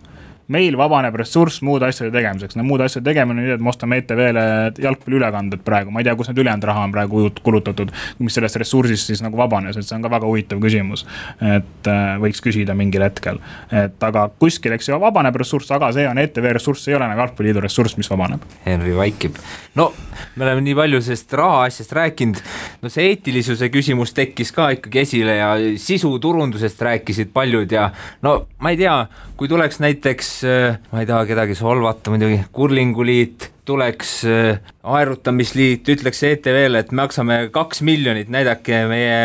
meil 0.53 0.77
vabaneb 0.77 1.17
ressurss 1.17 1.63
muude 1.65 1.89
asjade 1.89 2.13
tegemiseks, 2.15 2.57
no 2.59 2.65
muude 2.67 2.85
asjade 2.85 3.07
tegemine 3.09 3.41
on 3.41 3.47
nii, 3.49 3.55
et 3.57 3.65
me 3.65 3.71
ostame 3.73 3.99
ETV-le 4.03 4.45
jalgpalliülekanded 4.83 5.63
praegu, 5.65 5.93
ma 5.95 6.03
ei 6.03 6.09
tea, 6.09 6.17
kus 6.19 6.31
need 6.31 6.43
ülejäänud 6.43 6.69
raha 6.69 6.85
on 6.89 6.95
praegu 6.95 7.23
kulutatud. 7.43 7.93
mis 8.19 8.37
sellest 8.37 8.57
ressursist 8.61 9.11
siis 9.11 9.23
nagu 9.25 9.39
vabanes, 9.39 9.77
et 9.77 9.87
see 9.87 9.97
on 9.97 10.05
ka 10.05 10.11
väga 10.13 10.29
huvitav 10.29 10.61
küsimus. 10.61 11.07
et 11.41 11.91
äh, 11.91 12.17
võiks 12.21 12.43
küsida 12.45 12.77
mingil 12.77 13.03
hetkel, 13.07 13.41
et 13.73 14.09
aga 14.09 14.29
kuskil, 14.39 14.77
eks 14.77 14.89
ju, 14.89 14.99
vabaneb 15.01 15.37
ressurss, 15.41 15.71
aga 15.75 15.93
see 15.97 16.07
on 16.09 16.21
ETV 16.21 16.53
ressurss, 16.59 16.89
ei 16.89 16.99
ole 16.99 17.09
enam 17.09 17.25
jalgpalliliidu 17.25 17.65
ressurss, 17.65 17.97
mis 18.01 18.11
vabaneb. 18.11 18.45
Henri 18.67 18.95
vaikib. 18.97 19.41
no 19.75 19.93
me 20.37 20.45
oleme 20.45 20.65
nii 20.65 20.75
palju 20.77 21.01
sellest 21.05 21.33
raha 21.39 21.65
asjast 21.69 21.93
rääkinud, 21.97 22.41
no 22.83 22.93
see 22.93 23.09
eetilisuse 23.13 23.69
küsimus 23.73 24.15
tekkis 24.17 24.53
ka 24.55 24.71
ikkagi 24.77 25.03
esile 25.05 25.37
ja 25.39 25.51
sisuturundusest 25.81 26.83
rääkisid 26.83 27.33
paljud 27.35 27.73
ja 27.73 27.89
no 28.23 28.37
ma 28.63 28.75
ei 28.75 28.81
tea, 28.81 28.97
kui 29.39 29.51
tuleks 29.51 29.81
näiteks, 29.83 30.34
ma 30.45 31.03
ei 31.03 31.07
taha 31.09 31.27
kedagi 31.29 31.55
solvata 31.59 32.13
muidugi, 32.13 32.41
kurlinguliit, 32.55 33.51
tuleks 33.65 34.11
äh, 34.29 34.59
aerutamisliit, 34.83 35.89
ütleks 35.95 36.21
ETV-le, 36.29 36.83
et 36.85 36.93
maksame 36.97 37.39
kaks 37.53 37.81
miljonit, 37.87 38.29
näidake 38.33 38.83
meie 38.91 39.19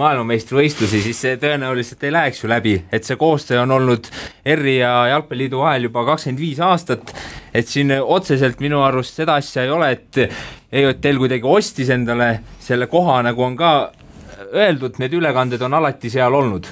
maailmameistrivõistlusi, 0.00 1.02
siis 1.04 1.20
see 1.26 1.36
tõenäoliselt 1.42 2.02
ei 2.06 2.14
läheks 2.14 2.42
ju 2.42 2.50
läbi, 2.50 2.74
et 2.92 3.06
see 3.06 3.18
koostöö 3.20 3.62
on 3.62 3.76
olnud 3.76 4.10
ERR-i 4.44 4.78
ja 4.80 4.94
Jalgpalliliidu 5.12 5.62
vahel 5.62 5.88
juba 5.88 6.06
kakskümmend 6.10 6.42
viis 6.42 6.62
aastat, 6.64 7.14
et 7.54 7.70
siin 7.70 7.94
otseselt 8.00 8.62
minu 8.64 8.82
arust 8.82 9.22
seda 9.22 9.38
asja 9.42 9.66
ei 9.66 9.74
ole, 9.74 9.92
et 9.94 10.22
EOTL 10.74 11.22
kuidagi 11.22 11.46
ostis 11.46 11.92
endale 11.94 12.32
selle 12.62 12.90
koha, 12.90 13.20
nagu 13.28 13.46
on 13.46 13.58
ka 13.58 13.74
öeldud, 14.54 14.98
need 15.02 15.14
ülekanded 15.14 15.62
on 15.62 15.78
alati 15.78 16.10
seal 16.10 16.34
olnud 16.34 16.70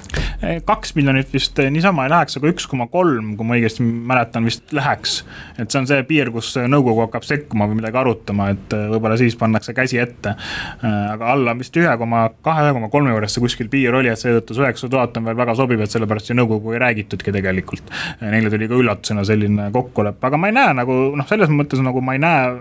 kaks 0.65 0.93
miljonit 0.95 1.31
vist 1.33 1.59
eh, 1.61 1.69
niisama 1.71 2.05
ei 2.05 2.11
läheks, 2.11 2.37
aga 2.39 2.49
üks 2.51 2.65
koma 2.69 2.87
kolm, 2.91 3.33
kui 3.39 3.47
ma 3.47 3.55
õigesti 3.57 3.83
mäletan, 3.83 4.45
vist 4.47 4.73
läheks. 4.75 5.21
et 5.57 5.71
see 5.71 5.79
on 5.79 5.87
see 5.89 6.03
piir, 6.07 6.31
kus 6.33 6.53
nõukogu 6.69 7.05
hakkab 7.05 7.25
sekkuma 7.27 7.67
või 7.69 7.79
midagi 7.79 7.99
arutama, 7.99 8.49
et 8.53 8.75
eh, 8.75 8.85
võib-olla 8.91 9.17
siis 9.19 9.37
pannakse 9.39 9.75
käsi 9.77 9.99
ette. 10.01 10.35
aga 10.83 11.31
alla 11.33 11.55
vist 11.57 11.75
ühe 11.77 11.95
koma 11.97 12.25
kahe, 12.43 12.67
ühe 12.67 12.75
koma 12.75 12.89
kolme 12.93 13.13
juures 13.13 13.35
see 13.35 13.43
kuskil 13.43 13.69
piir 13.71 13.95
oli, 13.95 14.11
et 14.11 14.19
seetõttu 14.19 14.57
see 14.57 14.65
üheksasada 14.65 14.97
tuhat 14.97 15.17
on 15.19 15.29
veel 15.29 15.39
väga 15.39 15.55
sobiv, 15.57 15.83
et 15.83 15.93
sellepärast 15.93 16.31
ju 16.31 16.37
nõukogu 16.37 16.73
ei 16.75 16.81
räägitudki 16.83 17.33
tegelikult. 17.33 17.93
Neile 18.21 18.51
tuli 18.51 18.67
ka 18.69 18.77
üllatusena 18.77 19.23
selline 19.27 19.69
kokkulepe, 19.73 20.27
aga 20.27 20.39
ma 20.39 20.51
ei 20.51 20.57
näe 20.57 20.75
nagu 20.81 20.97
noh, 21.17 21.29
selles 21.29 21.51
mõttes 21.53 21.81
nagu 21.83 22.03
ma 22.03 22.17
ei 22.17 22.21
näe 22.23 22.51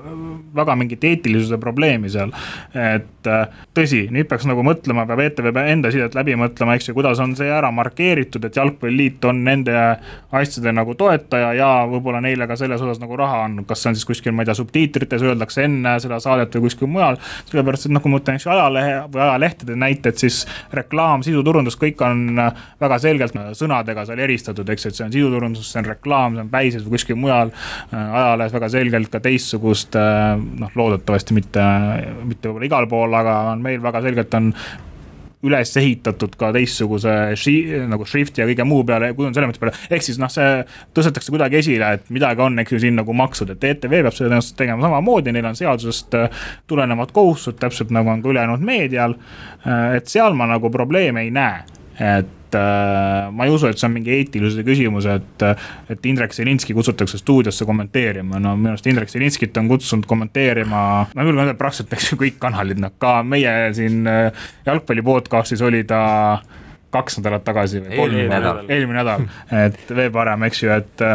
väga 0.54 0.76
mingit 0.78 1.04
eetilisuse 1.08 1.58
probleemi 1.60 2.10
seal. 2.12 2.32
et 2.76 3.28
tõsi, 3.76 4.04
nüüd 4.12 4.28
peaks 4.30 4.46
nagu 4.48 4.64
mõtlema, 4.66 5.06
peab 5.08 5.22
ETV 5.24 5.50
enda 5.64 5.92
sidet 5.94 6.16
läbi 6.16 6.36
mõtlema, 6.38 6.76
eks 6.76 6.90
ju, 6.90 6.96
kuidas 6.96 7.20
on 7.22 7.34
see 7.38 7.50
ära 7.52 7.71
markeeritud, 7.74 8.44
et 8.44 8.56
jalgpalliliit 8.56 9.24
on 9.28 9.42
nende 9.46 9.74
asjade 10.32 10.72
nagu 10.74 10.94
toetaja 10.98 11.52
ja 11.56 11.70
võib-olla 11.90 12.22
neile 12.24 12.46
ka 12.48 12.56
selles 12.60 12.82
osas 12.82 13.00
nagu 13.02 13.16
raha 13.18 13.42
andnud, 13.46 13.66
kas 13.68 13.82
see 13.82 13.92
on 13.92 13.98
siis 13.98 14.08
kuskil, 14.08 14.34
ma 14.36 14.44
ei 14.44 14.50
tea, 14.50 14.56
subtiitrites 14.58 15.24
öeldakse 15.26 15.66
enne 15.66 15.94
seda 16.02 16.18
saadet 16.22 16.54
või 16.56 16.66
kuskil 16.68 16.90
mujal. 16.90 17.18
sellepärast, 17.50 17.88
et 17.88 17.94
noh, 17.94 18.04
kui 18.04 18.12
ma 18.12 18.20
võtan, 18.20 18.38
ju, 18.40 18.50
ajalehe 18.52 18.98
või 19.12 19.24
ajalehtede 19.26 19.78
näited, 19.78 20.18
siis 20.20 20.42
reklaam, 20.72 21.24
sisuturundus, 21.26 21.78
kõik 21.80 22.00
on 22.06 22.24
väga 22.80 23.00
selgelt 23.02 23.36
sõnadega 23.58 24.06
seal 24.08 24.22
eristatud, 24.24 24.68
eks 24.72 24.88
et 24.88 24.98
see 24.98 25.06
on 25.06 25.14
sisuturundus, 25.14 25.72
see 25.72 25.82
on 25.82 25.90
reklaam, 25.92 26.38
see 26.38 26.46
on 26.46 26.52
Päises 26.52 26.86
või 26.86 26.96
kuskil 26.96 27.18
mujal. 27.18 27.52
ajalehes 27.92 28.54
väga 28.54 28.68
selgelt 28.72 29.12
ka 29.12 29.20
teistsugust, 29.24 29.96
noh, 29.96 30.72
loodetavasti 30.78 31.36
mitte, 31.36 31.66
mitte 32.28 32.48
võib-olla 32.48 32.70
igal 32.70 32.88
pool, 32.90 33.20
aga 33.20 33.36
on 33.52 33.62
meil 33.64 33.82
väga 33.82 34.02
selgelt 34.04 34.34
on 34.38 34.52
üles 35.46 35.72
ehitatud 35.78 36.36
ka 36.38 36.52
teistsuguse 36.54 37.14
ši, 37.38 37.54
nagu 37.90 38.06
šrifti 38.08 38.42
ja 38.42 38.48
kõige 38.50 38.66
muu 38.68 38.84
peale, 38.86 39.12
kujunduselemente 39.16 39.62
peale. 39.62 39.74
ehk 39.90 40.06
siis 40.06 40.20
noh, 40.22 40.30
see 40.32 40.62
tõstetakse 40.94 41.34
kuidagi 41.34 41.58
esile, 41.62 41.94
et 41.98 42.12
midagi 42.14 42.44
on, 42.44 42.58
eks 42.62 42.76
ju, 42.76 42.82
siin 42.84 42.98
nagu 43.00 43.16
maksud, 43.16 43.54
et 43.54 43.66
ETV 43.72 43.98
peab 43.98 44.14
seda 44.14 44.28
tõenäoliselt 44.28 44.58
tegema 44.60 44.86
samamoodi, 44.86 45.34
neil 45.34 45.48
on 45.50 45.58
seadusest 45.58 46.18
äh, 46.18 46.44
tulenevad 46.70 47.14
kohustused, 47.16 47.58
täpselt 47.62 47.90
nagu 47.94 48.12
on 48.12 48.22
ka 48.22 48.30
ülejäänud 48.32 48.62
meedial. 48.66 49.16
Äh, 49.66 49.98
et 49.98 50.12
seal 50.12 50.38
ma 50.38 50.46
nagu 50.50 50.70
probleeme 50.70 51.26
ei 51.26 51.34
näe, 51.34 51.64
et 52.02 52.38
et 52.52 52.58
äh, 52.60 53.32
ma 53.32 53.46
ei 53.46 53.52
usu, 53.52 53.68
et 53.70 53.80
see 53.80 53.88
on 53.88 53.94
mingi 53.96 54.12
eetilisuse 54.12 54.64
küsimus, 54.66 55.06
et, 55.08 55.44
et 55.92 56.08
Indrek 56.08 56.34
Selinski 56.36 56.76
kutsutakse 56.76 57.20
stuudiosse 57.20 57.66
kommenteerima, 57.68 58.40
no 58.42 58.54
minu 58.58 58.74
arust 58.74 58.88
Indrek 58.90 59.12
Selinskit 59.12 59.56
on 59.60 59.70
kutsunud 59.70 60.08
kommenteerima, 60.08 60.82
ma 61.14 61.26
julgen 61.26 61.44
öelda, 61.44 61.56
praktiliselt 61.58 61.96
eks 61.96 62.12
ju 62.12 62.18
kõik 62.20 62.40
kanalid, 62.42 62.82
noh 62.82 62.92
ka. 63.00 63.20
Meie 63.26 63.54
siin 63.76 64.02
äh, 64.10 64.48
jalgpalli 64.66 65.04
podcast'is 65.06 65.62
oli 65.64 65.84
ta 65.88 66.02
kaks 66.92 67.22
nädalat 67.22 67.46
tagasi 67.46 67.80
või 67.80 68.02
kolm 68.02 68.18
nädalat, 68.28 68.68
eelmine 68.68 69.00
nädal, 69.00 69.24
et 69.62 69.96
veel 69.96 70.12
parem, 70.12 70.44
eks 70.50 70.62
ju, 70.66 70.74
et 70.76 71.06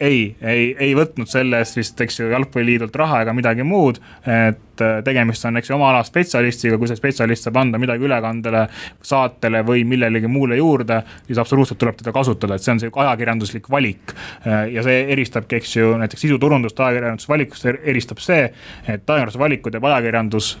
ei, 0.00 0.36
ei, 0.40 0.74
ei 0.78 0.94
võtnud 0.96 1.28
selle 1.28 1.60
eest 1.60 1.76
vist, 1.76 2.00
eks 2.00 2.20
ju, 2.20 2.30
jalgpalliliidult 2.32 2.96
raha 2.96 3.20
ega 3.24 3.34
midagi 3.36 3.64
muud. 3.66 4.00
et 4.24 4.82
äh, 4.84 5.00
tegemist 5.04 5.44
on, 5.44 5.60
eks 5.60 5.70
ju, 5.70 5.76
oma 5.76 5.90
ala 5.90 6.02
spetsialistiga, 6.06 6.78
kui 6.80 6.88
see 6.88 6.98
spetsialist 6.98 7.46
saab 7.46 7.60
anda 7.60 7.78
midagi 7.80 8.06
ülekandele, 8.08 8.66
saatele 9.04 9.62
või 9.66 9.84
millelegi 9.88 10.30
muule 10.30 10.56
juurde, 10.56 11.02
siis 11.26 11.40
absoluutselt 11.42 11.80
tuleb 11.82 12.00
teda 12.00 12.14
kasutada, 12.16 12.56
et 12.56 12.64
see 12.64 12.74
on 12.74 12.82
sihuke 12.82 13.02
ajakirjanduslik 13.04 13.68
valik. 13.70 14.14
Äh, 14.46 14.70
ja 14.76 14.84
see 14.86 15.02
eristabki, 15.12 15.60
eks 15.60 15.76
ju, 15.76 15.92
näiteks 16.00 16.24
sisuturundust 16.26 16.80
ajakirjandusvalikust 16.80 17.68
eristab 17.74 18.24
see, 18.24 18.46
et 18.86 19.04
ajakirjandusvaliku 19.04 19.74
teeb 19.74 19.90
ajakirjandus 19.92 20.54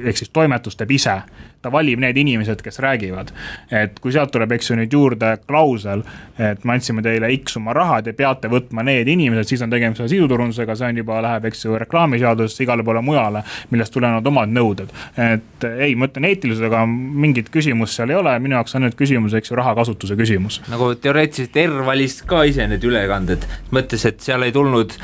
ehk 0.00 0.18
siis 0.18 0.30
toimetus 0.32 0.78
teeb 0.78 0.90
ise. 0.98 1.22
ta 1.62 1.70
valib 1.70 2.00
need 2.02 2.16
inimesed, 2.18 2.58
kes 2.58 2.80
räägivad. 2.82 3.28
et 3.70 4.00
kui 4.02 4.12
sealt 4.12 4.32
tuleb, 4.34 4.52
eks 4.52 4.70
ju 4.70 4.76
nüüd 4.76 4.92
juurde 4.92 5.36
klausel, 5.46 6.02
et 6.38 6.64
me 6.64 6.74
andsime 6.74 7.02
teile 7.02 7.30
X 7.36 7.54
summa 7.54 7.72
raha, 7.72 8.00
te 8.02 8.12
peate 8.18 8.48
võtma 8.50 8.82
need 8.82 9.08
inimesed, 9.08 9.46
siis 9.46 9.62
on 9.62 9.70
tegemist 9.70 10.02
sisuturundusega, 10.02 10.74
see 10.76 10.88
on 10.90 10.98
juba, 10.98 11.20
läheb, 11.22 11.46
eks 11.52 11.64
ju, 11.64 11.78
reklaamiseadusesse 11.78 12.64
igale 12.66 12.82
poole 12.82 13.02
mujale, 13.02 13.44
millest 13.70 13.94
tulenevad 13.94 14.26
omad 14.26 14.50
nõuded. 14.50 14.90
et 15.16 15.68
ei, 15.78 15.94
ma 15.94 16.10
ütlen 16.10 16.26
eetilisusega 16.32 16.84
mingit 16.86 17.52
küsimust 17.54 18.00
seal 18.00 18.10
ei 18.10 18.18
ole, 18.18 18.34
minu 18.42 18.58
jaoks 18.58 18.74
on 18.74 18.86
nüüd 18.88 18.98
küsimus, 18.98 19.36
eks 19.38 19.52
ju, 19.52 19.58
rahakasutuse 19.62 20.18
küsimus. 20.18 20.62
nagu 20.72 20.94
teoreetiliselt 20.94 21.56
ERR 21.62 21.86
valis 21.86 22.22
ka 22.26 22.42
ise 22.48 22.66
need 22.66 22.82
ülekanded, 22.84 23.46
mõtles, 23.70 24.08
et 24.08 24.20
seal 24.20 24.42
ei 24.42 24.52
tulnud 24.54 24.98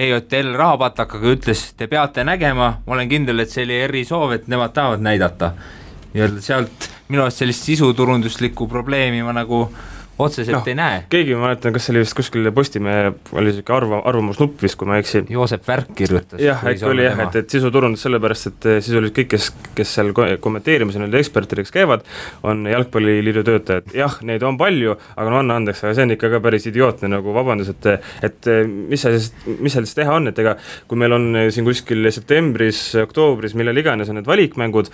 EJTL 0.00 0.54
rahapatakaga 0.56 1.34
ütles, 1.34 1.64
te 1.76 1.88
peate 1.90 2.24
nägema, 2.24 2.70
ma 2.86 2.96
olen 2.96 3.10
kindel, 3.10 3.42
et 3.42 3.52
see 3.52 3.66
oli 3.66 3.76
ERR-i 3.82 4.04
soov, 4.08 4.32
et 4.36 4.48
nemad 4.48 4.72
tahavad 4.76 5.04
näidata. 5.04 5.52
nii-öelda 6.14 6.42
sealt 6.42 6.88
minu 7.08 7.22
arust 7.22 7.42
sellist 7.42 7.66
sisuturunduslikku 7.68 8.66
probleemi 8.68 9.22
ma 9.22 9.34
nagu 9.36 9.60
otseselt 10.26 10.58
no, 10.58 10.62
ei 10.66 10.76
näe. 10.78 11.02
keegi, 11.12 11.34
ma 11.36 11.48
mäletan, 11.48 11.74
kas 11.74 11.86
see 11.86 11.94
oli 11.94 12.04
vist 12.04 12.16
kuskil 12.18 12.50
Postimehe, 12.54 13.12
oli 13.36 13.54
sihuke 13.54 13.74
arva, 13.74 14.02
arvamusnupp 14.10 14.62
vist, 14.64 14.78
kui 14.80 14.88
ma 14.88 14.98
ei 14.98 15.04
eksi. 15.04 15.24
Joosep 15.30 15.66
Värk 15.68 15.92
kirjutas. 15.98 16.40
jah, 16.42 16.62
äkki 16.66 16.88
oli 16.88 17.06
jah, 17.06 17.18
et, 17.26 17.38
et 17.42 17.56
sisuturundus 17.56 18.04
sellepärast, 18.06 18.50
et 18.50 18.68
siis 18.84 18.96
olid 18.98 19.14
kõik, 19.16 19.30
kes, 19.34 19.50
kes 19.76 19.94
seal 19.98 20.12
kommenteerimas 20.14 20.96
ja 20.96 21.02
nii-öelda 21.02 21.20
ekspertideks 21.22 21.74
käivad, 21.74 22.06
on 22.46 22.64
Jalgpalliliidu 22.70 23.44
töötajad, 23.46 23.92
jah, 23.96 24.18
neid 24.26 24.44
on 24.46 24.58
palju, 24.60 24.96
aga 25.16 25.32
no 25.32 25.40
anna 25.42 25.58
andeks, 25.60 25.84
aga 25.84 25.96
see 25.96 26.08
on 26.08 26.16
ikka 26.16 26.32
ka 26.34 26.42
päris 26.44 26.68
idiootne 26.70 27.10
nagu 27.12 27.34
vabandus, 27.36 27.72
et 27.72 27.90
et 28.26 28.50
mis 28.66 29.00
seal 29.00 29.16
siis, 29.16 29.30
mis 29.58 29.74
seal 29.74 29.86
siis 29.88 29.98
teha 29.98 30.14
on, 30.18 30.30
et 30.30 30.38
ega 30.42 30.56
kui 30.90 30.98
meil 31.00 31.14
on 31.16 31.28
siin 31.52 31.66
kuskil 31.66 32.10
septembris, 32.12 32.82
oktoobris, 33.02 33.54
millal 33.58 33.78
iganes 33.80 34.10
on 34.10 34.20
need 34.20 34.28
valikmängud, 34.28 34.90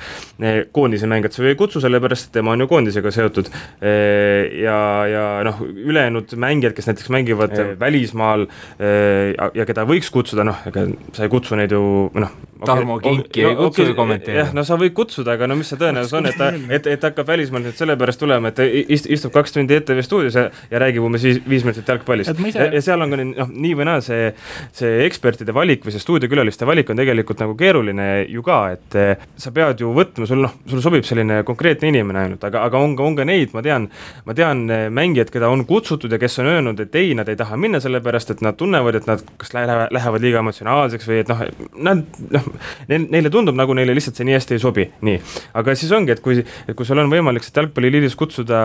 koondise 0.76 1.08
mängijat 1.10 1.36
sa 1.36 1.44
ju 1.44 1.50
ei 1.52 1.58
kutsu, 1.58 1.82
sellepärast 1.84 2.28
et 2.28 2.38
tema 2.38 2.54
on 2.54 2.64
ju 2.64 2.68
koondisega 2.70 3.12
seotud 3.14 3.50
ja, 3.80 4.78
ja 5.10 5.15
ja 5.16 5.26
noh, 5.46 5.62
ülejäänud 5.66 6.36
mängijad, 6.42 6.76
kes 6.76 6.90
näiteks 6.90 7.12
mängivad 7.14 7.56
e 7.56 7.68
välismaal 7.80 8.46
e 8.78 8.92
ja 9.36 9.66
keda 9.68 9.86
võiks 9.88 10.12
kutsuda, 10.12 10.46
noh, 10.46 10.60
ega 10.68 10.86
sa 11.16 11.26
ei 11.26 11.32
kutsu 11.32 11.58
neid 11.58 11.74
ju 11.74 11.82
noh 12.14 12.36
okay,. 12.60 12.74
Tarmo 12.74 12.98
Kinki 12.98 13.44
okay, 13.44 13.50
ei 13.50 13.56
kutsu 13.56 13.82
okay, 13.82 13.94
kommenteerima. 13.94 14.44
jah, 14.44 14.52
no 14.56 14.64
sa 14.66 14.78
võid 14.80 14.94
kutsuda, 14.96 15.36
aga 15.36 15.48
no 15.50 15.56
mis 15.58 15.70
see 15.70 15.80
tõenäosus 15.80 16.14
on, 16.16 16.28
et 16.30 16.38
ta, 16.40 16.50
et, 16.76 16.88
et 16.92 17.06
hakkab 17.08 17.28
välismaalt 17.28 17.68
nüüd 17.68 17.78
sellepärast 17.78 18.22
tulema, 18.22 18.52
et 18.52 18.62
ist, 18.96 19.08
istub 19.12 19.34
kaks 19.34 19.56
tundi 19.56 19.76
ETV 19.76 20.02
stuudios 20.06 20.38
ja, 20.38 20.46
ja 20.70 20.80
räägib 20.82 21.06
umbes 21.06 21.26
viis, 21.26 21.40
viis 21.48 21.66
minutit 21.66 21.88
jalgpallist. 21.88 22.32
Ise... 22.36 22.58
Ja, 22.58 22.68
ja 22.72 22.82
seal 22.84 23.04
on 23.04 23.12
ka 23.12 23.20
noh, 23.22 23.52
nii 23.52 23.74
või 23.78 23.88
naa 23.88 24.02
see, 24.04 24.30
see 24.76 25.04
ekspertide 25.06 25.54
valik 25.56 25.84
või 25.86 25.94
see 25.94 26.02
stuudiokülaliste 26.02 26.68
valik 26.68 26.92
on 26.92 27.00
tegelikult 27.00 27.42
nagu 27.44 27.56
keeruline 27.58 28.08
ju 28.32 28.44
ka, 28.46 28.60
et 28.76 28.98
eh, 29.00 29.26
sa 29.40 29.52
pead 29.56 29.84
ju 29.84 29.92
võtma, 29.96 30.28
sul 30.28 30.44
noh, 30.44 30.56
sul 30.70 30.84
sobib 30.84 31.06
selline 31.08 31.42
konkreetne 31.46 31.92
inimene 31.92 32.24
ainult, 32.24 32.48
aga, 32.48 32.64
aga 32.68 32.82
on 32.82 32.96
ka, 32.98 33.06
on 33.06 33.18
ka 33.20 33.28
neid, 33.28 33.52
ma 33.56 33.64
tean, 33.66 33.90
ma 34.26 34.36
tean 34.36 34.64
eh, 34.72 34.86
mängijaid, 35.06 35.30
keda 35.32 35.48
on 35.52 35.64
kutsutud 35.66 36.12
ja 36.12 36.18
kes 36.20 36.40
on 36.42 36.50
öelnud, 36.50 36.80
et 36.82 36.94
ei, 36.98 37.14
nad 37.18 37.28
ei 37.30 37.38
taha 37.38 37.56
minna, 37.60 37.80
sellepärast 37.82 38.32
et 38.34 38.42
nad 38.44 38.56
tunnevad, 38.58 38.98
et 38.98 39.06
nad 39.08 39.22
kas 39.40 39.52
lähevad, 39.54 39.92
lähevad 39.94 40.24
liiga 40.24 40.42
emotsionaalseks 40.42 41.08
või 41.08 41.20
et 41.22 41.30
noh, 41.30 41.42
nad 41.86 42.02
noh, 42.34 42.48
neil, 42.90 43.06
neile 43.12 43.32
tundub, 43.32 43.56
nagu 43.58 43.76
neile 43.76 43.94
lihtsalt 43.96 44.18
see 44.18 44.26
nii 44.28 44.36
hästi 44.36 44.56
ei 44.56 44.62
sobi, 44.62 44.86
nii. 45.06 45.20
aga 45.60 45.76
siis 45.78 45.92
ongi, 45.96 46.14
et 46.14 46.22
kui, 46.24 46.42
et 46.42 46.76
kui 46.76 46.88
sul 46.88 47.00
on 47.02 47.10
võimalik 47.12 47.46
sealt 47.46 47.60
jalgpalliliidus 47.62 48.16
kutsuda 48.18 48.60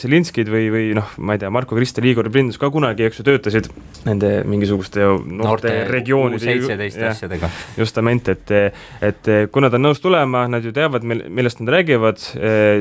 Zelinskid 0.00 0.50
või, 0.52 0.68
või 0.72 0.86
noh, 0.98 1.14
ma 1.18 1.36
ei 1.36 1.42
tea, 1.42 1.52
Marko-Kristel, 1.54 2.08
Igor 2.10 2.30
Prindus 2.32 2.60
ka 2.60 2.70
kunagi, 2.74 3.06
eks 3.08 3.20
ju, 3.20 3.26
töötasid 3.28 3.70
nende 4.08 4.32
mingisuguste 4.48 5.04
noorte, 5.04 5.40
noorte 5.42 5.74
regioonide 5.92 6.44
seitseteist 6.44 7.02
asjadega. 7.10 7.50
justament, 7.80 8.32
et, 8.32 8.54
et 9.04 9.32
kui 9.52 9.64
nad 9.64 9.76
on 9.76 9.86
nõus 9.88 10.02
tulema, 10.04 10.46
nad 10.50 10.64
ju 10.64 10.72
teavad, 10.76 11.06
mil-, 11.06 11.26
millest 11.34 11.62
nad 11.62 11.74
räägivad, 11.76 12.20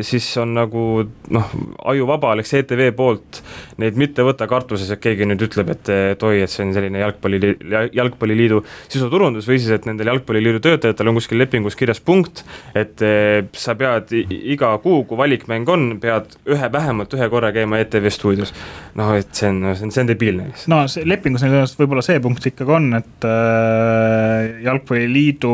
siis 0.06 0.30
on 0.42 0.56
nagu 0.58 0.86
noh, 1.34 1.54
ajuvaba 1.94 2.34
oleks 2.34 2.54
ETV 2.60 2.92
poolt 2.97 3.41
neid 3.82 3.97
mitte 3.99 4.25
võtta 4.25 4.47
kartuses, 4.49 4.89
et 4.93 5.01
keegi 5.03 5.27
nüüd 5.29 5.43
ütleb, 5.47 5.71
et, 5.73 5.91
et 6.13 6.25
oi, 6.25 6.43
et 6.45 6.51
see 6.51 6.65
on 6.65 6.73
selline 6.75 7.01
jalgpalli, 7.01 7.53
jalgpalliliidu 7.95 8.62
sisuturundus 8.88 9.47
või 9.49 9.60
siis, 9.60 9.71
et 9.75 9.88
nendel 9.89 10.12
jalgpalliliidu 10.13 10.62
töötajatel 10.63 11.12
on 11.12 11.19
kuskil 11.19 11.41
lepingus 11.41 11.77
kirjas 11.79 12.01
punkt, 12.03 12.43
et 12.77 13.03
eh, 13.06 13.43
sa 13.58 13.77
pead 13.79 14.13
iga 14.13 14.73
kuu, 14.84 15.03
kui 15.10 15.19
valikmäng 15.19 15.69
on, 15.73 15.89
pead 16.03 16.38
ühe, 16.49 16.71
vähemalt 16.73 17.13
ühe 17.17 17.29
korra 17.34 17.53
käima 17.56 17.82
ETV 17.84 18.10
stuudios. 18.13 18.53
noh, 18.99 19.13
et 19.17 19.32
see 19.34 19.49
on, 19.49 19.62
see 19.73 19.88
on, 19.88 19.93
see 19.93 20.03
on 20.03 20.12
debiilne 20.12 20.49
no 20.71 20.84
see 20.91 21.06
lepingus 21.08 21.45
võib-olla 21.79 22.03
see 22.06 22.19
punkt 22.23 22.45
ikkagi 22.49 22.75
on, 22.77 22.91
et 22.99 23.27
äh, 23.27 24.60
jalgpalliliidu 24.65 25.53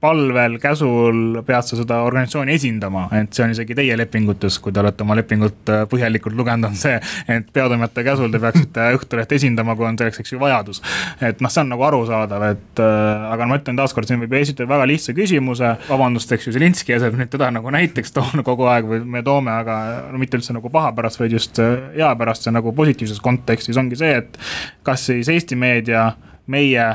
palvel, 0.00 0.58
käsul 0.62 1.40
pead 1.46 1.66
sa 1.66 1.78
seda 1.78 2.00
organisatsiooni 2.06 2.54
esindama, 2.56 3.06
et 3.16 3.32
see 3.36 3.44
on 3.46 3.54
isegi 3.54 3.76
teie 3.78 3.96
lepingutes, 3.98 4.58
kui 4.62 4.74
te 4.74 4.82
olete 4.82 5.04
oma 5.04 5.16
lepingut 5.18 5.72
äh, 5.72 5.84
põhjalikult 5.90 6.36
lugenud, 6.38 6.70
on 6.70 6.78
see, 6.78 6.98
et 7.32 7.48
peatoimetaja 7.54 8.10
käsul 8.10 8.32
te 8.32 8.40
peaksite 8.42 8.88
Õhtuleht 8.96 9.32
esindama, 9.36 9.76
kui 9.76 9.86
on 9.88 9.98
selleks, 9.98 10.20
eks 10.22 10.34
ju, 10.34 10.40
vajadus. 10.40 10.82
et 11.20 11.40
noh, 11.44 11.52
see 11.52 11.62
on 11.64 11.72
nagu 11.74 11.86
arusaadav, 11.88 12.46
et 12.52 12.82
äh, 12.82 13.26
aga 13.32 13.48
ma 13.48 13.60
ütlen 13.60 13.78
taaskord, 13.78 14.08
siin 14.08 14.22
võib 14.22 14.36
esitada 14.40 14.68
väga 14.70 14.88
lihtsa 14.92 15.14
küsimuse, 15.16 15.72
vabandust, 15.88 16.32
eks 16.36 16.48
ju, 16.48 16.54
Zelinski 16.56 16.96
et 16.96 17.18
nüüd 17.18 17.32
teda 17.32 17.50
nagu 17.54 17.72
näiteks 17.72 18.14
toon 18.16 18.44
kogu 18.46 18.68
aeg 18.70 18.88
või 18.88 19.02
me 19.16 19.22
toome, 19.26 19.52
aga 19.52 19.78
no 20.12 20.20
mitte 20.20 20.38
üldse 20.38 20.54
nagu 20.56 20.70
paha 20.72 20.92
pärast, 20.96 21.20
vaid 21.20 21.34
just 21.36 21.60
äh, 21.62 21.90
hea 21.96 22.12
pärast, 22.18 22.46
see 22.46 22.54
nagu 22.54 22.72
positiivses 22.76 23.20
kontekstis 23.24 23.78
ongi 23.80 23.98
see, 23.98 24.14
et 24.22 24.38
kas 24.86 25.08
siis 25.10 25.30
Eesti 25.32 25.58
meedia, 25.58 26.10
meie 26.46 26.86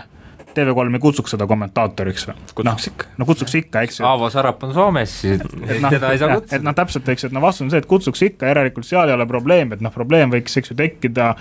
TV3 0.56 0.98
ei 0.98 1.04
kutsuks 1.04 1.36
seda 1.36 1.48
kommentaatoriks 1.50 2.28
või? 2.30 2.38
kutsuks 2.52 2.68
no, 2.68 2.94
ikka. 2.94 3.10
no 3.18 3.28
kutsuks 3.30 3.58
ikka, 3.62 3.86
eks 3.88 4.00
ju. 4.02 4.06
Aavo 4.08 4.30
Sarap 4.34 4.64
on 4.68 4.76
Soomes, 4.76 5.16
siis 5.24 5.42
no, 5.42 5.90
teda 5.90 6.14
ei 6.14 6.22
saa 6.22 6.36
kutsuda. 6.36 6.60
et 6.60 6.68
noh, 6.68 6.78
täpselt, 6.78 7.10
eks 7.14 7.26
ju, 7.26 7.32
et 7.32 7.38
no 7.38 7.44
vastus 7.44 7.66
on 7.66 7.74
see, 7.74 7.82
et 7.84 7.90
kutsuks 7.90 8.24
ikka, 8.28 8.52
järelikult 8.52 8.88
seal 8.88 9.12
ei 9.12 9.18
ole 9.18 9.28
probleemi, 9.30 9.78
et 9.78 9.84
noh, 9.86 9.94
probleem 9.96 10.34
võiks, 10.34 10.58
eks 10.62 10.74
ju, 10.74 10.78
tekkida, 10.80 11.34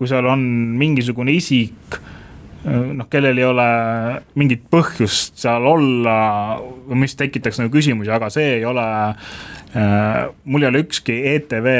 kui 0.00 0.10
seal 0.10 0.28
on 0.30 0.44
mingisugune 0.80 1.34
isik 1.36 2.00
noh, 2.64 3.06
kellel 3.08 3.38
ei 3.40 3.46
ole 3.48 3.66
mingit 4.38 4.66
põhjust 4.72 5.38
seal 5.40 5.64
olla 5.68 6.16
või 6.60 7.06
mis 7.06 7.16
tekitaks 7.16 7.60
nagu 7.62 7.72
küsimusi, 7.72 8.12
aga 8.12 8.28
see 8.32 8.58
ei 8.58 8.66
ole 8.68 8.84
äh,, 9.08 10.26
mul 10.44 10.66
ei 10.66 10.68
ole 10.68 10.82
ükski 10.84 11.16
ETV 11.34 11.70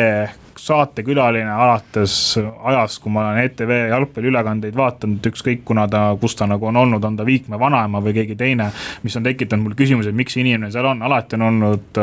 saatekülaline 0.60 1.50
alates 1.50 2.14
ajast, 2.38 3.00
kui 3.02 3.12
ma 3.12 3.24
olen 3.30 3.44
ETV 3.44 3.72
jalgpalliülekandeid 3.90 4.76
vaadanud, 4.76 5.26
ükskõik 5.30 5.62
kuna 5.68 5.86
ta, 5.90 6.02
kus 6.20 6.36
ta 6.36 6.48
nagu 6.50 6.68
on 6.68 6.76
olnud, 6.76 7.04
on 7.04 7.16
ta 7.16 7.26
Viikme 7.26 7.58
vanaema 7.60 8.02
või 8.04 8.14
keegi 8.16 8.36
teine. 8.36 8.70
mis 9.02 9.16
on 9.16 9.24
tekitanud 9.24 9.64
mul 9.64 9.76
küsimusi, 9.78 10.10
et 10.10 10.16
miks 10.16 10.34
see 10.36 10.44
inimene 10.44 10.70
seal 10.72 10.86
on, 10.90 11.02
alati 11.06 11.38
on 11.38 11.46
olnud, 11.48 12.00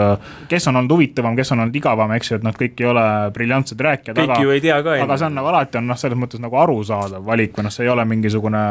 kes 0.49 0.67
on 0.71 0.81
olnud 0.81 0.95
huvitavam, 0.95 1.35
kes 1.37 1.51
on 1.53 1.65
olnud 1.65 1.75
igavam, 1.75 2.13
eks 2.17 2.31
ju, 2.31 2.39
et 2.39 2.47
nad 2.47 2.57
kõik 2.57 2.81
ei 2.81 2.89
ole 2.89 3.05
briljantsed 3.35 3.83
rääkijad. 3.87 4.17
kõik 4.17 4.33
aga, 4.33 4.41
ju 4.41 4.55
ei 4.55 4.63
tea 4.63 4.79
ka. 4.83 4.97
aga 5.03 5.19
see 5.19 5.29
on 5.29 5.37
nagu 5.37 5.51
alati 5.53 5.81
on 5.81 5.91
noh, 5.91 5.99
selles 5.99 6.19
mõttes 6.19 6.41
nagu 6.41 6.57
arusaadav 6.63 7.25
valik 7.25 7.53
või 7.57 7.67
noh, 7.67 7.75
see 7.75 7.85
ei 7.85 7.93
ole 7.93 8.07
mingisugune 8.09 8.63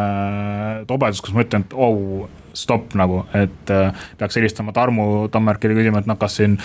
tobedus, 0.91 1.23
kus 1.23 1.37
ma 1.37 1.47
ütlen, 1.47 1.67
et 1.69 1.79
oh 1.79 2.27
stopp 2.57 2.95
nagu, 2.97 3.23
et 3.37 3.71
äh, 3.71 4.05
peaks 4.19 4.39
helistama 4.41 4.73
Tarmu 4.73 5.29
Tammerkile 5.33 5.77
küsima, 5.77 6.01
et 6.01 6.09
noh, 6.09 6.19
kas 6.21 6.39
siin 6.41 6.57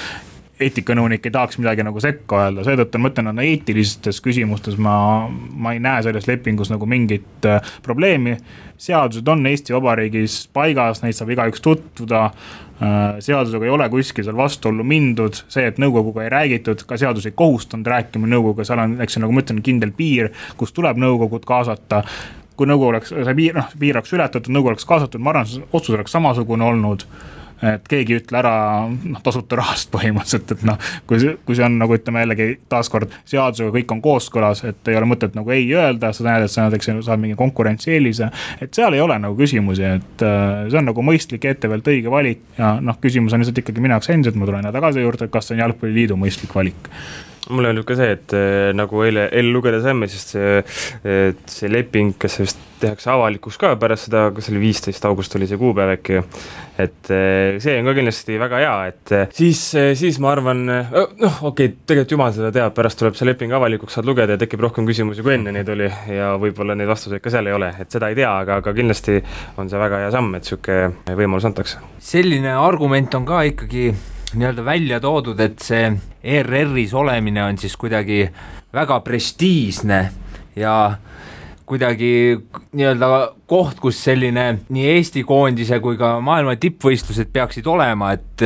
eetikanõunik 0.62 1.26
ei 1.26 1.34
tahaks 1.34 1.60
midagi 1.62 1.86
nagu 1.86 2.02
sekka 2.04 2.46
öelda, 2.46 2.66
seetõttu 2.66 3.02
ma 3.02 3.12
ütlen, 3.12 3.32
et 3.32 3.44
eetilistes 3.46 4.22
küsimustes 4.24 4.78
ma, 4.82 4.96
ma 5.30 5.76
ei 5.76 5.82
näe 5.84 6.04
selles 6.06 6.28
lepingus 6.30 6.72
nagu 6.74 6.88
mingit 6.90 7.48
äh, 7.50 7.74
probleemi. 7.86 8.38
seadused 8.82 9.28
on 9.28 9.46
Eesti 9.46 9.74
Vabariigis 9.76 10.48
paigas, 10.54 11.04
neid 11.04 11.18
saab 11.18 11.34
igaüks 11.36 11.62
tutvuda 11.62 12.24
äh,. 12.26 13.20
seadusega 13.20 13.66
ei 13.66 13.74
ole 13.74 13.90
kuskil 13.90 14.26
seal 14.26 14.38
vastuollu 14.38 14.84
mindud, 14.84 15.44
see, 15.48 15.68
et 15.70 15.78
nõukoguga 15.82 16.26
ei 16.26 16.34
räägitud, 16.34 16.86
ka 16.88 16.98
seadus 16.98 17.28
ei 17.30 17.36
kohustanud 17.38 17.88
rääkima 17.88 18.30
nõukoguga, 18.30 18.66
seal 18.66 18.82
on, 18.82 19.00
eks 19.02 19.18
ju, 19.18 19.26
nagu 19.26 19.36
ma 19.36 19.44
ütlen, 19.46 19.62
kindel 19.66 19.94
piir, 19.98 20.32
kus 20.58 20.74
tuleb 20.74 21.02
nõukogud 21.02 21.46
kaasata 21.46 22.04
kui 22.58 22.68
nõukogu 22.70 22.92
oleks, 22.92 23.14
see 23.14 23.38
piir, 23.38 23.56
noh, 23.58 23.70
piir 23.80 23.98
oleks 23.98 24.12
ületatud, 24.14 24.52
nõukogu 24.54 24.76
oleks 24.76 24.86
kaasatud, 24.86 25.22
ma 25.24 25.32
arvan, 25.34 25.48
otsus 25.74 25.96
oleks 25.96 26.14
samasugune 26.14 26.66
olnud 26.68 27.08
et 27.62 27.88
keegi 27.90 28.16
ei 28.16 28.22
ütle 28.22 28.40
ära 28.42 28.54
noh, 28.90 29.22
tasuta 29.24 29.60
rahast 29.60 29.92
põhimõtteliselt, 29.94 30.56
et 30.56 30.66
noh, 30.68 30.80
kui 31.10 31.22
see, 31.22 31.36
kui 31.46 31.58
see 31.58 31.66
on 31.68 31.78
nagu 31.82 31.96
ütleme 31.96 32.24
jällegi 32.24 32.48
taaskord 32.72 33.14
seadusega 33.30 33.74
kõik 33.76 33.96
on 33.96 34.04
kooskõlas, 34.04 34.64
et 34.68 34.92
ei 34.92 35.00
ole 35.00 35.10
mõtet 35.10 35.38
nagu 35.38 35.54
ei 35.54 35.68
öelda, 35.78 36.14
sa 36.16 36.28
näed, 36.28 36.48
et 36.48 36.54
sa 36.54 36.68
näiteks 36.68 36.92
saad 37.08 37.22
mingi 37.22 37.38
konkurentsieelise. 37.40 38.32
et 38.62 38.74
seal 38.74 38.98
ei 38.98 39.04
ole 39.04 39.18
nagu 39.22 39.38
küsimusi, 39.38 39.88
et 40.00 40.26
äh, 40.26 40.68
see 40.70 40.82
on 40.82 40.90
nagu 40.92 41.06
mõistlik 41.06 41.46
ETV-lt 41.54 41.92
õige 41.94 42.14
valik 42.14 42.46
ja 42.58 42.76
noh, 42.82 42.98
küsimus 43.02 43.36
on 43.36 43.44
lihtsalt 43.44 43.64
ikkagi 43.64 43.84
minu 43.84 43.98
jaoks 43.98 44.14
endiselt, 44.14 44.40
ma 44.40 44.50
tulen 44.50 44.72
tagasi 44.72 45.04
juurde, 45.04 45.30
kas 45.32 45.50
see 45.50 45.58
on 45.58 45.66
jalgpalliliidu 45.66 46.18
mõistlik 46.20 46.56
valik 46.56 46.90
mul 47.52 47.70
on 47.70 47.80
nüüd 47.80 47.88
ka 47.88 47.98
see, 48.00 48.16
et 48.18 48.36
äh, 48.38 48.72
nagu 48.78 49.06
eile, 49.06 49.28
eile 49.30 49.54
lugeda 49.54 49.82
saime, 49.84 50.10
siis 50.12 50.36
et 50.38 51.48
see 51.52 51.72
leping, 51.72 52.16
kas 52.20 52.38
see 52.38 52.48
vist 52.48 52.68
tehakse 52.82 53.12
avalikuks 53.14 53.60
ka 53.62 53.76
pärast 53.80 54.08
seda, 54.08 54.24
kas 54.34 54.48
see 54.48 54.56
oli 54.56 54.64
viisteist 54.64 55.06
august 55.06 55.36
oli 55.38 55.48
see 55.50 55.60
kuupäev 55.62 55.94
äkki. 55.94 56.22
et 56.82 57.12
äh, 57.14 57.60
see 57.62 57.76
on 57.78 57.90
ka 57.90 57.96
kindlasti 57.98 58.38
väga 58.42 58.62
hea, 58.64 58.76
et 58.90 59.14
siis, 59.38 59.62
siis 60.00 60.18
ma 60.24 60.32
arvan, 60.34 60.64
noh, 60.66 61.42
okei 61.52 61.70
okay,, 61.70 61.76
tegelikult 61.86 62.16
jumal 62.16 62.34
seda 62.36 62.52
teab, 62.56 62.74
pärast 62.78 63.00
tuleb 63.02 63.18
see 63.20 63.28
leping 63.30 63.54
avalikuks, 63.54 63.98
saad 63.98 64.10
lugeda 64.10 64.38
ja 64.38 64.42
tekib 64.42 64.64
rohkem 64.66 64.88
küsimusi, 64.90 65.26
kui 65.26 65.36
enne 65.36 65.54
neid 65.54 65.70
oli 65.70 65.90
ja 66.16 66.32
võib-olla 66.42 66.78
neid 66.78 66.90
vastuseid 66.90 67.22
ka 67.24 67.34
seal 67.34 67.52
ei 67.52 67.58
ole, 67.58 67.74
et 67.84 67.94
seda 67.94 68.10
ei 68.10 68.18
tea, 68.18 68.32
aga, 68.32 68.62
aga 68.64 68.74
kindlasti 68.78 69.20
on 69.62 69.70
see 69.70 69.82
väga 69.82 70.06
hea 70.06 70.16
samm, 70.16 70.34
et 70.40 70.50
sihuke 70.50 70.80
võimalus 71.12 71.46
antakse. 71.52 71.84
selline 72.02 72.56
argument 72.58 73.20
on 73.20 73.28
ka 73.30 73.44
ikkagi 73.52 73.92
nii-öelda 74.36 74.66
välja 74.66 75.00
toodud, 75.04 75.40
et 75.40 75.60
see 75.64 75.92
ERR-is 76.24 76.94
olemine 76.94 77.44
on 77.44 77.58
siis 77.60 77.76
kuidagi 77.80 78.26
väga 78.74 79.00
prestiižne 79.04 80.02
ja 80.56 80.76
kuidagi 81.66 82.38
nii-öelda 82.76 83.10
koht, 83.48 83.80
kus 83.80 84.00
selline 84.04 84.46
nii 84.70 84.88
Eesti 84.96 85.24
koondise 85.28 85.80
kui 85.84 86.00
ka 86.00 86.18
maailma 86.24 86.56
tippvõistlused 86.60 87.32
peaksid 87.34 87.68
olema, 87.68 88.14
et 88.16 88.44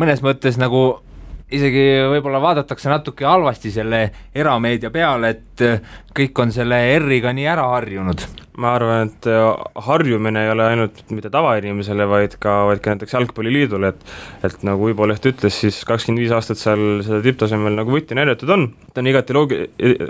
mõnes 0.00 0.22
mõttes 0.24 0.58
nagu 0.58 0.84
isegi 1.54 1.84
võib-olla 2.10 2.40
vaadatakse 2.42 2.90
natuke 2.90 3.26
halvasti 3.28 3.70
selle 3.74 4.00
erameedia 4.34 4.90
peale, 4.90 5.34
et 5.34 5.53
kõik 6.14 6.40
on 6.42 6.54
selle 6.54 6.78
R-iga 6.98 7.34
nii 7.34 7.46
ära 7.50 7.68
harjunud. 7.74 8.24
Ma 8.54 8.70
arvan, 8.76 9.08
et 9.08 9.26
äh, 9.26 9.48
harjumine 9.82 10.44
ei 10.44 10.50
ole 10.52 10.62
ainult 10.70 11.00
mitte 11.10 11.26
tavainimesele, 11.34 12.04
vaid 12.06 12.36
ka, 12.38 12.52
vaid 12.68 12.78
ka 12.84 12.92
näiteks 12.92 13.16
Jalgpalliliidule, 13.16 13.88
et 13.90 14.46
et 14.46 14.62
nagu 14.66 14.86
Uibo 14.86 15.08
Leht 15.10 15.26
ütles, 15.26 15.56
siis 15.58 15.80
kakskümmend 15.88 16.22
viis 16.22 16.34
aastat 16.36 16.60
seal 16.60 17.02
seda 17.02 17.18
tipptasemel 17.24 17.74
nagu 17.74 17.90
võtti 17.90 18.14
näidatud 18.14 18.52
on, 18.54 18.68
ta 18.94 19.02
on 19.02 19.08
igati 19.10 19.34
loogi-, 19.34 19.58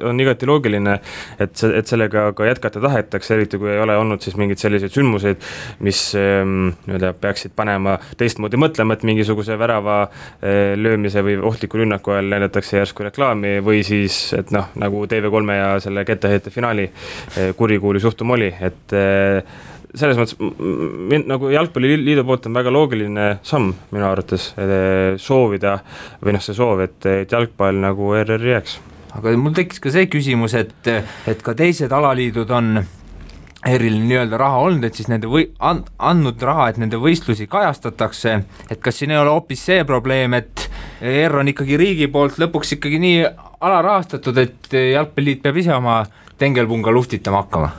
on 0.05 0.21
igati 0.21 0.49
loogiline, 0.51 0.99
et 1.41 1.57
see, 1.57 1.71
et 1.79 1.89
sellega 1.89 2.27
ka 2.37 2.51
jätkata 2.51 2.83
tahetakse, 2.85 3.33
eriti 3.39 3.61
kui 3.63 3.73
ei 3.73 3.81
ole 3.81 3.97
olnud 3.97 4.21
siis 4.21 4.37
mingeid 4.37 4.61
selliseid 4.61 4.93
sündmuseid, 4.93 5.41
mis 5.87 6.03
nii-öelda 6.13 7.15
peaksid 7.25 7.57
panema 7.57 7.97
teistmoodi 8.21 8.61
mõtlema, 8.61 8.99
et 8.99 9.09
mingisuguse 9.09 9.57
värava 9.57 10.03
äh, 10.05 10.75
löömise 10.77 11.25
või 11.25 11.39
ohtliku 11.41 11.81
rünnaku 11.81 12.13
ajal 12.13 12.29
näidatakse 12.37 12.77
järsku 12.83 13.09
reklaami 13.09 13.57
või 13.65 13.81
siis, 13.89 14.21
et 14.37 14.53
noh, 14.53 14.69
nagu 14.77 15.07
TV3 15.09 15.34
ja 15.59 15.68
selle 15.82 16.05
kettaheite 16.05 16.51
finaali 16.51 16.89
äh, 16.89 17.55
kurikuulus 17.57 18.05
juhtum 18.07 18.30
oli, 18.37 18.51
et 18.61 18.95
eh, 18.95 19.43
selles 19.95 20.18
mõttes 20.18 20.39
nagu 21.30 21.51
Jalgpalliliidu 21.53 22.24
poolt 22.26 22.49
on 22.49 22.57
väga 22.59 22.72
loogiline 22.74 23.28
samm 23.47 23.70
minu 23.95 24.09
arvates 24.09 24.51
eh, 24.59 25.14
soovida 25.20 25.78
või 26.22 26.35
noh, 26.37 26.43
see 26.43 26.57
soov, 26.57 26.82
et, 26.87 26.99
et 27.11 27.32
jalgpall 27.32 27.78
nagu 27.85 28.12
ERR-i 28.18 28.55
jääks. 28.57 28.76
aga 29.14 29.37
mul 29.39 29.55
tekkis 29.57 29.82
ka 29.82 29.95
see 29.95 30.11
küsimus, 30.11 30.57
et, 30.59 30.91
et 31.30 31.43
ka 31.43 31.55
teised 31.59 31.93
alaliidud 31.95 32.51
on 32.55 32.78
ERR-il 33.64 34.01
nii-öelda 34.05 34.39
raha 34.41 34.64
olnud, 34.66 34.85
et 34.85 34.99
siis 34.99 35.09
nende 35.09 35.30
või-, 35.30 35.49
and-, 35.64 35.89
andnud 35.99 36.43
raha, 36.45 36.68
et 36.70 36.80
nende 36.82 36.99
võistlusi 37.01 37.47
kajastatakse, 37.51 38.35
et 38.68 38.82
kas 38.82 38.99
siin 39.01 39.14
ei 39.14 39.20
ole 39.20 39.32
hoopis 39.32 39.62
see 39.70 39.87
probleem, 39.89 40.37
et 40.37 40.68
ERR 41.01 41.41
on 41.43 41.49
ikkagi 41.51 41.79
riigi 41.81 42.07
poolt 42.13 42.39
lõpuks 42.39 42.77
ikkagi 42.77 43.01
nii 43.03 43.25
alarahastatud, 43.61 44.39
et 44.39 44.77
Jalgpalliliit 44.93 45.43
peab 45.43 45.59
ise 45.59 45.75
oma 45.75 46.03
tengelpunga 46.39 46.93
luhtitama 46.95 47.43
hakkama 47.45 47.73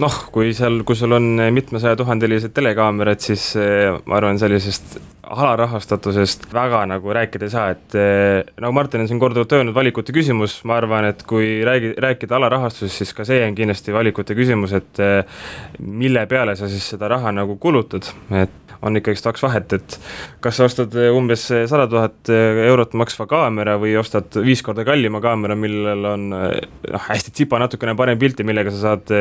noh, 0.00 0.18
kui 0.32 0.52
seal, 0.56 0.82
kui 0.86 0.98
sul 0.98 1.12
on 1.16 1.30
mitmesajatuhandelised 1.54 2.54
telekaamerad, 2.56 3.20
siis 3.22 3.50
eh, 3.60 3.90
ma 4.08 4.20
arvan, 4.20 4.40
sellisest 4.40 4.98
alarahastatusest 5.30 6.48
väga 6.54 6.82
nagu 6.90 7.12
rääkida 7.14 7.46
ei 7.46 7.52
saa, 7.52 7.66
et 7.74 7.98
eh, 7.98 8.48
nagu 8.62 8.74
Martin 8.74 9.04
on 9.04 9.10
siin 9.10 9.20
korduvalt 9.22 9.52
öelnud, 9.58 9.76
valikute 9.76 10.14
küsimus, 10.16 10.58
ma 10.68 10.78
arvan, 10.80 11.10
et 11.12 11.22
kui 11.28 11.60
räägi, 11.66 11.92
rääkida 12.02 12.38
alarahastusest, 12.40 13.02
siis 13.02 13.14
ka 13.14 13.26
see 13.28 13.44
on 13.46 13.54
kindlasti 13.58 13.94
valikute 13.94 14.34
küsimus, 14.38 14.74
et 14.80 15.02
eh, 15.04 15.44
mille 15.78 16.24
peale 16.30 16.56
sa 16.58 16.70
siis 16.70 16.88
seda 16.94 17.10
raha 17.12 17.34
nagu 17.36 17.58
kulutad, 17.62 18.10
et 18.42 18.58
on 18.80 18.96
ikkagist 18.96 19.26
kaks 19.28 19.42
vahet, 19.44 19.74
et 19.76 19.96
kas 20.40 20.56
sa 20.56 20.64
ostad 20.64 20.94
umbes 21.12 21.42
sada 21.68 21.84
tuhat 21.90 22.30
eurot 22.32 22.94
maksva 22.96 23.26
kaamera 23.28 23.74
või 23.80 23.92
ostad 24.00 24.38
viis 24.40 24.62
korda 24.64 24.86
kallima 24.88 25.20
kaamera, 25.20 25.52
millel 25.58 26.06
on 26.08 26.24
noh, 26.32 27.04
hästi 27.10 27.34
tsipa 27.36 27.60
natukene 27.60 27.92
parem 27.98 28.18
pilti, 28.20 28.46
millega 28.48 28.72
sa 28.72 28.94
saad 28.94 29.12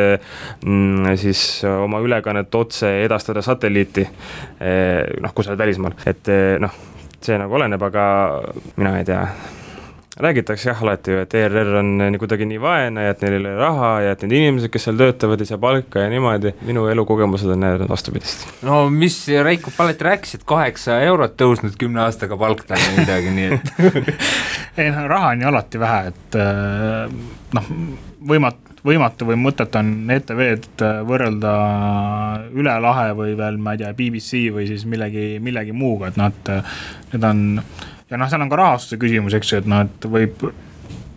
siis 1.19 1.43
oma 1.69 2.01
ülekannet 2.03 2.55
otse 2.55 2.91
edastada 3.03 3.41
satelliiti, 3.45 4.05
noh, 5.21 5.33
kui 5.33 5.45
sa 5.45 5.53
oled 5.53 5.61
välismaal, 5.63 5.95
et 6.09 6.29
noh, 6.61 6.75
see 7.19 7.37
nagu 7.39 7.55
oleneb, 7.59 7.83
aga 7.89 8.03
mina 8.77 8.97
ei 8.99 9.07
tea 9.07 9.23
räägitakse 10.19 10.69
jah 10.69 10.83
alati 10.83 11.11
ju, 11.11 11.23
et 11.23 11.33
ERR 11.33 11.73
on 11.79 11.91
nii 12.01 12.19
kuidagi 12.19 12.47
nii 12.49 12.59
vaene 12.61 13.05
ja 13.05 13.13
et 13.13 13.21
neil 13.23 13.37
ei 13.37 13.41
ole 13.41 13.53
raha 13.59 13.91
ja 14.03 14.15
et 14.15 14.23
need 14.25 14.35
inimesed, 14.39 14.71
kes 14.73 14.87
seal 14.89 14.99
töötavad, 14.99 15.39
ei 15.39 15.49
saa 15.49 15.61
palka 15.61 16.03
ja 16.03 16.11
niimoodi. 16.11 16.53
minu 16.67 16.87
elukogemused 16.91 17.49
on 17.49 17.63
näidanud 17.63 17.89
vastupidist. 17.89 18.47
no 18.67 18.81
mis 18.89 19.17
Reiko 19.43 19.71
Pallet 19.77 20.01
rääkis, 20.01 20.35
et 20.35 20.47
kaheksa 20.47 20.99
eurot 21.07 21.37
tõusnud 21.39 21.77
kümne 21.79 22.03
aastaga 22.07 22.37
palk 22.37 22.65
tal 22.67 22.81
või 22.83 23.03
midagi, 23.03 23.35
nii 23.35 23.51
et 23.55 23.73
ei 24.83 24.91
noh, 24.91 25.05
raha 25.07 25.35
on 25.35 25.45
ju 25.45 25.51
alati 25.53 25.79
vähe, 25.79 26.13
et 26.13 26.39
äh, 26.39 27.21
noh, 27.55 27.71
võimatu 28.19 28.67
võimatu 28.85 29.25
või 29.27 29.35
mõtet 29.35 29.73
on 29.75 29.89
ETV-d 30.15 30.89
võrrelda 31.07 31.53
üle 32.55 32.75
lahe 32.79 33.11
või 33.17 33.33
veel, 33.37 33.57
ma 33.59 33.73
ei 33.75 33.81
tea, 33.81 33.91
BBC 33.95 34.45
või 34.55 34.67
siis 34.69 34.85
millegi, 34.87 35.33
millegi 35.43 35.75
muuga, 35.75 36.07
et 36.11 36.19
noh, 36.19 36.31
et 36.31 36.51
need 37.11 37.27
on 37.27 37.41
ja 38.09 38.17
noh, 38.17 38.29
seal 38.29 38.43
on 38.43 38.51
ka 38.51 38.59
rahastuse 38.59 38.99
küsimus, 39.01 39.35
eks 39.37 39.53
ju, 39.53 39.61
et 39.61 39.69
noh, 39.69 39.85
et 39.85 40.09
võib 40.09 40.49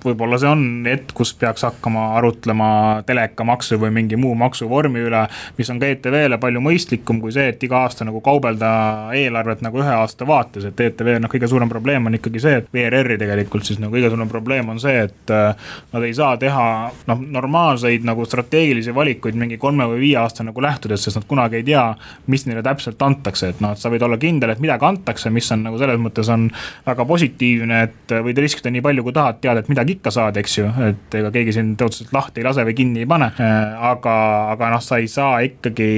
võib-olla 0.07 0.39
see 0.41 0.51
on 0.51 0.65
hetk, 0.87 1.13
kus 1.17 1.33
peaks 1.39 1.65
hakkama 1.67 2.13
arutlema 2.19 2.69
telekamaksu 3.07 3.79
või 3.81 3.93
mingi 3.95 4.19
muu 4.21 4.35
maksuvormi 4.39 5.05
üle, 5.07 5.23
mis 5.59 5.71
on 5.73 5.81
ka 5.83 5.91
ETV-le 5.93 6.39
palju 6.43 6.63
mõistlikum 6.65 7.21
kui 7.23 7.35
see, 7.35 7.49
et 7.53 7.63
iga 7.63 7.83
aasta 7.87 8.07
nagu 8.09 8.23
kaubelda 8.25 8.73
eelarvet 9.19 9.63
nagu 9.65 9.83
ühe 9.83 9.95
aasta 9.95 10.27
vaates, 10.29 10.67
et 10.69 10.81
ETV 10.87 11.17
noh, 11.23 11.33
kõige 11.33 11.51
suurem 11.51 11.71
probleem 11.71 12.09
on 12.09 12.19
ikkagi 12.19 12.43
see, 12.43 12.61
et 12.63 12.81
ERR-i 12.83 13.19
tegelikult 13.21 13.69
siis 13.69 13.81
nagu 13.83 13.95
kõige 13.95 14.11
suurem 14.13 14.31
probleem 14.31 14.73
on 14.73 14.81
see, 14.83 15.07
et 15.07 15.35
äh, 15.35 15.73
nad 15.93 16.07
ei 16.07 16.15
saa 16.17 16.37
teha 16.41 16.67
noh, 17.11 17.25
normaalseid 17.39 18.07
nagu 18.09 18.27
strateegilisi 18.29 18.95
valikuid 18.95 19.39
mingi 19.39 19.61
kolme 19.63 19.87
või 19.91 20.03
viie 20.07 20.19
aasta 20.23 20.47
nagu 20.47 20.65
lähtudes, 20.65 21.05
sest 21.05 21.21
nad 21.21 21.29
kunagi 21.31 21.61
ei 21.61 21.67
tea, 21.67 21.85
mis 22.33 22.47
neile 22.49 22.65
täpselt 22.67 23.03
antakse, 23.03 23.53
et 23.53 23.63
noh, 23.65 23.77
et 23.77 23.83
sa 23.83 23.93
võid 23.93 24.05
olla 24.07 24.19
kindel, 24.21 24.55
et 24.55 24.63
midagi 24.63 24.89
antakse, 24.89 25.31
mis 25.33 25.51
on 25.55 25.67
nagu 25.69 25.81
selles 25.81 26.01
mõttes 26.03 26.31
on 26.33 26.49
väga 26.87 27.07
positiivne, 27.09 27.83
et 27.89 28.17
võid 28.27 28.43
riskida 28.43 28.73
nii 28.73 28.85
palju, 28.85 29.07
kui 29.07 29.17
tahad, 29.17 29.41
tead, 29.43 29.63
et 29.63 29.71
midagi 29.73 29.92
ikka 29.97 30.13
saad, 30.15 30.39
eks 30.41 30.59
ju, 30.59 30.69
et 30.89 31.19
ega 31.19 31.33
keegi 31.35 31.55
sind 31.57 31.83
otseselt 31.85 32.15
lahti 32.15 32.43
ei 32.43 32.47
lase 32.49 32.65
või 32.69 32.77
kinni 32.79 33.05
ei 33.05 33.11
pane. 33.11 33.33
Äh, 33.41 33.85
aga, 33.93 34.17
aga 34.55 34.73
noh, 34.75 34.83
sa 34.85 35.01
ei 35.03 35.11
saa 35.11 35.41
ikkagi 35.47 35.93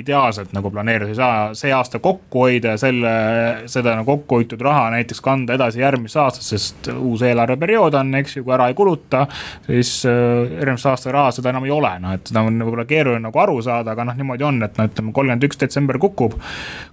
ideaalselt 0.00 0.52
nagu 0.56 0.70
planeerida, 0.70 1.08
ei 1.10 1.18
saa 1.18 1.54
see 1.56 1.72
aasta 1.74 1.98
kokku 2.02 2.44
hoida 2.44 2.74
ja 2.74 2.80
selle, 2.80 3.12
seda 3.70 3.94
nagu 3.98 4.16
kokku 4.16 4.40
hoitud 4.40 4.62
raha 4.64 4.90
näiteks 4.94 5.22
kanda 5.24 5.56
edasi 5.56 5.80
järgmisse 5.80 6.20
aastasse, 6.20 6.58
sest 6.58 6.90
uus 6.94 7.22
eelarveperiood 7.26 7.96
on, 7.98 8.14
eks 8.20 8.38
ju, 8.38 8.44
kui 8.46 8.54
ära 8.56 8.68
ei 8.70 8.76
kuluta, 8.78 9.24
siis 9.66 9.92
äh, 10.08 10.58
järgmise 10.60 10.90
aasta 10.92 11.14
raha 11.14 11.32
seda 11.36 11.52
enam 11.52 11.66
ei 11.68 11.74
ole, 11.74 11.92
noh 12.02 12.16
et 12.16 12.30
seda 12.30 12.44
on 12.46 12.60
võib-olla 12.62 12.86
keeruline 12.88 13.24
nagu 13.28 13.42
aru 13.42 13.58
saada, 13.64 13.94
aga 13.96 14.08
noh, 14.10 14.18
niimoodi 14.18 14.46
on, 14.46 14.60
et 14.66 14.78
no 14.78 14.88
ütleme, 14.90 15.14
kolmkümmend 15.16 15.48
üks 15.48 15.60
detsember 15.62 16.00
kukub. 16.02 16.36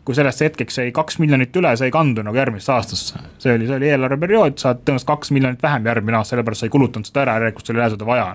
kui 0.03 0.15
sellest 0.15 0.41
hetkeks 0.43 0.81
jäi 0.81 0.91
kaks 0.95 1.19
miljonit 1.23 1.55
üle, 1.55 1.71
see 1.79 1.87
ei 1.87 1.93
kandu 1.95 2.23
nagu 2.25 2.35
järgmisse 2.35 2.73
aastasse, 2.73 3.19
see 3.39 3.53
oli, 3.55 3.67
see 3.69 3.77
oli 3.77 3.91
eelarveperiood, 3.93 4.57
saad 4.59 4.81
tõenäoliselt 4.83 5.07
kaks 5.07 5.31
miljonit 5.35 5.63
vähem 5.63 5.87
järgmine 5.87 6.19
aasta, 6.19 6.33
sellepärast 6.33 6.63
sa 6.63 6.67
ei 6.67 6.73
kulutanud 6.73 7.07
seda 7.07 7.23
ära, 7.23 7.37
järelikult 7.39 7.69
sul 7.69 7.77
ei 7.77 7.83
lähe 7.83 7.93
seda 7.93 8.09
vaja. 8.09 8.25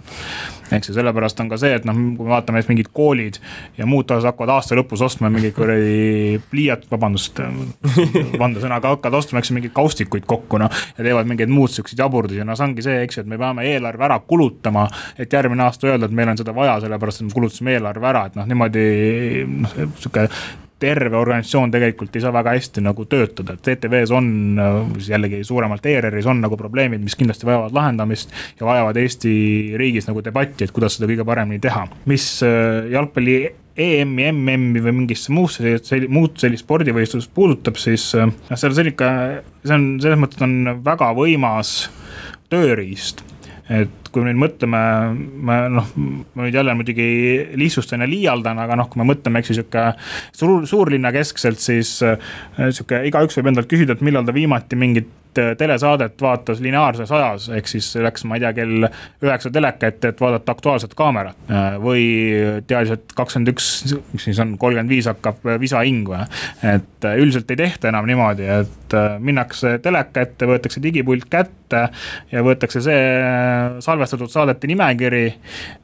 eks 0.72 0.90
ju, 0.90 0.94
sellepärast 0.96 1.40
on 1.44 1.50
ka 1.52 1.58
see, 1.60 1.74
et 1.76 1.84
noh, 1.88 1.98
kui 2.16 2.24
me 2.24 2.32
vaatame 2.32 2.58
näiteks 2.58 2.72
mingid 2.72 2.88
koolid 2.96 3.38
ja 3.76 3.86
muud 3.88 4.10
asjad 4.10 4.32
hakkavad 4.32 4.54
aasta 4.58 4.76
lõpus 4.78 5.02
ostma 5.06 5.30
mingeid 5.32 5.54
kuradi 5.56 6.38
pliiat, 6.50 6.86
vabandust, 6.90 7.40
vandesõnaga 8.42 8.94
hakkavad 8.94 9.18
ostma, 9.20 9.42
eks 9.42 9.52
ju, 9.52 9.58
mingeid 9.58 9.74
kaustikuid 9.76 10.28
kokku 10.28 10.60
noh. 10.62 10.84
ja 10.98 11.06
teevad 11.06 11.30
mingeid 11.30 11.52
muud 11.52 11.72
siukseid 11.72 12.02
jaburdusi, 12.02 12.44
no 12.46 12.56
see 12.58 12.68
ongi 12.68 12.86
see, 12.86 13.00
eks 13.06 13.20
ju, 13.20 13.26
et 13.26 13.32
me 13.32 13.40
peame 13.40 13.66
eelarve 13.70 14.08
ära 14.10 14.20
kulutama. 14.20 14.88
et 15.18 15.32
järgmine 15.32 15.66
aasta 15.66 15.88
öelda, 15.90 16.06
et 16.08 16.16
meil 16.16 16.32
on 16.32 16.38
seda 16.40 16.54
vaja, 16.56 16.78
sellepärast 16.84 17.22
et 17.22 17.28
me 17.30 17.36
kulutasime 17.36 17.76
eelarve 17.76 18.10
ära, 18.12 18.26
et 18.28 18.38
noh, 18.38 18.48
niimoodi 18.48 18.88
noh, 19.48 19.76
sihuke 19.98 20.28
terve 20.78 21.16
organisatsioon 21.18 21.72
tegelikult 21.74 22.16
ei 22.16 22.22
saa 22.22 22.32
väga 22.34 22.54
hästi 22.56 22.82
nagu 22.86 23.04
töötada, 23.10 23.56
et 23.58 23.70
ETV-s 23.74 24.12
on, 24.14 24.28
jällegi 25.02 25.42
suuremalt 25.46 25.86
ERR-is 25.86 26.26
on 26.30 26.42
nagu 26.44 26.56
probleemid, 26.56 27.02
mis 27.02 27.16
kindlasti 27.18 27.48
vajavad 27.48 27.74
lahendamist. 27.74 28.34
ja 28.60 28.66
vajavad 28.66 28.96
Eesti 28.96 29.32
riigis 29.78 30.06
nagu 30.08 30.22
debatti, 30.24 30.64
et 30.64 30.74
kuidas 30.74 30.98
seda 30.98 31.10
kõige 31.10 31.26
paremini 31.26 31.60
teha, 31.62 31.86
mis 32.10 32.26
äh, 32.46 32.90
jalgpalli 32.92 33.38
EM-i, 33.78 34.30
MM-i 34.32 34.82
või 34.82 34.94
mingisse 35.02 35.32
muusse, 35.34 35.78
muud 36.10 36.38
sellist 36.42 36.66
spordivõistlust 36.66 37.34
puudutab, 37.34 37.78
siis 37.78 38.10
äh, 38.18 38.26
noh, 38.26 38.58
seal 38.58 38.74
on 38.74 38.78
selline, 38.78 39.42
see 39.64 39.78
on 39.78 39.88
selles 40.02 40.22
mõttes 40.22 40.46
on 40.46 40.78
väga 40.86 41.10
võimas 41.18 41.74
tööriist 42.48 43.26
et 43.68 44.07
kui 44.18 44.26
me 44.26 44.34
nüüd 44.34 44.42
mõtleme, 44.42 44.80
me 45.48 45.58
noh, 45.72 45.92
ma 45.96 46.46
nüüd 46.46 46.58
jälle 46.58 46.74
muidugi 46.78 47.08
lihtsustan 47.58 48.02
ja 48.04 48.10
liialdan, 48.10 48.58
aga 48.64 48.78
noh, 48.78 48.90
kui 48.90 49.02
me 49.02 49.06
mõtleme, 49.12 49.42
eks 49.42 49.52
ju 49.52 49.60
sihuke 49.60 49.84
suur, 50.34 50.66
suurlinna 50.68 51.12
keskselt, 51.14 51.62
siis 51.62 51.94
äh, 52.06 52.18
sihuke 52.66 53.04
igaüks 53.08 53.38
võib 53.38 53.52
endalt 53.52 53.70
küsida, 53.70 53.96
et 53.96 54.04
millal 54.04 54.26
ta 54.26 54.34
viimati 54.36 54.78
mingit 54.78 55.14
äh, 55.38 55.52
telesaadet 55.58 56.20
vaatas 56.22 56.62
lineaarses 56.64 57.12
ajas, 57.14 57.48
ehk 57.56 57.70
siis 57.70 57.90
läks, 58.02 58.24
ma 58.28 58.38
ei 58.38 58.44
tea, 58.44 58.52
kell 58.60 58.88
üheksa 59.24 59.52
teleka 59.54 59.92
ette, 59.92 60.12
et 60.12 60.20
vaadata 60.22 60.54
Aktuaalset 60.56 60.94
Kaamerat. 60.98 61.38
Äh, 61.48 61.78
või 61.82 62.04
teadis, 62.68 62.96
et 62.98 63.16
kakskümmend 63.16 63.52
üks, 63.54 63.70
mis 64.12 64.28
siis 64.28 64.40
on, 64.42 64.56
kolmkümmend 64.60 64.92
viis 64.92 65.08
hakkab 65.10 65.44
visahing 65.60 66.08
või. 66.08 66.24
et 66.66 67.06
üldiselt 67.18 67.50
ei 67.50 67.58
tehta 67.60 67.88
enam 67.92 68.06
niimoodi, 68.08 68.46
et 68.60 68.96
minnakse 69.22 69.76
teleka 69.82 70.24
ette, 70.24 70.46
võetakse 70.48 70.82
digipult 70.82 71.28
kätte 71.30 71.84
ja 72.32 72.42
võetakse 72.44 72.80
see 72.82 73.02
salvestatud 73.84 74.30
saadete 74.32 74.70
nimekiri 74.70 75.24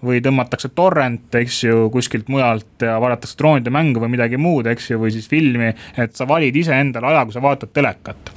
või 0.05 0.23
tõmmatakse 0.25 0.71
torrent, 0.75 1.29
eks 1.41 1.61
ju, 1.67 1.89
kuskilt 1.95 2.31
mujalt 2.33 2.85
ja 2.85 2.97
vaadatakse 3.03 3.39
droonide 3.39 3.73
mängu 3.75 4.03
või 4.03 4.15
midagi 4.17 4.41
muud, 4.41 4.69
eks 4.71 4.91
ju, 4.93 5.01
või 5.03 5.13
siis 5.15 5.29
filmi, 5.31 5.73
et 6.01 6.17
sa 6.17 6.29
valid 6.29 6.57
iseendale 6.57 7.13
aja, 7.13 7.25
kui 7.27 7.37
sa 7.37 7.45
vaatad 7.45 7.75
telekat. 7.75 8.33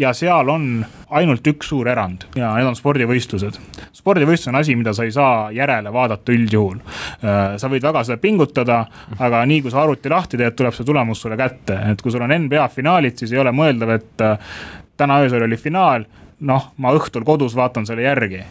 Ja 0.00 0.12
seal 0.16 0.48
on 0.48 0.66
ainult 1.12 1.46
üks 1.50 1.68
suur 1.72 1.88
erand 1.90 2.24
ja 2.38 2.54
need 2.56 2.68
on 2.70 2.76
spordivõistlused. 2.78 3.58
spordivõistlus 3.96 4.52
on 4.52 4.60
asi, 4.60 4.76
mida 4.78 4.94
sa 4.96 5.04
ei 5.04 5.12
saa 5.12 5.50
järele 5.52 5.92
vaadata 5.92 6.32
üldjuhul. 6.32 6.78
Äh, 6.80 7.56
sa 7.60 7.68
võid 7.68 7.84
väga 7.84 8.04
seda 8.08 8.20
pingutada, 8.22 8.80
aga 9.18 9.44
nii 9.50 9.60
kui 9.64 9.74
sa 9.74 9.82
arvuti 9.84 10.12
lahti 10.12 10.40
teed, 10.40 10.56
tuleb 10.56 10.76
see 10.76 10.88
tulemus 10.88 11.20
sulle 11.20 11.36
kätte, 11.40 11.76
et 11.92 12.02
kui 12.02 12.12
sul 12.14 12.24
on 12.24 12.34
NBA 12.46 12.68
finaalid, 12.72 13.18
siis 13.20 13.34
ei 13.34 13.42
ole 13.42 13.52
mõeldav, 13.56 13.96
et 13.98 14.24
äh, 14.24 14.56
täna 15.00 15.20
öösel 15.24 15.44
oli 15.44 15.60
finaal 15.60 16.08
noh, 16.48 16.70
ma 16.80 16.94
õhtul 16.96 17.24
kodus 17.28 17.56
vaatan 17.56 17.86
selle 17.88 18.06
järgi. 18.06 18.44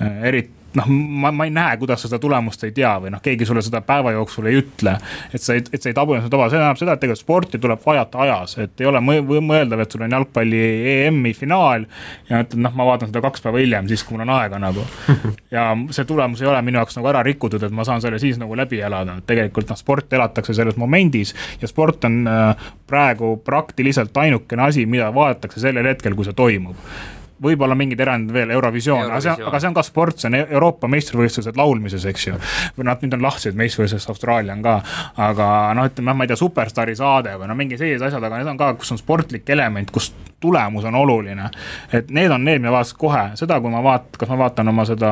eriti 0.00 0.55
noh, 0.76 0.88
ma, 0.88 1.30
ma 1.32 1.46
ei 1.46 1.52
näe, 1.54 1.76
kuidas 1.80 2.02
sa 2.02 2.10
seda 2.10 2.20
tulemust 2.22 2.64
ei 2.66 2.72
tea 2.76 2.92
või 3.02 3.12
noh, 3.14 3.22
keegi 3.24 3.46
sulle 3.48 3.62
seda 3.64 3.80
päeva 3.86 4.12
jooksul 4.16 4.48
ei 4.50 4.60
ütle. 4.60 4.96
et 5.34 5.42
sa 5.42 5.56
ei, 5.56 5.64
et 5.72 5.82
sa 5.82 5.90
ei 5.90 5.96
tabu 5.96 6.16
ennast 6.16 6.32
taba, 6.32 6.48
see 6.50 6.58
tähendab 6.58 6.80
seda, 6.80 6.96
et 6.96 7.02
tegelikult 7.02 7.22
sporti 7.22 7.60
tuleb 7.62 7.82
vaadata 7.84 8.22
ajas, 8.24 8.56
et 8.64 8.84
ei 8.84 8.88
ole 8.90 9.00
mõeldav, 9.04 9.82
et 9.82 9.96
sul 9.96 10.04
on 10.06 10.16
jalgpalli 10.16 10.62
EM-i 10.92 11.32
finaal. 11.36 11.86
ja 12.30 12.42
ütled, 12.44 12.60
noh, 12.66 12.76
ma 12.76 12.88
vaatan 12.90 13.12
seda 13.12 13.24
kaks 13.24 13.44
päeva 13.44 13.62
hiljem, 13.62 13.88
siis 13.90 14.04
kui 14.04 14.16
mul 14.16 14.26
on 14.26 14.34
aega 14.36 14.60
nagu. 14.62 14.84
ja 15.56 15.68
see 15.94 16.08
tulemus 16.08 16.44
ei 16.44 16.50
ole 16.50 16.62
minu 16.66 16.80
jaoks 16.82 16.98
nagu 17.00 17.10
ära 17.12 17.24
rikutud, 17.26 17.62
et 17.62 17.74
ma 17.74 17.86
saan 17.88 18.04
selle 18.04 18.20
siis 18.22 18.40
nagu 18.42 18.56
läbi 18.58 18.80
elada, 18.84 19.18
et 19.20 19.28
tegelikult 19.28 19.72
noh, 19.72 19.80
sport 19.80 20.12
elatakse 20.12 20.54
selles 20.56 20.76
momendis. 20.80 21.34
ja 21.60 21.68
sport 21.70 22.04
on 22.08 22.22
äh, 22.28 22.70
praegu 22.86 23.36
praktiliselt 23.44 24.16
ainukene 24.16 24.68
asi, 24.68 24.86
mida 24.86 25.12
vaadatakse 25.14 25.60
sellel 25.60 25.88
hetkel, 25.94 26.14
kui 26.14 26.26
see 26.26 26.36
toimub 26.36 26.76
võib-olla 27.42 27.76
mingid 27.78 28.00
erandid 28.00 28.32
veel, 28.32 28.52
Eurovisioon, 28.56 29.10
aga 29.10 29.20
see 29.22 29.32
on, 29.34 29.48
aga 29.50 29.60
see 29.60 29.70
on 29.70 29.76
ka 29.76 29.84
sport, 29.86 30.20
see 30.20 30.30
on 30.30 30.38
Euroopa 30.40 30.88
meistrivõistlused 30.92 31.58
laulmises, 31.58 32.06
eks 32.08 32.28
ju. 32.28 32.38
või 32.78 32.88
noh, 32.88 32.96
nüüd 33.02 33.16
on 33.18 33.26
lahtised 33.26 33.58
meistrivõistlused, 33.58 34.10
Austraalia 34.12 34.56
on 34.56 34.64
ka, 34.64 34.76
aga 35.28 35.50
noh, 35.76 35.90
ütleme, 35.90 36.16
ma 36.16 36.24
ei 36.24 36.32
tea, 36.32 36.40
superstaari 36.40 36.96
saade 36.96 37.36
või 37.40 37.50
no 37.50 37.58
mingi 37.58 37.78
sellised 37.80 38.08
asjad, 38.08 38.24
aga 38.24 38.40
need 38.40 38.52
on 38.54 38.60
ka, 38.60 38.72
kus 38.80 38.94
on 38.96 39.02
sportlik 39.02 39.48
element, 39.52 39.92
kus 39.92 40.12
tulemus 40.46 40.84
on 40.84 40.94
oluline. 40.94 41.50
et 41.92 42.10
need 42.10 42.30
on 42.30 42.44
need, 42.44 42.62
mida 42.62 42.72
vaatasin 42.72 42.98
kohe, 42.98 43.24
seda, 43.34 43.58
kui 43.60 43.70
ma 43.72 43.82
vaat-, 43.82 44.16
kas 44.18 44.30
ma 44.30 44.38
vaatan 44.44 44.70
oma 44.70 44.84
seda 44.86 45.10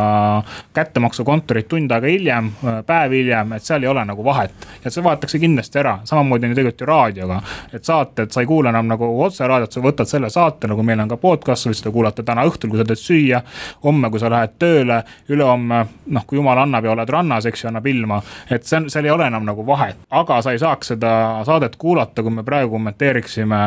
kättemaksukontorit 0.74 1.68
tund 1.68 1.90
aega 1.94 2.10
hiljem, 2.10 2.50
päev 2.86 3.14
hiljem, 3.16 3.56
et 3.56 3.66
seal 3.66 3.82
ei 3.82 3.90
ole 3.90 4.04
nagu 4.06 4.24
vahet. 4.24 4.68
ja 4.84 4.90
see 4.90 5.04
vaadatakse 5.04 5.40
kindlasti 5.42 5.80
ära, 5.82 5.98
samamoodi 6.04 6.46
on 6.46 6.54
ju 6.54 6.60
tegelikult 6.60 6.84
ju 6.84 6.90
raadioga. 6.90 7.40
et 7.72 7.84
saated, 7.84 8.30
sa 8.30 8.44
ei 8.44 8.50
kuula 8.50 8.70
enam 8.70 8.90
nagu 8.92 9.08
otseraadiot, 9.26 9.72
sa 9.72 9.82
võtad 9.84 10.10
selle 10.10 10.30
saate, 10.30 10.70
nagu 10.70 10.82
meil 10.82 11.02
on 11.04 11.10
ka 11.10 11.18
podcast, 11.20 11.68
võid 11.68 11.80
seda 11.80 11.92
kuulata 11.94 12.22
täna 12.22 12.46
õhtul, 12.48 12.70
kui 12.70 12.80
sa 12.80 12.86
teed 12.88 13.02
süüa. 13.02 13.42
homme, 13.84 14.10
kui 14.10 14.22
sa 14.22 14.30
lähed 14.30 14.54
tööle, 14.58 15.02
ülehomme, 15.28 15.84
noh, 16.06 16.26
kui 16.26 16.38
jumal 16.38 16.62
annab 16.62 16.84
ja 16.84 16.94
oled 16.94 17.10
rannas, 17.10 17.46
eks 17.50 17.64
ju, 17.64 17.68
annab 17.72 17.86
ilma. 17.86 18.22
et 18.50 18.64
see 18.64 18.78
on, 18.78 18.90
seal 18.90 19.04
ei 19.04 19.14
ole 19.14 19.26
enam 19.26 19.44
nagu 19.46 19.66
vahet, 19.66 19.98
aga 20.10 20.40
sa 20.42 20.54
ei 20.54 20.62
saaks 20.62 20.94
seda 20.94 21.12
saadet 21.46 21.76
kuulata, 21.80 22.22
kui 22.22 22.30
me 22.30 22.44
praegu 22.46 22.74
kommenteeriksime 22.74 23.60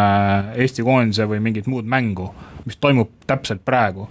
Eesti 0.57 0.83
koondise 0.83 1.27
või 1.29 1.39
mingit 1.57 1.71
muud 1.71 1.85
mängu, 1.89 2.35
mis 2.65 2.77
toimub 2.77 3.09
täpselt 3.27 3.65
praegu. 3.65 4.09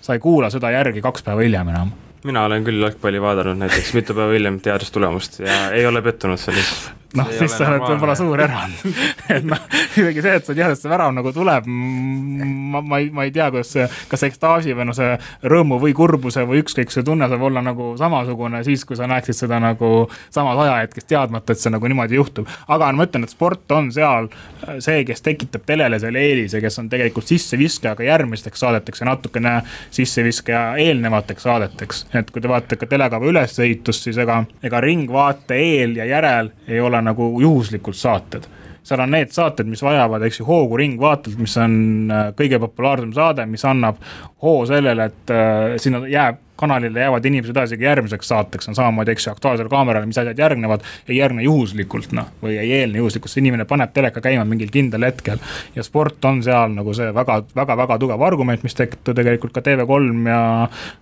sa 0.00 0.14
ei 0.14 0.18
kuula 0.18 0.50
seda 0.50 0.70
järgi 0.70 1.02
kaks 1.02 1.22
päeva 1.22 1.42
hiljem 1.44 1.68
enam 1.68 1.90
mina 2.24 2.44
olen 2.44 2.64
küll 2.64 2.80
jalgpalli 2.80 3.20
vaadanud 3.20 3.58
näiteks 3.60 3.92
mitu 3.94 4.14
päeva 4.14 4.32
hiljem 4.32 4.60
teadustulemust 4.60 5.40
ja 5.40 5.70
ei 5.76 5.86
ole 5.86 6.02
pettunud 6.02 6.38
selles 6.40 6.90
noh, 7.18 7.30
siis 7.34 7.54
sa 7.56 7.66
oled 7.70 7.84
võib-olla 7.84 8.14
suur 8.18 8.40
erand 8.44 8.84
et 9.34 9.46
noh, 9.46 9.62
isegi 9.98 10.22
see, 10.24 10.34
et 10.38 10.46
sa 10.46 10.54
tead, 10.54 10.74
et 10.74 10.80
see 10.80 10.90
värav 10.92 11.12
nagu 11.14 11.32
tuleb, 11.34 11.66
ma, 11.66 12.82
ma 12.82 13.00
ei, 13.02 13.10
ma 13.14 13.26
ei 13.26 13.32
tea, 13.34 13.48
kuidas 13.52 13.72
see, 13.74 13.86
kas 14.10 14.24
ekstaasi 14.28 14.76
või 14.78 14.88
noh, 14.90 14.96
see 14.96 15.16
rõõmu 15.50 15.80
või 15.82 15.94
kurbuse 15.96 16.44
või 16.48 16.62
ükskõik, 16.64 16.92
see 16.94 17.06
tunne 17.06 17.28
saab 17.30 17.42
olla 17.50 17.62
nagu 17.64 17.92
samasugune 18.00 18.62
siis, 18.66 18.84
kui 18.88 18.98
sa 18.98 19.08
näeksid 19.10 19.42
seda 19.42 19.60
nagu 19.62 19.90
samas 20.30 20.60
ajahetkes 20.66 21.08
teadmata, 21.10 21.54
et 21.54 21.62
see 21.62 21.72
nagu 21.74 21.90
niimoodi 21.90 22.18
juhtub. 22.18 22.50
aga 22.68 22.92
ma 22.94 23.06
ütlen, 23.08 23.26
et 23.26 23.34
sport 23.34 23.74
on 23.74 23.90
seal 23.94 24.30
see, 24.78 25.02
kes 25.08 25.24
tekitab 25.26 25.66
telele 25.66 25.98
selle 26.02 26.22
eelise, 26.22 26.60
kes 26.62 26.78
on 26.82 26.90
tegelikult 26.92 27.28
sisseviskaja 27.30 27.96
ka 27.98 28.06
järgmisteks 28.06 28.62
saadeteks 28.62 29.02
ja 29.02 29.10
natukene 29.10 29.54
sisseviskaja 29.90 30.62
eelnevateks 30.84 31.42
saadeteks. 31.48 32.06
et 32.14 32.30
kui 32.30 32.42
te 32.42 32.48
vaatate 32.48 32.78
ka 32.80 32.86
telekava 32.90 33.26
ülesehitust, 33.30 34.08
siis 34.08 34.18
ega, 34.20 34.42
ega 34.62 34.80
ringvaate 34.84 35.58
eel 35.58 35.96
ja 35.98 36.06
järel 36.08 36.52
ei 36.68 36.80
ole 36.80 36.99
ole 37.00 37.08
nagu 37.10 37.30
juhuslikult 37.40 37.96
saated. 37.96 38.48
seal 38.82 39.00
on 39.00 39.10
need 39.12 39.28
saated, 39.28 39.68
mis 39.68 39.82
vajavad, 39.84 40.22
eks 40.24 40.40
ju, 40.40 40.44
hoogu 40.48 40.78
Ringvaatelt, 40.80 41.36
mis 41.38 41.56
on 41.60 41.74
äh, 42.10 42.30
kõige 42.36 42.58
populaarsem 42.62 43.12
saade, 43.12 43.44
mis 43.46 43.64
annab 43.68 43.98
hoo 44.42 44.64
sellele, 44.66 45.10
et 45.10 45.32
äh, 45.34 45.76
sinna 45.82 46.00
jääb 46.08 46.40
kanalile 46.60 47.00
jäävad 47.06 47.26
inimesed 47.30 47.54
edasi 47.54 47.78
ka 47.80 47.86
järgmiseks 47.88 48.30
saateks, 48.32 48.68
on 48.70 48.76
samamoodi, 48.78 49.14
eks 49.14 49.26
ju, 49.26 49.32
Aktuaalsele 49.34 49.72
Kaamerale, 49.72 50.08
mis 50.08 50.18
asjad 50.20 50.38
järgnevad, 50.38 50.84
ei 51.08 51.18
järgne 51.18 51.44
juhuslikult, 51.46 52.12
noh, 52.16 52.28
või 52.42 52.58
ei 52.60 52.72
eelne 52.80 53.00
juhuslikult, 53.00 53.32
see 53.32 53.42
inimene 53.44 53.66
paneb 53.68 53.94
teleka 53.96 54.22
käima 54.24 54.44
mingil 54.48 54.72
kindlal 54.72 55.06
hetkel. 55.08 55.40
ja 55.74 55.84
sport 55.86 56.24
on 56.28 56.42
seal 56.44 56.74
nagu 56.74 56.94
see 56.96 57.08
väga, 57.14 57.40
väga, 57.56 57.76
väga 57.84 57.98
tugev 58.02 58.24
argument, 58.26 58.64
mis 58.66 58.76
tegelikult 58.76 59.54
ka 59.56 59.64
TV3 59.64 60.28
ja 60.28 60.42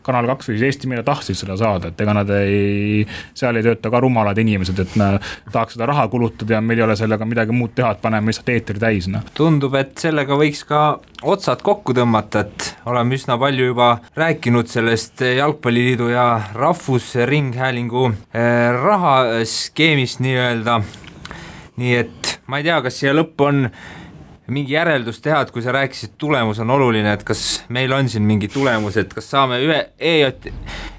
Kanal 0.07 0.31
kaks 0.33 0.51
või 0.51 0.59
siis 0.59 0.69
Eesti 0.69 0.91
Meedia 0.91 1.07
tahtsid 1.07 1.39
seda 1.39 1.57
saada, 1.59 1.93
et 1.93 2.01
ega 2.01 2.15
nad 2.17 2.31
ei, 2.39 3.05
seal 3.37 3.59
ei 3.59 3.67
tööta 3.67 3.91
ka 3.93 4.01
rumalad 4.05 4.39
inimesed, 4.39 4.85
et 4.85 4.97
tahaks 5.53 5.77
seda 5.77 5.89
raha 5.91 6.07
kulutada 6.13 6.59
ja 6.59 6.63
meil 6.65 6.81
ei 6.81 6.87
ole 6.87 6.97
sellega 6.99 7.27
midagi 7.29 7.55
muud 7.57 7.75
teha, 7.77 7.93
et 7.95 8.03
paneme 8.03 8.31
lihtsalt 8.31 8.53
eetri 8.55 8.81
täis, 8.83 9.09
noh. 9.13 9.25
tundub, 9.37 9.75
et 9.79 9.97
sellega 10.01 10.39
võiks 10.39 10.65
ka 10.69 10.83
otsad 11.23 11.63
kokku 11.67 11.95
tõmmata, 11.97 12.45
et 12.47 12.69
oleme 12.89 13.19
üsna 13.19 13.39
palju 13.41 13.71
juba 13.73 13.91
rääkinud 14.19 14.71
sellest 14.71 15.23
Jalgpalliliidu 15.49 16.09
ja 16.09 16.41
Rahvusringhäälingu 16.55 18.07
eh, 18.35 18.83
rahaskeemist 18.83 20.21
nii-öelda. 20.21 20.81
nii 21.77 21.95
et 21.97 22.41
ma 22.47 22.59
ei 22.61 22.67
tea, 22.67 22.83
kas 22.85 22.99
siia 23.01 23.15
lõppu 23.17 23.47
on 23.49 23.63
mingi 24.53 24.75
järeldus 24.75 25.23
teha, 25.25 25.41
et 25.47 25.53
kui 25.55 25.65
sa 25.65 25.73
rääkisid, 25.73 26.19
tulemus 26.21 26.61
on 26.61 26.71
oluline, 26.75 27.15
et 27.17 27.25
kas 27.25 27.63
meil 27.73 27.95
on 27.97 28.11
siin 28.13 28.27
mingi 28.29 28.51
tulemus, 28.53 28.99
et 29.01 29.15
kas 29.15 29.31
saame 29.31 29.63
ühe 29.65 29.79
EJ, 29.97 30.53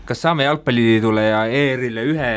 kas 0.10 0.26
saame 0.26 0.48
Jalgpalliliidule 0.48 1.28
ja 1.28 1.44
ERR-ile 1.46 2.08
ühe 2.10 2.32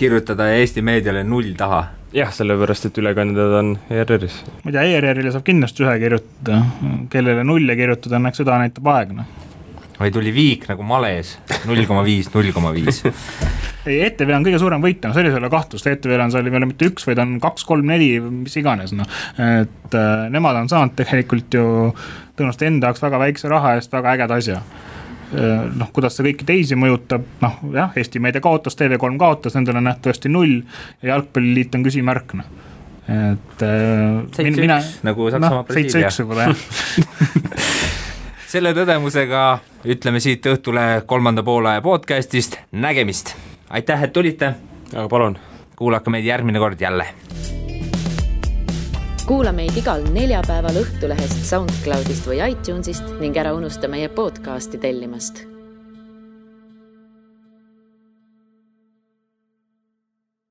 kirjutada 0.00 0.48
ja 0.48 0.62
Eesti 0.62 0.86
meediale 0.86 1.26
null 1.28 1.52
taha? 1.60 1.82
jah, 2.16 2.32
sellepärast, 2.32 2.88
et 2.88 3.02
ülekandjad 3.04 3.58
on 3.60 3.74
ERR-is. 3.90 4.40
ma 4.64 4.72
ei 4.72 4.78
tea, 4.78 4.88
ERR-ile 4.96 5.36
saab 5.36 5.44
kindlasti 5.44 5.84
ühe 5.84 6.00
kirjutada, 6.06 6.64
kellele 7.12 7.44
nulle 7.44 7.76
kirjutada, 7.76 8.16
õnneks 8.16 8.44
seda 8.46 8.56
näitab 8.64 8.92
aeg, 8.96 9.14
noh 9.20 9.49
või 10.00 10.12
tuli 10.14 10.32
viik 10.32 10.64
nagu 10.70 10.84
males, 10.86 11.34
null 11.68 11.84
koma 11.88 12.02
viis, 12.06 12.30
null 12.32 12.52
koma 12.56 12.72
viis. 12.72 13.02
ei, 13.88 14.00
ETV 14.06 14.32
on 14.36 14.46
kõige 14.46 14.60
suurem 14.62 14.84
võitja, 14.84 15.10
no 15.10 15.16
selles 15.16 15.34
ei 15.34 15.40
ole 15.40 15.50
kahtlust, 15.52 15.88
ETV-l 15.90 16.24
on 16.24 16.32
seal 16.32 16.48
ei 16.48 16.56
ole 16.56 16.70
mitte 16.70 16.88
üks, 16.88 17.04
vaid 17.08 17.20
on 17.22 17.36
kaks, 17.42 17.66
kolm, 17.68 17.90
neli, 17.90 18.14
mis 18.20 18.56
iganes, 18.60 18.94
noh. 18.96 19.18
et 19.36 19.98
äh, 19.98 20.28
nemad 20.32 20.62
on 20.62 20.70
saanud 20.72 20.96
tegelikult 20.98 21.58
ju 21.58 21.66
tõenäoliselt 22.38 22.66
enda 22.70 22.90
jaoks 22.90 23.04
väga 23.04 23.20
väikse 23.26 23.52
raha 23.52 23.74
eest 23.76 23.92
väga 23.92 24.16
ägeda 24.16 24.40
asja 24.40 24.62
äh, 24.62 25.68
noh, 25.68 25.92
kuidas 25.92 26.16
see 26.16 26.30
kõiki 26.30 26.48
teisi 26.48 26.80
mõjutab, 26.80 27.28
noh 27.44 27.60
jah, 27.76 27.92
Eesti 28.00 28.22
Meedia 28.24 28.44
kaotas, 28.44 28.78
TV3 28.80 29.20
kaotas, 29.20 29.58
nendel 29.58 29.82
on 29.82 29.88
nähtavasti 29.90 30.32
null 30.32 30.62
ja 31.02 31.14
jalgpalliliit 31.14 31.76
on 31.76 31.86
küsimärk, 31.88 32.36
noh 32.40 32.68
et 33.10 33.62
äh,. 33.66 34.20
seitse 34.36 34.62
üks 34.62 34.90
nagu 35.02 35.30
Saksamaa 35.34 35.62
no, 35.62 35.66
Brasiilia. 35.66 35.90
seitse 35.90 36.06
üks 36.06 36.20
võib-olla 36.22 36.46
jah 36.46 37.68
selle 38.50 38.72
tõdemusega 38.74 39.42
ütleme 39.86 40.20
siit 40.22 40.46
Õhtule 40.50 41.04
kolmanda 41.06 41.42
poolaja 41.46 41.82
podcast'ist 41.84 42.56
nägemist. 42.72 43.34
aitäh, 43.70 44.02
et 44.02 44.12
tulite. 44.12 44.54
aga 44.94 45.08
palun. 45.08 45.38
kuulake 45.76 46.10
meid 46.10 46.24
järgmine 46.24 46.58
kord 46.58 46.80
jälle. 46.80 47.06
kuula 49.26 49.52
meid 49.52 49.76
igal 49.76 50.02
neljapäeval 50.12 50.82
Õhtulehest, 50.82 51.44
SoundCloudist 51.44 52.26
või 52.26 52.42
iTunesist 52.50 53.20
ning 53.20 53.36
ära 53.36 53.54
unusta 53.54 53.88
meie 53.88 54.08
podcast'i 54.08 54.78
tellimast 54.78 55.49